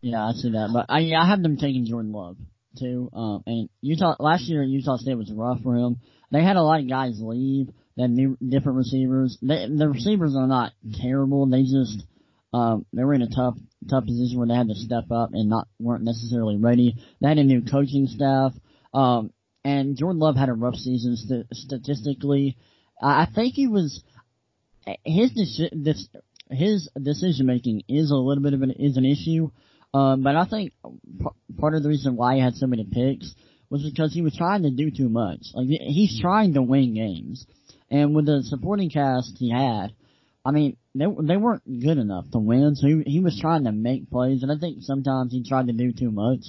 [0.00, 0.70] Yeah, I see that.
[0.72, 2.36] But I I have them taking Jordan Love
[2.78, 3.10] too.
[3.12, 5.96] Um and Utah last year Utah State was rough for him.
[6.30, 9.36] They had a lot of guys leave, they had new different receivers.
[9.42, 12.04] They, the receivers are not terrible, they just
[12.52, 13.56] um they were in a tough
[13.90, 16.96] tough position where they had to step up and not weren't necessarily ready.
[17.20, 18.52] They had a new coaching staff.
[18.94, 19.32] Um
[19.64, 22.56] and Jordan Love had a rough season st- statistically.
[23.02, 24.02] I think he was
[25.04, 26.08] his deci- this
[26.50, 29.50] his decision making is a little bit of an is an issue.
[29.94, 30.72] Um, but I think
[31.18, 31.26] p-
[31.58, 33.34] part of the reason why he had so many picks
[33.70, 35.48] was because he was trying to do too much.
[35.54, 37.46] Like he's trying to win games,
[37.90, 39.92] and with the supporting cast he had,
[40.44, 42.74] I mean they they weren't good enough to win.
[42.74, 45.72] So he he was trying to make plays, and I think sometimes he tried to
[45.72, 46.40] do too much,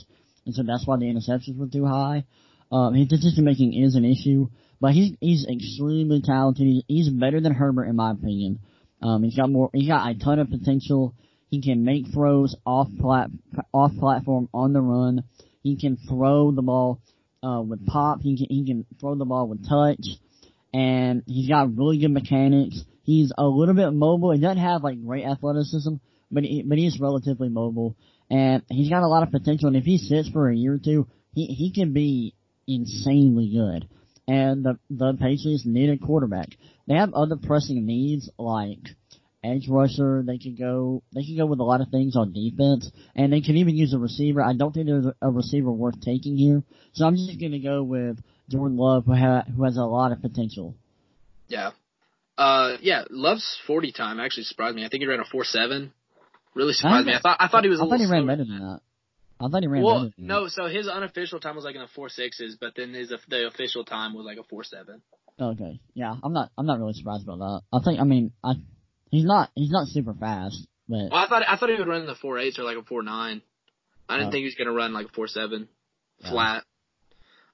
[0.46, 2.26] and so that's why the interceptions were too high.
[2.72, 4.48] Um, his decision making is an issue,
[4.82, 6.66] but he's he's extremely talented.
[6.66, 8.60] He's, he's better than Herbert in my opinion.
[9.02, 9.70] Um, he's got more.
[9.74, 11.14] He's got a ton of potential.
[11.50, 13.30] He can make throws off plat
[13.74, 15.24] off platform on the run.
[15.64, 17.02] He can throw the ball
[17.44, 18.22] uh, with pop.
[18.22, 20.06] He can he can throw the ball with touch,
[20.74, 22.84] and he's got really good mechanics.
[23.10, 24.34] He's a little bit mobile.
[24.34, 25.96] He doesn't have like great athleticism,
[26.30, 27.96] but he, but he's relatively mobile,
[28.30, 29.68] and he's got a lot of potential.
[29.68, 32.36] And if he sits for a year or two, he he can be
[32.68, 33.90] insanely good.
[34.28, 36.50] And the the Patriots need a quarterback.
[36.88, 38.78] They have other pressing needs like
[39.44, 40.22] edge rusher.
[40.24, 43.42] They could go they could go with a lot of things on defense, and they
[43.42, 44.44] could even use a receiver.
[44.44, 46.62] I don't think there's a receiver worth taking here,
[46.94, 48.20] so I'm just going to go with
[48.50, 50.76] Jordan Love, who, ha- who has a lot of potential.
[51.48, 51.72] Yeah.
[52.40, 54.86] Uh, yeah, Love's 40 time actually surprised me.
[54.86, 55.92] I think he ran a four seven.
[56.56, 57.14] Really surprised me.
[57.14, 58.80] I thought, I thought he was a I little thought he ran better than that.
[59.42, 61.82] I thought he ran Well, better than no, so his unofficial time was like in
[61.82, 65.02] the four sixes, but then his the official time was like a four seven.
[65.40, 67.62] Okay, yeah, I'm not I'm not really surprised about that.
[67.74, 68.54] I think I mean I
[69.12, 72.02] he's not he's not super fast, but Well, I thought I thought he would run
[72.02, 73.42] in the four eights or like a four nine.
[74.08, 74.32] I didn't Oh.
[74.32, 75.68] think he was gonna run like a four seven
[76.24, 76.30] Yeah.
[76.32, 76.64] flat.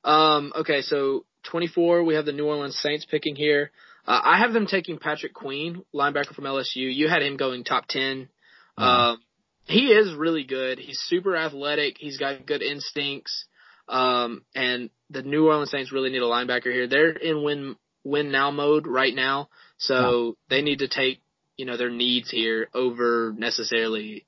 [0.04, 0.54] Um.
[0.56, 2.04] Okay, so twenty four.
[2.04, 3.72] We have the New Orleans Saints picking here.
[4.08, 6.94] Uh, I have them taking Patrick Queen, linebacker from LSU.
[6.94, 8.30] You had him going top ten.
[8.78, 9.10] Yeah.
[9.10, 9.18] Um,
[9.66, 10.78] he is really good.
[10.78, 11.98] He's super athletic.
[12.00, 13.46] He's got good instincts.
[13.88, 16.88] Um, and the New Orleans Saints really need a linebacker here.
[16.88, 21.22] They're in win win now mode right now, so they need to take
[21.58, 24.26] you know their needs here over necessarily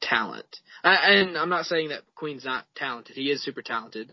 [0.00, 0.46] talent.
[0.84, 3.16] I, and I'm not saying that Queen's not talented.
[3.16, 4.12] He is super talented.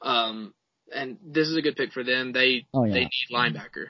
[0.00, 0.52] Um,
[0.92, 2.32] and this is a good pick for them.
[2.32, 2.94] They Oh, yeah.
[2.94, 3.86] they need linebacker.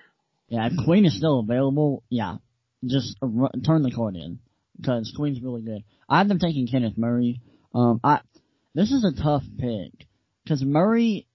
[0.53, 2.37] Yeah, if Queen is still available, yeah,
[2.85, 4.39] just turn the card in
[4.79, 5.83] because Queen's really good.
[6.07, 7.41] I have them taking Kenneth Murray.
[7.75, 8.21] Um, I
[8.75, 10.07] this is a tough pick
[10.45, 11.27] because Murray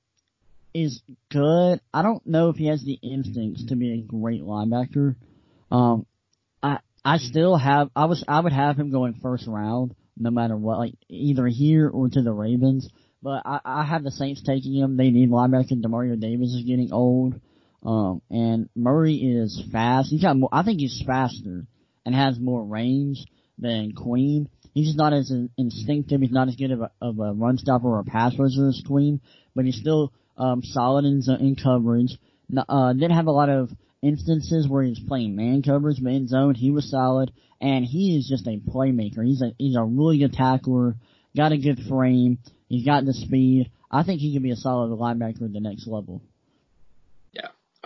[0.71, 1.81] is good.
[1.91, 5.15] I don't know if he has the instincts to be a great linebacker.
[5.71, 6.05] Um,
[6.61, 10.55] I I still have I was I would have him going first round no matter
[10.55, 12.87] what, like either here or to the Ravens.
[13.23, 14.95] But I, I have the Saints taking him.
[14.95, 15.81] They need linebacker.
[15.81, 17.41] Demario Davis is getting old.
[17.83, 20.09] Um, and Murray is fast.
[20.09, 21.65] He's got more, I think he's faster
[22.05, 23.23] and has more range
[23.57, 24.49] than Queen.
[24.73, 26.21] He's just not as instinctive.
[26.21, 28.83] He's not as good of a, of a run stopper or a pass rusher as
[28.85, 29.21] Queen,
[29.55, 32.17] but he's still um, solid in, in coverage.
[32.69, 33.71] Uh, didn't have a lot of
[34.01, 38.17] instances where he was playing man coverage, but in zone he was solid, and he
[38.17, 39.25] is just a playmaker.
[39.25, 40.95] He's a he's a really good tackler.
[41.35, 42.39] Got a good frame.
[42.69, 43.71] He's got the speed.
[43.89, 46.21] I think he can be a solid linebacker at the next level.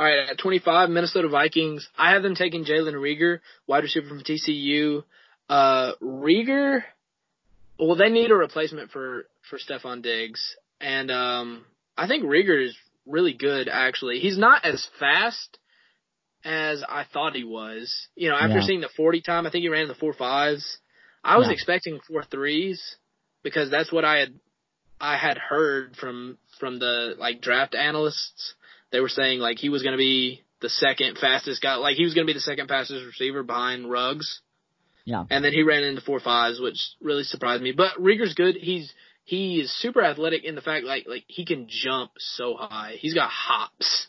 [0.02, 1.88] All right, at 25, Minnesota Vikings.
[1.96, 5.04] I have them taking Jalen Reagor, wide receiver from TCU.
[5.48, 6.82] Uh, Reagor,
[7.78, 11.64] well, they need a replacement for for Stefon Diggs, and um,
[11.96, 12.76] I think Reagor is
[13.06, 13.70] really good.
[13.72, 15.60] Actually, he's not as fast
[16.44, 18.08] as I thought he was.
[18.16, 18.66] You know, after yeah.
[18.66, 20.80] seeing the 40 time, I think he ran the four fives.
[21.24, 21.54] I was yeah.
[21.54, 22.96] expecting four threes
[23.44, 24.34] because that's what I had
[25.00, 28.56] I had heard from from the like draft analysts.
[28.92, 32.04] They were saying like he was going to be the second fastest guy, like he
[32.04, 34.42] was going to be the second fastest receiver behind Ruggs.
[35.06, 35.26] Yeah.
[35.30, 37.72] And then he ran into four fives, which really surprised me.
[37.72, 38.56] But Reagor's good.
[38.56, 38.94] He's
[39.24, 42.96] he is super athletic in the fact like like he can jump so high.
[43.00, 44.08] He's got hops.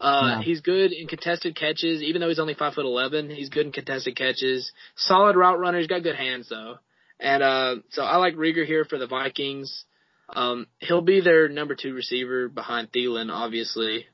[0.00, 0.42] Uh, yeah.
[0.42, 3.30] he's good in contested catches, even though he's only five foot eleven.
[3.30, 4.70] He's good in contested catches.
[4.96, 5.78] Solid route runner.
[5.78, 6.78] He's got good hands though.
[7.18, 9.84] And uh, so I like Reagor here for the Vikings.
[10.28, 14.06] Um, he'll be their number two receiver behind Thielen, obviously.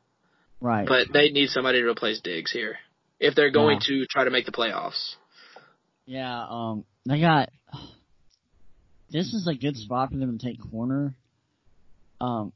[0.60, 0.86] Right.
[0.86, 2.76] But they need somebody to replace Diggs here
[3.20, 3.98] if they're going yeah.
[4.00, 5.16] to try to make the playoffs.
[6.06, 7.50] Yeah, um, they got.
[9.10, 11.14] This is a good spot for them to take corner.
[12.20, 12.52] Um,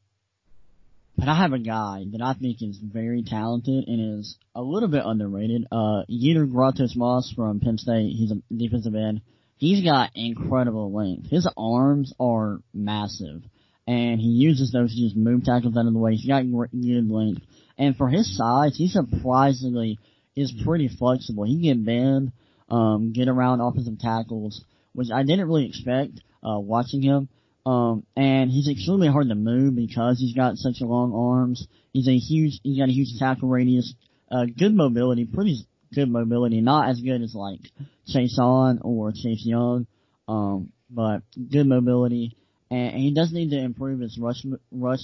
[1.17, 4.89] but I have a guy that I think is very talented and is a little
[4.89, 5.67] bit underrated.
[5.71, 8.13] Uh, Yetur Gross-Matos from Penn State.
[8.17, 9.23] He's a defensive end.
[9.59, 11.31] He's got incredible length.
[11.31, 13.43] His arms are massive,
[13.87, 16.15] and he uses those to just move tackles out of the way.
[16.15, 17.43] He's got good length,
[17.77, 19.99] and for his size, he surprisingly
[20.37, 21.45] is pretty flexible.
[21.45, 22.33] He can bend,
[22.69, 27.29] um, get around offensive tackles, which I didn't really expect uh, watching him.
[27.67, 31.67] Um, and he's extremely hard to move because he's got such long arms.
[31.93, 33.93] He's a huge, he's got a huge tackle radius,
[34.31, 37.61] uh, good mobility, pretty good mobility, not as good as like
[38.09, 39.87] Chaisson or Chase Young,
[40.27, 42.37] um, but good mobility,
[42.71, 45.01] and, and he does need to improve his rush, rush,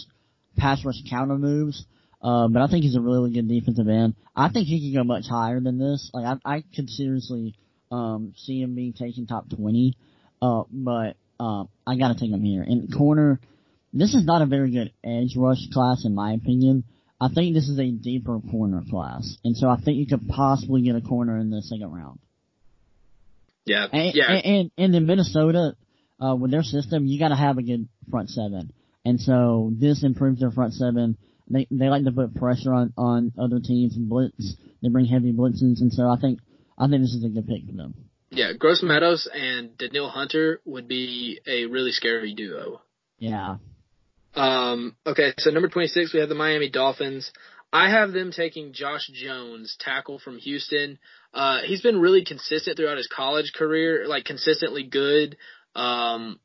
[0.56, 1.84] pass rush counter moves.
[2.22, 4.14] Uh, but I think he's a really good defensive end.
[4.34, 6.10] I think he can go much higher than this.
[6.14, 7.54] Like I, I could seriously
[7.90, 9.98] um, see him being taken top twenty.
[10.40, 12.62] Uh, but uh, I gotta take him here.
[12.62, 13.40] In corner,
[13.92, 16.84] this is not a very good edge rush class in my opinion.
[17.24, 20.82] I think this is a deeper corner class, and so I think you could possibly
[20.82, 22.18] get a corner in the second round.
[23.64, 24.30] Yeah, and, yeah.
[24.30, 25.74] And, and, and in Minnesota,
[26.20, 28.74] uh, with their system, you got to have a good front seven,
[29.06, 31.16] and so this improves their front seven.
[31.48, 34.56] They they like to put pressure on on other teams and blitz.
[34.82, 36.40] They bring heavy blitzes, and so I think
[36.76, 37.94] I think this is a good pick for them.
[38.32, 42.82] Yeah, Gross Matos and Danielle Hunter would be a really scary duo.
[43.18, 43.56] Yeah.
[44.34, 47.30] Um, okay, so number 26, we have the Miami Dolphins.
[47.72, 50.98] I have them taking Josh Jones, tackle from Houston.
[51.32, 55.36] Uh, he's been really consistent throughout his college career, like consistently good.
[55.74, 56.38] Um,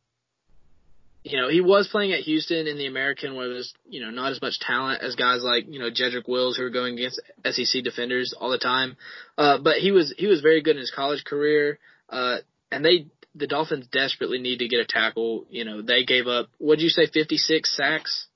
[1.23, 4.31] you know, he was playing at Houston in the American where there's, you know, not
[4.31, 7.83] as much talent as guys like, you know, Jedrick Wills who are going against SEC
[7.83, 8.95] defenders all the time.
[9.37, 11.77] Uh, but he was, he was very good in his college career.
[12.09, 12.37] Uh,
[12.71, 15.45] and they, the Dolphins desperately need to get a tackle.
[15.49, 18.27] You know, they gave up, what'd you say, 56 sacks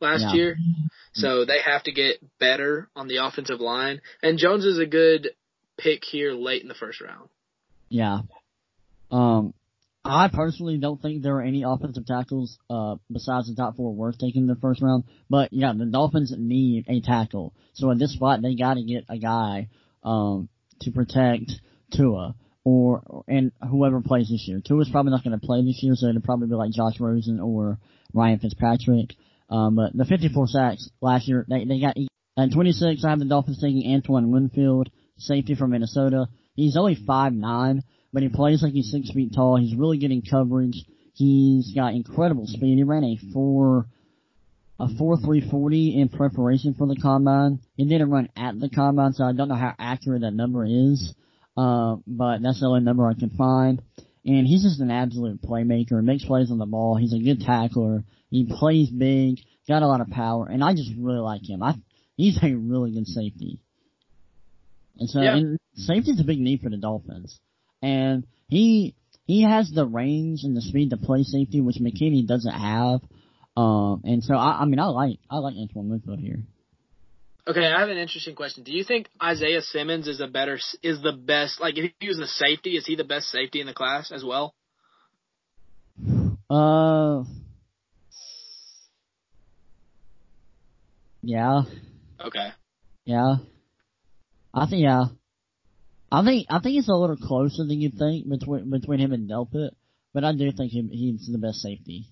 [0.00, 0.32] last yeah.
[0.34, 0.56] year?
[1.12, 4.00] So they have to get better on the offensive line.
[4.22, 5.30] And Jones is a good
[5.76, 7.28] pick here late in the first round.
[7.88, 8.20] Yeah.
[9.10, 9.54] Um,
[10.04, 14.18] I personally don't think there are any offensive tackles uh, besides the top four worth
[14.18, 15.04] taking in the first round.
[15.28, 17.52] But yeah, the Dolphins need a tackle.
[17.74, 19.68] So at this spot, they got to get a guy
[20.02, 20.48] um,
[20.80, 21.52] to protect
[21.92, 22.34] Tua
[22.64, 24.60] or and whoever plays this year.
[24.64, 27.40] Tua's probably not going to play this year, so it'll probably be like Josh Rosen
[27.40, 27.78] or
[28.12, 29.14] Ryan Fitzpatrick.
[29.48, 31.96] Um, but the 54 sacks last year, they they got
[32.38, 33.04] at 26.
[33.04, 36.26] I have the Dolphins taking Antoine Winfield, safety from Minnesota.
[36.54, 37.82] He's only five nine
[38.12, 39.56] but he plays like he's six feet tall.
[39.56, 40.84] He's really getting coverage.
[41.14, 42.76] He's got incredible speed.
[42.76, 43.86] He ran a four,
[44.78, 47.60] a four three forty in preparation for the combine.
[47.76, 51.14] He didn't run at the combine, so I don't know how accurate that number is.
[51.60, 53.82] Uh, but that's the only number I can find.
[54.24, 56.02] And he's just an absolute playmaker.
[56.02, 56.96] Makes plays on the ball.
[56.96, 58.04] He's a good tackler.
[58.30, 59.40] He plays big.
[59.68, 61.62] Got a lot of power, and I just really like him.
[61.62, 61.74] I
[62.16, 63.60] he's a really good safety.
[64.98, 65.36] And so, Yeah.
[65.36, 67.38] and safety's a big need for the Dolphins.
[67.82, 68.94] And he
[69.26, 73.00] he has the range and the speed to play safety, which McKinney doesn't have.
[73.56, 76.42] Um, and so I, I mean, I like I like Antoine Winfield here.
[77.46, 78.64] Okay, I have an interesting question.
[78.64, 81.60] Do you think Isaiah Simmons is a better is the best?
[81.60, 84.22] Like, if he was a safety, is he the best safety in the class as
[84.22, 84.54] well?
[86.50, 87.24] Uh,
[91.22, 91.62] yeah,
[92.24, 92.48] Okay.
[93.04, 93.36] yeah.
[94.52, 95.04] I think yeah.
[96.12, 99.30] I think I think it's a little closer than you think between between him and
[99.30, 99.70] Delpit,
[100.12, 102.06] but I do think he, he's the best safety.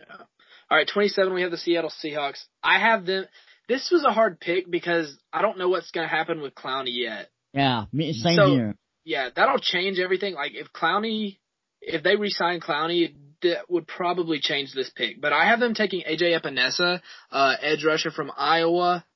[0.00, 0.16] Yeah.
[0.70, 2.42] All right, 27, we have the Seattle Seahawks.
[2.62, 3.26] I have them.
[3.72, 6.92] This was a hard pick because I don't know what's going to happen with Clowney
[6.94, 7.30] yet.
[7.54, 8.76] Yeah, same So- here.
[9.04, 10.34] Yeah, that'll change everything.
[10.34, 11.38] Like, if Clowney,
[11.80, 15.22] if they resign Clowney, that would probably change this pick.
[15.22, 17.00] But I have them taking AJ Epenesa,
[17.30, 19.06] uh, edge rusher from Iowa.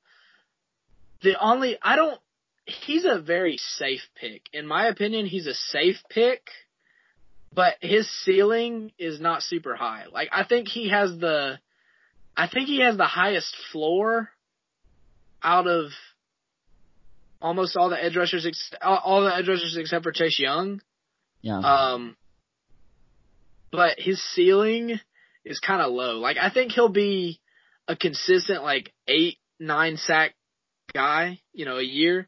[1.23, 2.19] The only, I don't,
[2.65, 4.43] he's a very safe pick.
[4.55, 6.49] In my opinion, he's a safe pick,
[7.53, 10.07] but his ceiling is not super high.
[10.11, 11.59] Like, I think he has the,
[12.35, 14.31] I think he has the highest floor
[15.47, 15.93] out of
[17.41, 20.83] almost all the edge rushers, ex- all the edge rushers except for Chase Young.
[21.41, 22.17] Yeah, Um,
[23.71, 24.99] but his ceiling
[25.45, 26.19] is kind of low.
[26.19, 27.41] Like I think he'll be
[27.87, 30.35] a consistent like eight, nine sack
[30.93, 32.27] guy, you know, a year.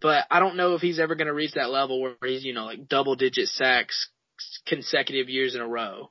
[0.00, 2.54] But I don't know if he's ever going to reach that level where he's, you
[2.54, 4.08] know, like double digit sacks
[4.66, 6.10] consecutive years in a row.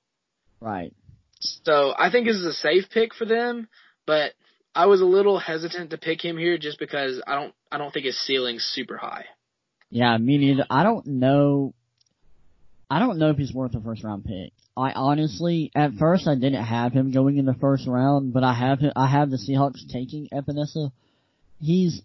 [0.62, 0.94] right.
[1.40, 3.68] So I think this is a safe pick for them,
[4.06, 4.34] but
[4.78, 7.92] I was a little hesitant to pick him here just because I don't, I don't
[7.92, 9.26] think his ceiling's super high.
[9.90, 10.68] Yeah, me neither.
[10.70, 11.74] I don't know.
[12.88, 14.54] I don't know if he's worth a first round pick.
[14.78, 18.54] I honestly, at first, I didn't have him going in the first round, but I
[18.54, 20.92] have him, I have the Seahawks taking Epenesa.
[21.60, 22.04] He's,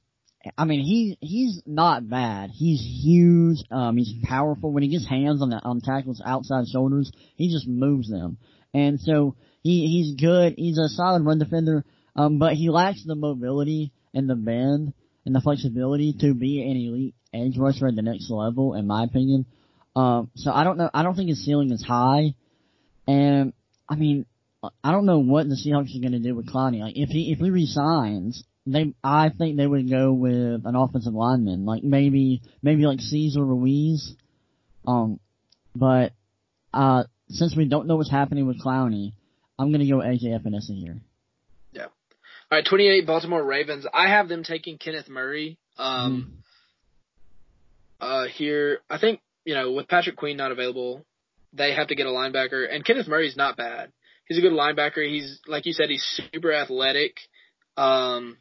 [0.56, 2.48] I mean, he he's not bad.
[2.54, 3.58] He's huge.
[3.70, 4.72] Um, he's powerful.
[4.72, 8.38] When he gets hands on the on tackles outside shoulders, he just moves them.
[8.72, 10.54] And so he he's good.
[10.56, 11.84] He's a solid run defender.
[12.14, 14.92] Um, but he lacks the mobility and the bend
[15.24, 19.04] and the flexibility to be an elite edge rusher at the next level, in my
[19.04, 19.46] opinion.
[19.94, 20.90] Um, so I don't know.
[20.92, 22.34] I don't think his ceiling is high,
[23.06, 23.52] and
[23.88, 24.26] I mean,
[24.82, 26.80] I don't know what the Seahawks are going to do with Clowney.
[26.80, 31.14] Like if he if he resigns, they I think they would go with an offensive
[31.14, 34.14] lineman, like maybe maybe like Cesar Ruiz.
[34.86, 35.20] Um,
[35.74, 36.12] but
[36.72, 39.12] uh, since we don't know what's happening with Clowney,
[39.58, 41.00] I'm to go AJ Epenesa here.
[42.52, 43.86] All right, 28 Baltimore Ravens.
[43.94, 45.56] I have them taking Kenneth Murray.
[45.78, 46.34] Um,
[47.98, 51.06] uh, here, I think, you know, with Patrick Queen not available,
[51.54, 53.90] they have to get a linebacker, and Kenneth Murray's not bad.
[54.28, 55.02] He's a good linebacker.
[55.08, 57.16] He's, like you said, he's super athletic.
[57.78, 58.36] Um,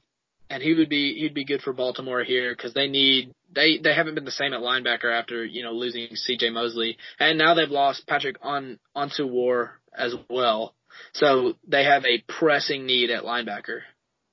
[0.49, 3.93] and he would be, he'd be good for Baltimore here because they need, they, they
[3.93, 6.97] haven't been the same at linebacker after, you know, losing CJ Mosley.
[7.17, 10.75] And now they've lost Patrick on, onto war as well.
[11.13, 13.83] So they have a pressing need at linebacker.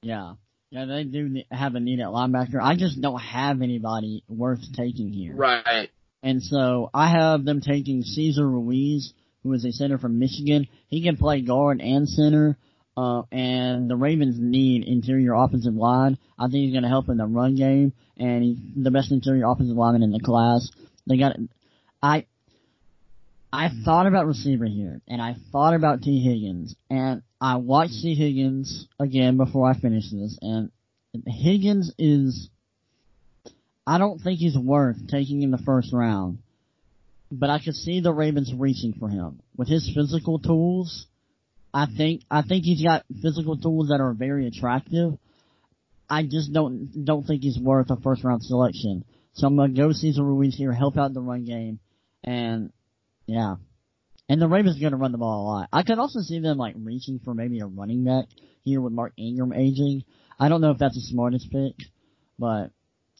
[0.08, 0.32] Yeah.
[0.70, 2.60] Yeah, they do have a need at linebacker.
[2.62, 5.34] I just don't have anybody worth taking here.
[5.34, 5.90] Right.
[6.22, 9.12] And so I have them taking Cesar Ruiz,
[9.42, 10.66] who is a center from Michigan.
[10.88, 12.56] He can play guard and center.
[12.96, 16.18] Uh, and the Ravens need interior offensive line.
[16.38, 19.48] I think he's going to help in the run game, and he's the best interior
[19.48, 20.68] offensive lineman in the class.
[21.06, 21.36] They got,
[22.02, 22.26] I,
[23.52, 23.84] I mm-hmm.
[23.84, 28.86] thought about receiver here, and I thought about Tee Higgins, and I watched Tee Higgins
[28.98, 30.70] again before I finished this, and
[31.26, 32.50] Higgins is,
[33.86, 36.38] I don't think he's worth taking in the first round,
[37.30, 41.06] but I could see the Ravens reaching for him with his physical tools.
[41.72, 45.18] I think I think he's got physical tools that are very attractive.
[46.08, 49.04] I just don't don't think he's worth a first round selection.
[49.34, 51.78] So I'm gonna go Cesar Ruiz here, help out the run game,
[52.24, 52.72] and
[53.28, 53.54] yeah.
[54.28, 55.68] And the Ravens are gonna run the ball a lot.
[55.72, 58.26] I could also see them like reaching for maybe a running back
[58.64, 60.02] here with Mark Ingram aging.
[60.40, 61.74] I don't know if that's the smartest pick,
[62.38, 62.70] but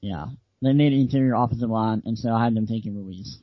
[0.03, 0.27] yeah.
[0.61, 3.39] They need an interior offensive line, and so I had them taking Ruiz.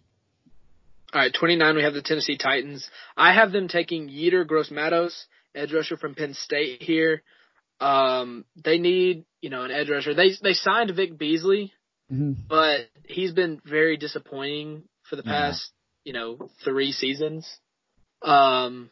[1.14, 2.90] All right, 29, we have the Tennessee Titans.
[3.16, 5.26] I have them taking Yetur Gross Matos,
[5.56, 7.24] edge rusher from Penn State here.
[7.80, 10.14] Um, they need, you know, an edge rusher.
[10.14, 11.72] They they signed Vic Beasley,
[12.12, 12.34] Mm-hmm.
[12.48, 15.72] but he's been very disappointing for the past,
[16.06, 17.46] you know, three seasons.
[18.22, 18.90] Um,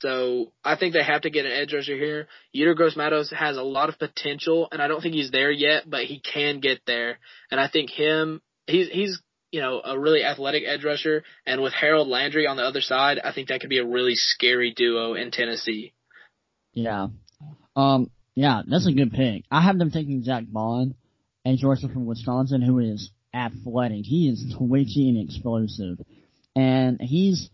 [0.00, 2.28] So I think they have to get an edge rusher here.
[2.54, 2.96] Yetur Gross
[3.30, 6.60] has a lot of potential, and I don't think he's there yet, but he can
[6.60, 7.18] get there.
[7.50, 11.74] And I think him, he's he's you know a really athletic edge rusher, and with
[11.74, 15.14] Harold Landry on the other side, I think that could be a really scary duo
[15.14, 15.92] in Tennessee.
[16.72, 17.08] Yeah,
[17.74, 19.44] um, yeah, that's a good pick.
[19.50, 20.94] I have them taking Zack Baun,
[21.44, 24.04] edge rusher from Wisconsin, who is athletic.
[24.04, 25.98] He is twitchy and explosive,
[26.56, 27.50] and he's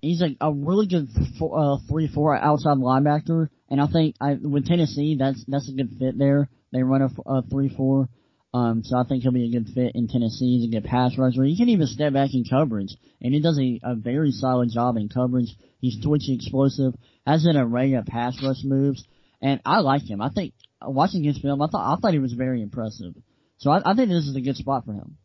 [0.00, 1.08] he's a, a really good
[1.38, 5.72] four, uh, three four outside linebacker, and I think I, with Tennessee that's that's a
[5.72, 6.48] good fit there.
[6.72, 8.08] They run a, a three four,
[8.54, 10.58] um, so I think he'll be a good fit in Tennessee.
[10.58, 11.42] He's a good pass rusher.
[11.42, 14.96] He can even step back in coverage, and he does a, a very solid job
[14.96, 15.50] in coverage.
[15.80, 16.94] He's twitchy, explosive,
[17.26, 19.04] has an array of pass rush moves,
[19.42, 20.22] and I like him.
[20.22, 23.14] I think watching his film, I thought I thought he was very impressive.
[23.58, 25.16] So I, I think this is a good spot for him.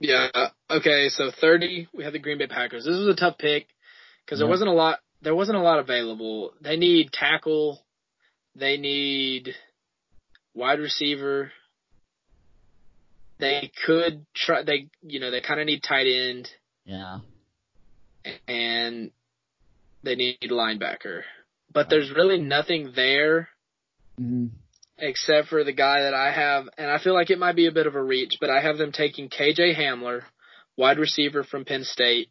[0.00, 0.28] Yeah.
[0.70, 1.08] Okay.
[1.10, 2.84] So 30, we have the Green Bay Packers.
[2.84, 3.66] This was a tough pick
[4.24, 4.98] because there wasn't a lot.
[5.22, 6.52] There wasn't a lot available.
[6.60, 7.84] They need tackle.
[8.56, 9.54] They need
[10.54, 11.52] wide receiver.
[13.38, 14.62] They could try.
[14.62, 16.48] They you know they kind of need tight end.
[16.84, 17.18] Yeah.
[18.48, 19.10] And
[20.02, 21.22] they need linebacker,
[21.72, 23.48] but there's really nothing there.
[24.20, 24.46] Mm-hmm
[25.00, 27.72] except for the guy that I have, and I feel like it might be a
[27.72, 30.22] bit of a reach, but I have them taking KJ Hamler,
[30.76, 32.28] wide receiver from Penn State.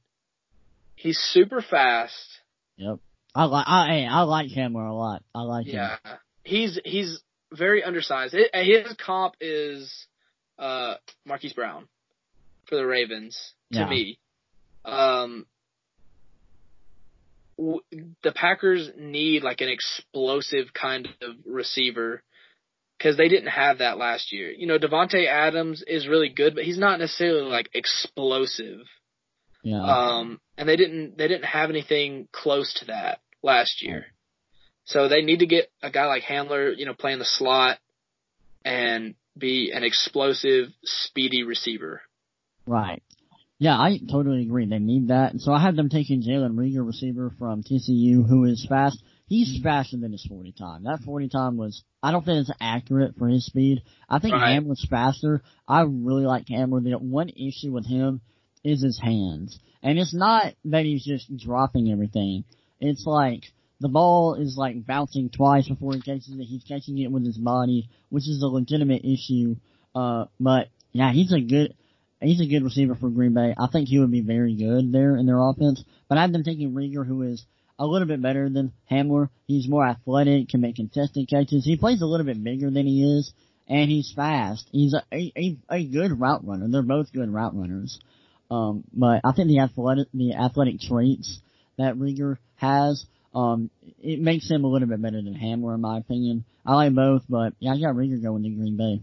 [0.95, 2.39] He's super fast.
[2.77, 2.99] Yep.
[3.35, 5.23] I like I I like Hamler a lot.
[5.35, 5.97] I like yeah.
[6.03, 6.17] him.
[6.43, 7.21] He's he's
[7.53, 8.35] very undersized.
[8.53, 10.07] His comp is
[10.57, 11.87] uh Marquise Brown
[12.67, 13.89] for the Ravens to yeah.
[13.89, 14.19] me.
[14.83, 15.45] Um
[17.57, 22.23] the Packers need like an explosive kind of receiver
[22.99, 24.51] because they didn't have that last year.
[24.51, 28.81] You know, Davante Adams is really good, but he's not necessarily like explosive.
[29.63, 29.81] Yeah.
[29.81, 34.07] Um, and they didn't they didn't have anything close to that last year.
[34.83, 37.77] So they need to get a guy like Hamler, you know, playing the slot
[38.65, 42.01] and be an explosive, speedy receiver.
[42.65, 43.01] Right.
[43.59, 44.65] Yeah, I totally agree.
[44.65, 45.31] They need that.
[45.31, 49.01] And so I have them taking Jalen Reagor, receiver from TCU, who is fast.
[49.29, 50.83] He's faster than his 40 time.
[50.85, 53.83] That 40 time was, I don't think it's accurate for his speed.
[54.09, 54.59] I think Right.
[54.59, 55.43] Hamler's faster.
[55.67, 56.83] I really like Hamler.
[56.83, 58.21] The one issue with him
[58.63, 59.59] is his hands.
[59.83, 62.43] And it's not that he's just dropping everything.
[62.79, 63.43] It's like,
[63.79, 66.43] the ball is like bouncing twice before he catches it.
[66.45, 69.55] He's catching it with his body, which is a legitimate issue.
[69.93, 71.75] Uh, but yeah, he's a good,
[72.19, 73.53] he's a good receiver for Green Bay.
[73.57, 75.83] I think he would be very good there in their offense.
[76.09, 77.45] But I have been taking Reagor, who is
[77.79, 79.29] a little bit better than Hamler.
[79.47, 81.63] He's more athletic, can make contested catches.
[81.65, 83.31] He plays a little bit bigger than he is,
[83.67, 84.67] and he's fast.
[84.71, 86.67] He's a, a, a good route runner.
[86.69, 87.99] They're both good route runners.
[88.51, 91.39] Um, but I think the athletic, the athletic traits
[91.77, 93.69] that Reagor has, um,
[94.01, 96.43] it makes him a little bit better than Hamler in my opinion.
[96.65, 99.01] I like both, but yeah, I got Reagor going to Green Bay.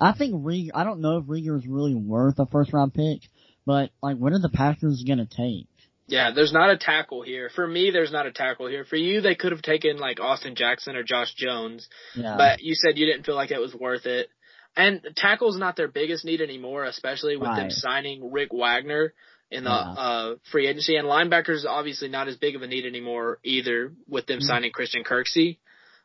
[0.00, 3.20] I think Reagor, I don't know if Reagor is really worth a first round pick,
[3.64, 5.66] but like, what are the Packers gonna take?
[6.12, 7.48] Yeah, there's not a tackle here.
[7.54, 8.84] For me, there's not a tackle here.
[8.84, 12.36] For you, they could have taken like Austin Jackson or Josh Jones, Yeah.
[12.36, 14.28] but you said you didn't feel like it was worth it.
[14.76, 19.14] And tackle's not their biggest need anymore, especially with them signing Rick Wagner
[19.50, 20.02] in the Yeah.
[20.06, 20.96] uh free agency.
[20.96, 24.44] And linebackers obviously not as big of a need anymore either with them Mhm.
[24.50, 25.58] signing Christian Kirksey.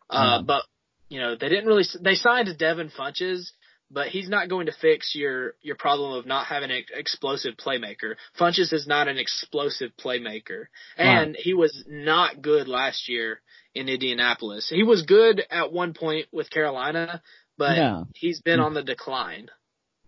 [0.10, 0.42] Uh, Yeah.
[0.46, 0.64] but
[1.10, 1.86] you know they didn't really.
[2.00, 3.52] They signed Devin Funchess,
[3.90, 8.16] but he's not going to fix your your problem of not having an explosive playmaker.
[8.40, 10.66] Funchess is not an explosive playmaker,
[10.98, 13.40] and he was not good last year
[13.74, 14.68] in Indianapolis.
[14.70, 17.22] He was good at one point with Carolina,
[17.58, 18.04] but Yeah.
[18.16, 19.50] he's been on the decline.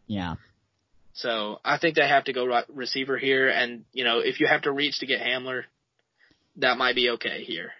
[0.07, 0.35] yeah.
[1.14, 4.47] So I think they have to go right receiver here, and you know if you
[4.47, 5.64] have to reach to get Hamler,
[6.57, 7.73] that might be okay here.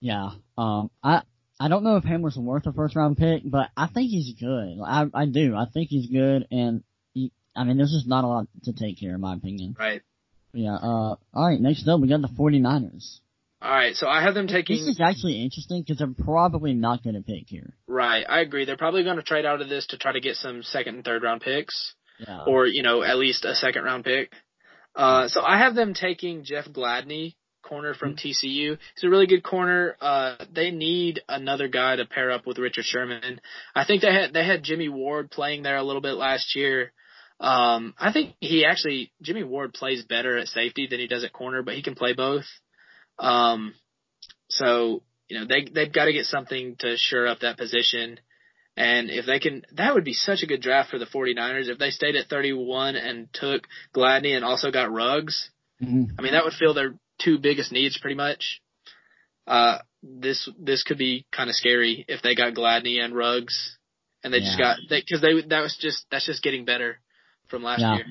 [0.00, 0.30] Yeah.
[0.56, 1.22] Um, I,
[1.58, 4.78] I don't know if Hamler's worth a first round pick, but I think he's good.
[4.84, 5.54] I, I do.
[5.56, 6.82] I think he's good, and
[7.14, 9.74] he, I mean, there's just not a lot to take here, in my opinion.
[9.78, 10.02] Right.
[10.52, 10.74] Yeah.
[10.74, 11.60] Uh, all right.
[11.60, 13.18] Next up, we got the 49ers.
[13.62, 13.94] All right.
[13.94, 14.76] So I have them taking.
[14.76, 17.72] This is actually interesting because they're probably not going to pick here.
[17.86, 18.66] Right, I agree.
[18.66, 21.04] They're probably going to trade out of this to try to get some second and
[21.04, 22.44] third round picks, Yeah.
[22.46, 24.30] or you know at least a second round pick.
[24.94, 27.34] Uh, so I have them taking Jeff Gladney,
[27.68, 28.78] corner from TCU.
[28.94, 29.96] He's a really good corner.
[30.00, 33.40] Uh, they need another guy to pair up with Richard Sherman.
[33.74, 36.92] I think they had they had Jimmy Ward playing there a little bit last year.
[37.38, 41.32] Um, I think he actually Jimmy Ward plays better at safety than he does at
[41.32, 42.46] corner, but he can play both.
[43.18, 43.74] Um,
[44.48, 48.20] so you know they they've got to get something to shore up that position.
[48.78, 51.78] And if they can, that would be such a good draft for the 49ers if
[51.78, 53.62] they stayed at 31 and took
[53.94, 55.50] Gladney and also got Ruggs.
[55.82, 56.10] Mhm.
[56.18, 58.60] I mean, that would fill their two biggest needs pretty much.
[59.46, 63.76] Uh, this this could be kind of scary if they got Gladney and Ruggs,
[64.22, 64.44] and they yeah.
[64.44, 66.98] just got because they, they that was just that's just getting better
[67.48, 67.96] from last yeah.
[67.96, 68.06] year.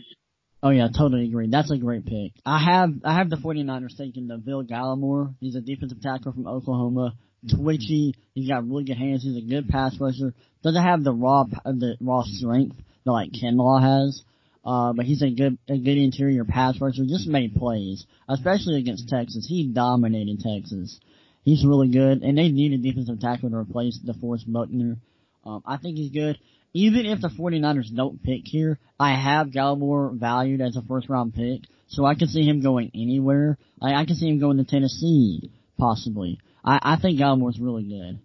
[0.63, 1.47] Oh yeah, totally agree.
[1.49, 2.31] That's a great pick.
[2.45, 5.35] I have I have the 49ers taking Neville Gallimore.
[5.39, 7.13] He's a defensive tackle from Oklahoma.
[7.47, 8.15] Twitchy.
[8.33, 9.23] He's got really good hands.
[9.23, 10.33] He's a good pass rusher.
[10.63, 14.23] Doesn't have the raw the raw strength that like Kinlaw has.
[14.65, 17.05] Uh, but he's a good a good interior pass rusher.
[17.05, 19.45] Just made plays, especially against Texas.
[19.47, 20.99] He dominated Texas.
[21.43, 24.97] He's really good, and they need a defensive tackle to replace DeForest Buckner.
[25.45, 26.39] Um, I think he's good.
[26.73, 31.35] Even if the 49ers don't pick here, I have Gallimore valued as a first round
[31.35, 33.59] pick, so I can see him going anywhere.
[33.79, 36.39] I, I can see him going to Tennessee, possibly.
[36.65, 38.19] I, I think Gallimore's really good.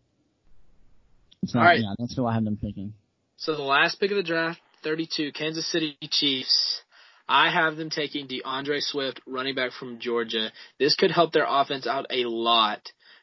[1.46, 1.80] So, All right.
[1.80, 2.94] yeah, that's who I have them picking.
[3.36, 6.82] So the last pick of the draft, 32, Kansas City Chiefs.
[7.28, 10.50] I have them taking D'Andre Swift, running back from Georgia.
[10.78, 12.80] This could help their offense out a lot.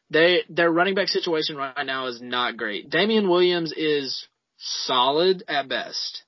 [0.09, 2.89] They their running back situation right now is not great.
[2.89, 4.27] Damien Williams is
[4.57, 6.23] solid at best,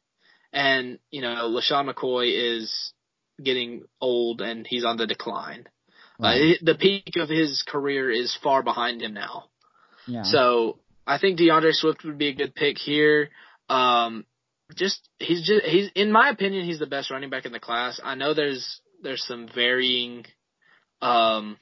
[0.51, 2.91] and you know LeSean McCoy is
[3.41, 5.65] getting old and he's on the decline.
[6.21, 9.45] Uh, the peak of his career is far behind him now.
[10.05, 10.23] Yeah.
[10.23, 13.29] So I think D'Andre Swift would be a good pick here.
[13.69, 14.25] Um,
[14.75, 17.99] just he's just he's in my opinion he's the best running back in the class.
[18.03, 20.25] I know there's there's some varying
[21.01, 21.57] um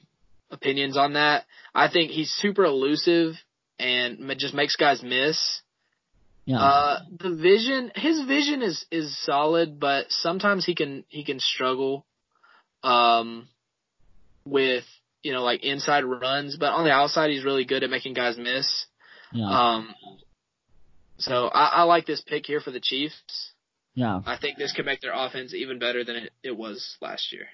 [0.50, 1.44] opinions on that.
[1.74, 3.34] I think he's super elusive
[3.78, 5.62] and just makes guys miss.
[6.44, 6.60] Yeah.
[6.60, 12.06] Uh, the vision, his vision is is solid, but sometimes he can he can struggle,
[12.82, 13.48] um,
[14.46, 14.84] with
[15.22, 16.56] you know like inside runs.
[16.56, 18.86] But on the outside, he's really good at making guys miss.
[19.30, 19.46] Yeah.
[19.46, 19.94] Um,
[21.18, 23.52] so I, I like this pick here for the Chiefs.
[23.94, 24.20] Yeah.
[24.24, 27.46] I think this could make their offense even better than it, it was last year.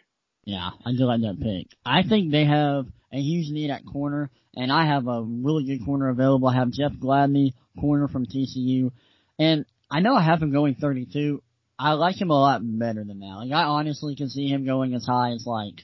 [0.44, 1.68] Yeah, I do like that pick.
[1.86, 5.84] I think they have a huge need at corner, and I have a really good
[5.86, 6.48] corner available.
[6.48, 8.90] I have Jeff Gladney, corner from TCU,
[9.38, 11.42] and I know I have him going 32.
[11.78, 13.36] I like him a lot better than that.
[13.36, 15.82] Like I honestly can see him going as high as like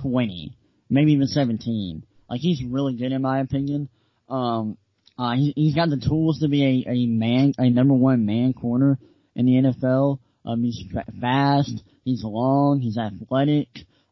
[0.00, 0.56] 20,
[0.88, 2.04] maybe even 17.
[2.28, 3.88] Like he's really good in my opinion.
[4.28, 4.78] Um,
[5.20, 8.54] uh, he, he's got the tools to be a, a man, a number one man
[8.54, 8.98] corner
[9.36, 10.18] in the NFL.
[10.46, 10.82] Um, he's
[11.20, 13.68] fast, he's long, he's athletic.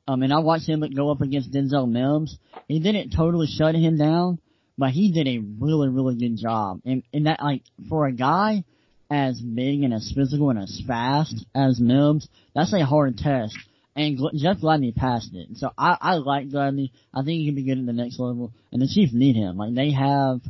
[0.06, 2.36] Um, and I watched him go up against Denzel Mims.
[2.66, 4.38] He didn't totally shut him down,
[4.76, 6.82] but he did a really, really good job.
[6.84, 8.64] And, and that, like, for a guy
[9.10, 13.56] as big and as physical and as fast as Mims, that's a hard test.
[13.96, 15.56] And Gl- Jeff Gladney passed it.
[15.56, 16.90] So I, I like Gladney.
[17.14, 18.52] I think he can be good at the next level.
[18.72, 19.56] And the Chiefs need him.
[19.56, 20.42] Like, they have,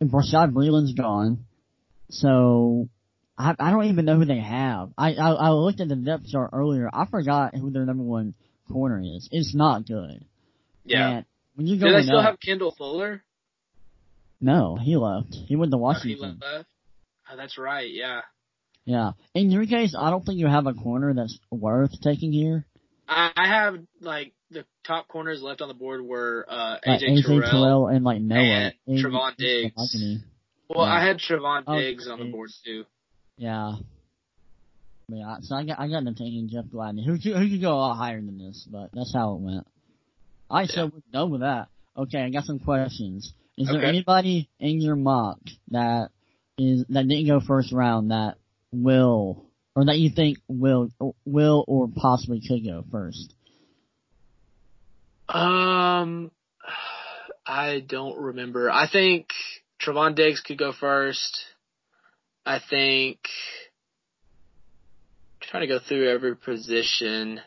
[0.00, 1.44] I, Bashaud Breeland's gone.
[2.10, 2.88] So
[3.38, 4.90] I, I don't even know who they have.
[4.98, 6.90] I, I, I looked at the depth chart earlier.
[6.92, 8.34] I forgot who their number one
[8.70, 9.28] corner is.
[9.30, 10.24] It's not good.
[10.84, 11.08] Yeah.
[11.08, 11.24] And
[11.54, 13.22] when you go, do they still up, have Kendall Fuller?
[14.40, 15.34] No, he left.
[15.34, 16.40] He went to Washington.
[16.42, 16.68] Oh, he left.
[17.30, 17.90] Oh, that's right.
[17.90, 18.22] Yeah.
[18.84, 19.12] Yeah.
[19.34, 22.64] In your case, I don't think you have a corner that's worth taking here.
[23.06, 27.50] I have like the top corners left on the board were uh, AJ, AJ Terrell,
[27.50, 29.72] Terrell and like Noah and Trevon Diggs.
[30.68, 30.92] Well, yeah.
[30.92, 32.84] I had Trevon oh, Diggs on the board too.
[33.36, 33.74] Yeah.
[35.08, 37.04] Yeah, so I got I got them taking Jeff Gladney.
[37.04, 39.66] Who who could go a lot higher than this, but that's how it went.
[40.48, 40.74] Alright, yeah.
[40.74, 41.68] so we're done with that.
[41.96, 43.32] Okay, I got some questions.
[43.58, 43.78] Is okay.
[43.78, 45.40] there anybody in your mock
[45.72, 46.10] that
[46.58, 48.36] is that didn't go first round that
[48.72, 50.90] will or that you think will
[51.24, 53.34] will or possibly could go first?
[55.32, 56.30] Um,
[57.46, 58.70] I don't remember.
[58.70, 59.28] I think
[59.80, 61.44] Trevon Diggs could go first.
[62.44, 63.18] I think
[65.40, 67.40] trying to go through every position.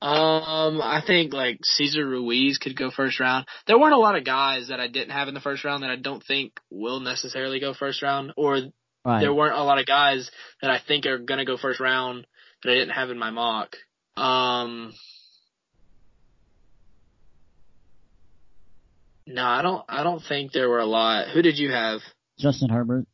[0.00, 3.46] Um, I think like Cesar Ruiz could go first round.
[3.66, 5.90] There weren't a lot of guys that I didn't have in the first round that
[5.90, 8.60] I don't think will necessarily go first round, or
[9.04, 9.20] right.
[9.20, 10.30] there weren't a lot of guys
[10.62, 12.26] that I think are gonna go first round
[12.62, 13.76] that I didn't have in my mock.
[14.18, 14.92] Um,
[19.28, 19.84] No, I don't.
[19.88, 21.28] I don't think there were a lot.
[21.28, 22.00] Who did you have?
[22.38, 23.06] Justin Herbert.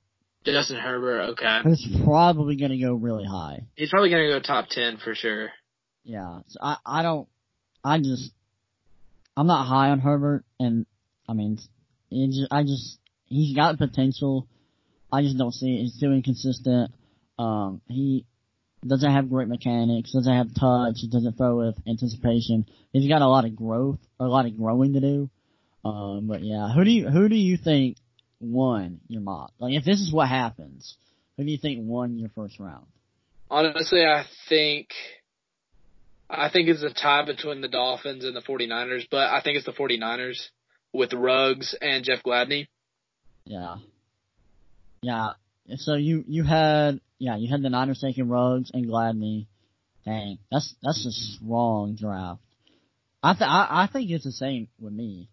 [0.45, 1.31] Justin Herbert.
[1.33, 1.61] Okay.
[1.75, 3.67] He's probably going to go really high.
[3.75, 5.51] He's probably going to go top ten for sure.
[6.05, 6.41] Yeah.
[6.47, 6.77] So I.
[6.87, 7.29] I don't.
[7.83, 8.31] I just.
[9.37, 10.87] I'm not high on Herbert, and
[11.29, 14.47] I mean, just, I just he's got potential.
[15.13, 15.83] I just don't see it.
[15.83, 16.93] He's too inconsistent.
[17.41, 18.25] Um, he
[18.87, 22.67] doesn't have great mechanics, doesn't have touch, doesn't throw with anticipation.
[22.93, 25.31] He's got a lot of growth, a lot of growing to do.
[25.85, 27.97] Um, but yeah, who do you who do you think
[28.41, 29.53] won your mock?
[29.59, 30.97] Like, if this is what happens,
[31.37, 32.87] who do you think won your first round?
[33.51, 34.89] Honestly, I think
[36.29, 39.67] I think it's a tie between the Dolphins and the 49ers, but I think it's
[39.67, 40.49] the 49ers
[40.93, 42.67] with Ruggs and Jeff Gladney.
[43.45, 43.77] Yeah.
[45.03, 45.33] Yeah.
[45.77, 49.47] So you you had yeah you had the Niners taking Ruggs and Gladney.
[50.05, 52.41] Dang, that's that's a strong draft.
[53.23, 55.31] I th- I, I think it's the same with me.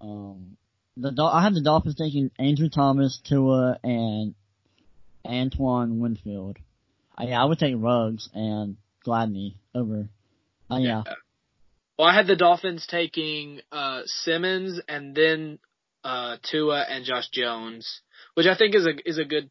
[0.00, 0.56] Um,
[0.96, 4.34] the I had the Dolphins taking Andrew Thomas, Tua, and
[5.26, 6.58] Antoine Winfield.
[7.18, 8.76] Uh, yeah, I would take Ruggs and
[9.06, 10.08] Gladney over.
[10.70, 11.02] Uh, yeah.
[11.04, 11.14] yeah.
[11.98, 15.58] Well, I had the Dolphins taking uh, Simmons and then
[16.02, 18.00] uh, Tua and Josh Jones,
[18.34, 19.50] which I think is a is a good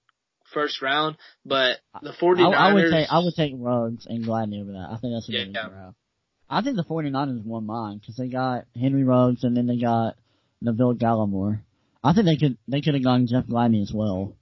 [0.54, 1.18] first round.
[1.46, 4.90] But the 49ers, I, I would take I would take Ruggs and Gladney over that.
[4.92, 5.70] I think that's a good yeah.
[5.70, 5.96] round.
[6.50, 10.16] I think the 49ers won mine because they got Henry Ruggs and then they got
[10.62, 11.62] Neville Gallimore.
[12.04, 14.34] I think they could they could have gone Jeff Gladney as well.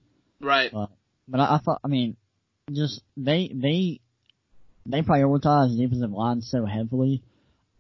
[0.41, 0.71] Right.
[0.71, 0.89] But,
[1.27, 2.17] but I, I thought I mean
[2.71, 3.99] just they they
[4.85, 7.21] they prioritize the defensive line so heavily,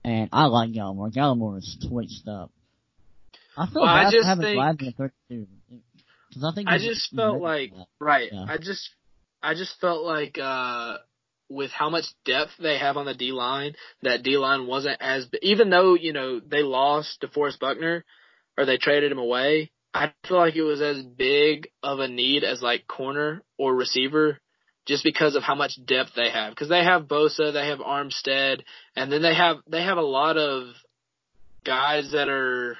[0.03, 1.13] and I like Gallimore.
[1.13, 2.51] Gallimore is twitched up.
[3.57, 5.47] I feel well, bad I just having think, Gladney at 32.
[6.33, 8.29] Cause I just felt like right.
[8.31, 8.45] Yeah.
[8.47, 8.89] I just
[9.41, 10.97] I just felt like uh
[11.49, 15.27] with how much depth they have on the D line, that D line wasn't as
[15.41, 18.05] even though you know they lost DeForest Buckner
[18.57, 19.71] or they traded him away.
[19.93, 24.39] I feel like it was as big of a need as like corner or receiver
[24.85, 26.51] just because of how much depth they have.
[26.51, 28.61] Because they have Bosa, they have Armstead,
[28.95, 30.69] and then they have they have a lot of
[31.65, 32.77] guys that are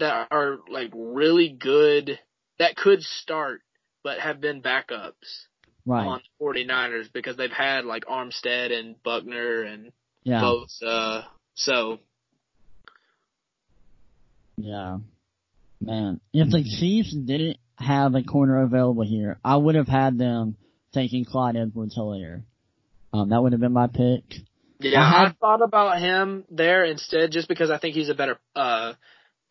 [0.00, 2.18] that are like really good
[2.58, 3.60] that could start
[4.02, 5.46] but have been backups
[5.86, 6.06] right.
[6.06, 9.92] on 49ers because they've had like Armstead and Buckner and
[10.22, 10.40] yeah.
[10.40, 11.24] Bosa.
[11.54, 11.98] So
[14.56, 14.98] yeah.
[15.80, 20.56] Man, if the Chiefs didn't have a corner available here, I would have had them
[20.92, 22.42] taking Clyde Edwards Helaire.
[23.12, 24.24] Um, that would have been my pick.
[24.80, 28.14] Yeah, I, had, I thought about him there instead just because I think he's a
[28.14, 28.94] better, uh,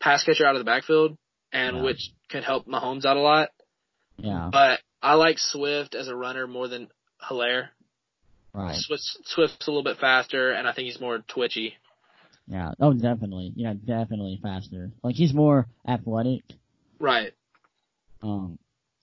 [0.00, 1.16] pass catcher out of the backfield
[1.52, 1.82] and yeah.
[1.82, 3.50] which could help Mahomes out a lot.
[4.16, 4.48] Yeah.
[4.52, 6.88] But I like Swift as a runner more than
[7.22, 7.68] Helaire.
[8.52, 8.76] Right.
[8.76, 11.74] Swift, Swift's a little bit faster and I think he's more twitchy.
[12.46, 12.72] Yeah.
[12.80, 13.52] Oh, definitely.
[13.54, 14.90] Yeah, definitely faster.
[15.02, 16.42] Like he's more athletic.
[16.98, 17.32] Right.
[18.22, 18.58] Um,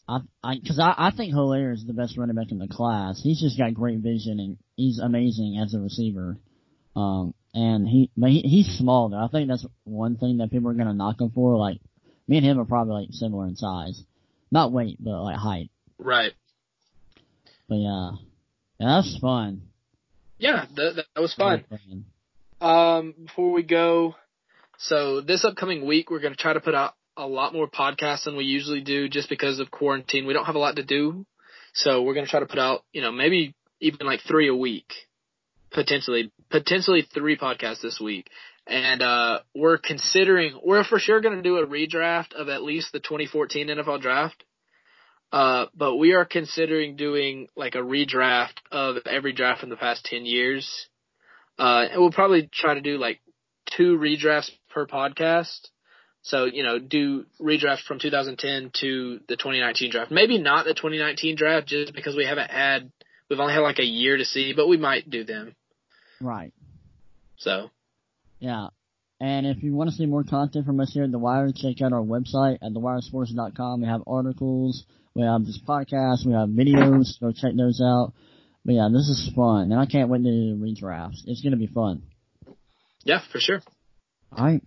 [0.07, 3.19] I, I, cause I, I think Helaire is the best running back in the class.
[3.21, 6.37] He's just got great vision and he's amazing as a receiver.
[6.95, 9.23] Um, and he, but he, he's small though.
[9.23, 11.57] I think that's one thing that people are gonna knock him for.
[11.57, 11.79] Like,
[12.27, 14.03] me and him are probably like similar in size.
[14.51, 15.71] Not weight, but like height.
[15.97, 16.33] Right.
[17.67, 18.11] But yeah.
[18.79, 19.61] Yeah, that's fun.
[20.37, 21.63] Yeah, that, that was fun.
[22.59, 24.15] Um, before we go,
[24.77, 28.25] so this upcoming week we're going to try to put out a lot more podcasts
[28.25, 30.25] than we usually do just because of quarantine.
[30.25, 31.25] We don't have a lot to do.
[31.73, 34.55] So we're going to try to put out, you know, maybe even like three a
[34.55, 34.91] week.
[35.71, 38.29] Potentially, potentially three podcasts this week.
[38.67, 42.91] And, uh, we're considering, we're for sure going to do a redraft of at least
[42.91, 44.43] the 2014 NFL draft.
[45.31, 50.05] Uh, but we are considering doing like a redraft of every draft in the past
[50.05, 50.87] 10 years.
[51.57, 53.19] Uh, and we'll probably try to do like
[53.75, 55.67] two redrafts per podcast.
[56.21, 60.11] So, you know, do redraft from 2010 to the 2019 draft.
[60.11, 62.91] Maybe not the 2019 draft just because we haven't had,
[63.29, 65.55] we've only had like a year to see, but we might do them.
[66.21, 66.53] Right.
[67.37, 67.69] So.
[68.39, 68.67] Yeah.
[69.19, 71.81] And if you want to see more content from us here at The Wire, check
[71.81, 73.81] out our website at thewiresports.com.
[73.81, 74.85] We have articles,
[75.15, 78.13] we have this podcast, we have videos, go check those out.
[78.65, 81.23] But yeah, this is fun, and I can't wait to read drafts.
[81.27, 82.01] It's gonna be fun.
[83.03, 83.61] Yeah, for sure.
[84.37, 84.63] Alright.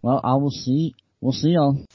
[0.00, 1.86] Well, I will see, we'll see y'all.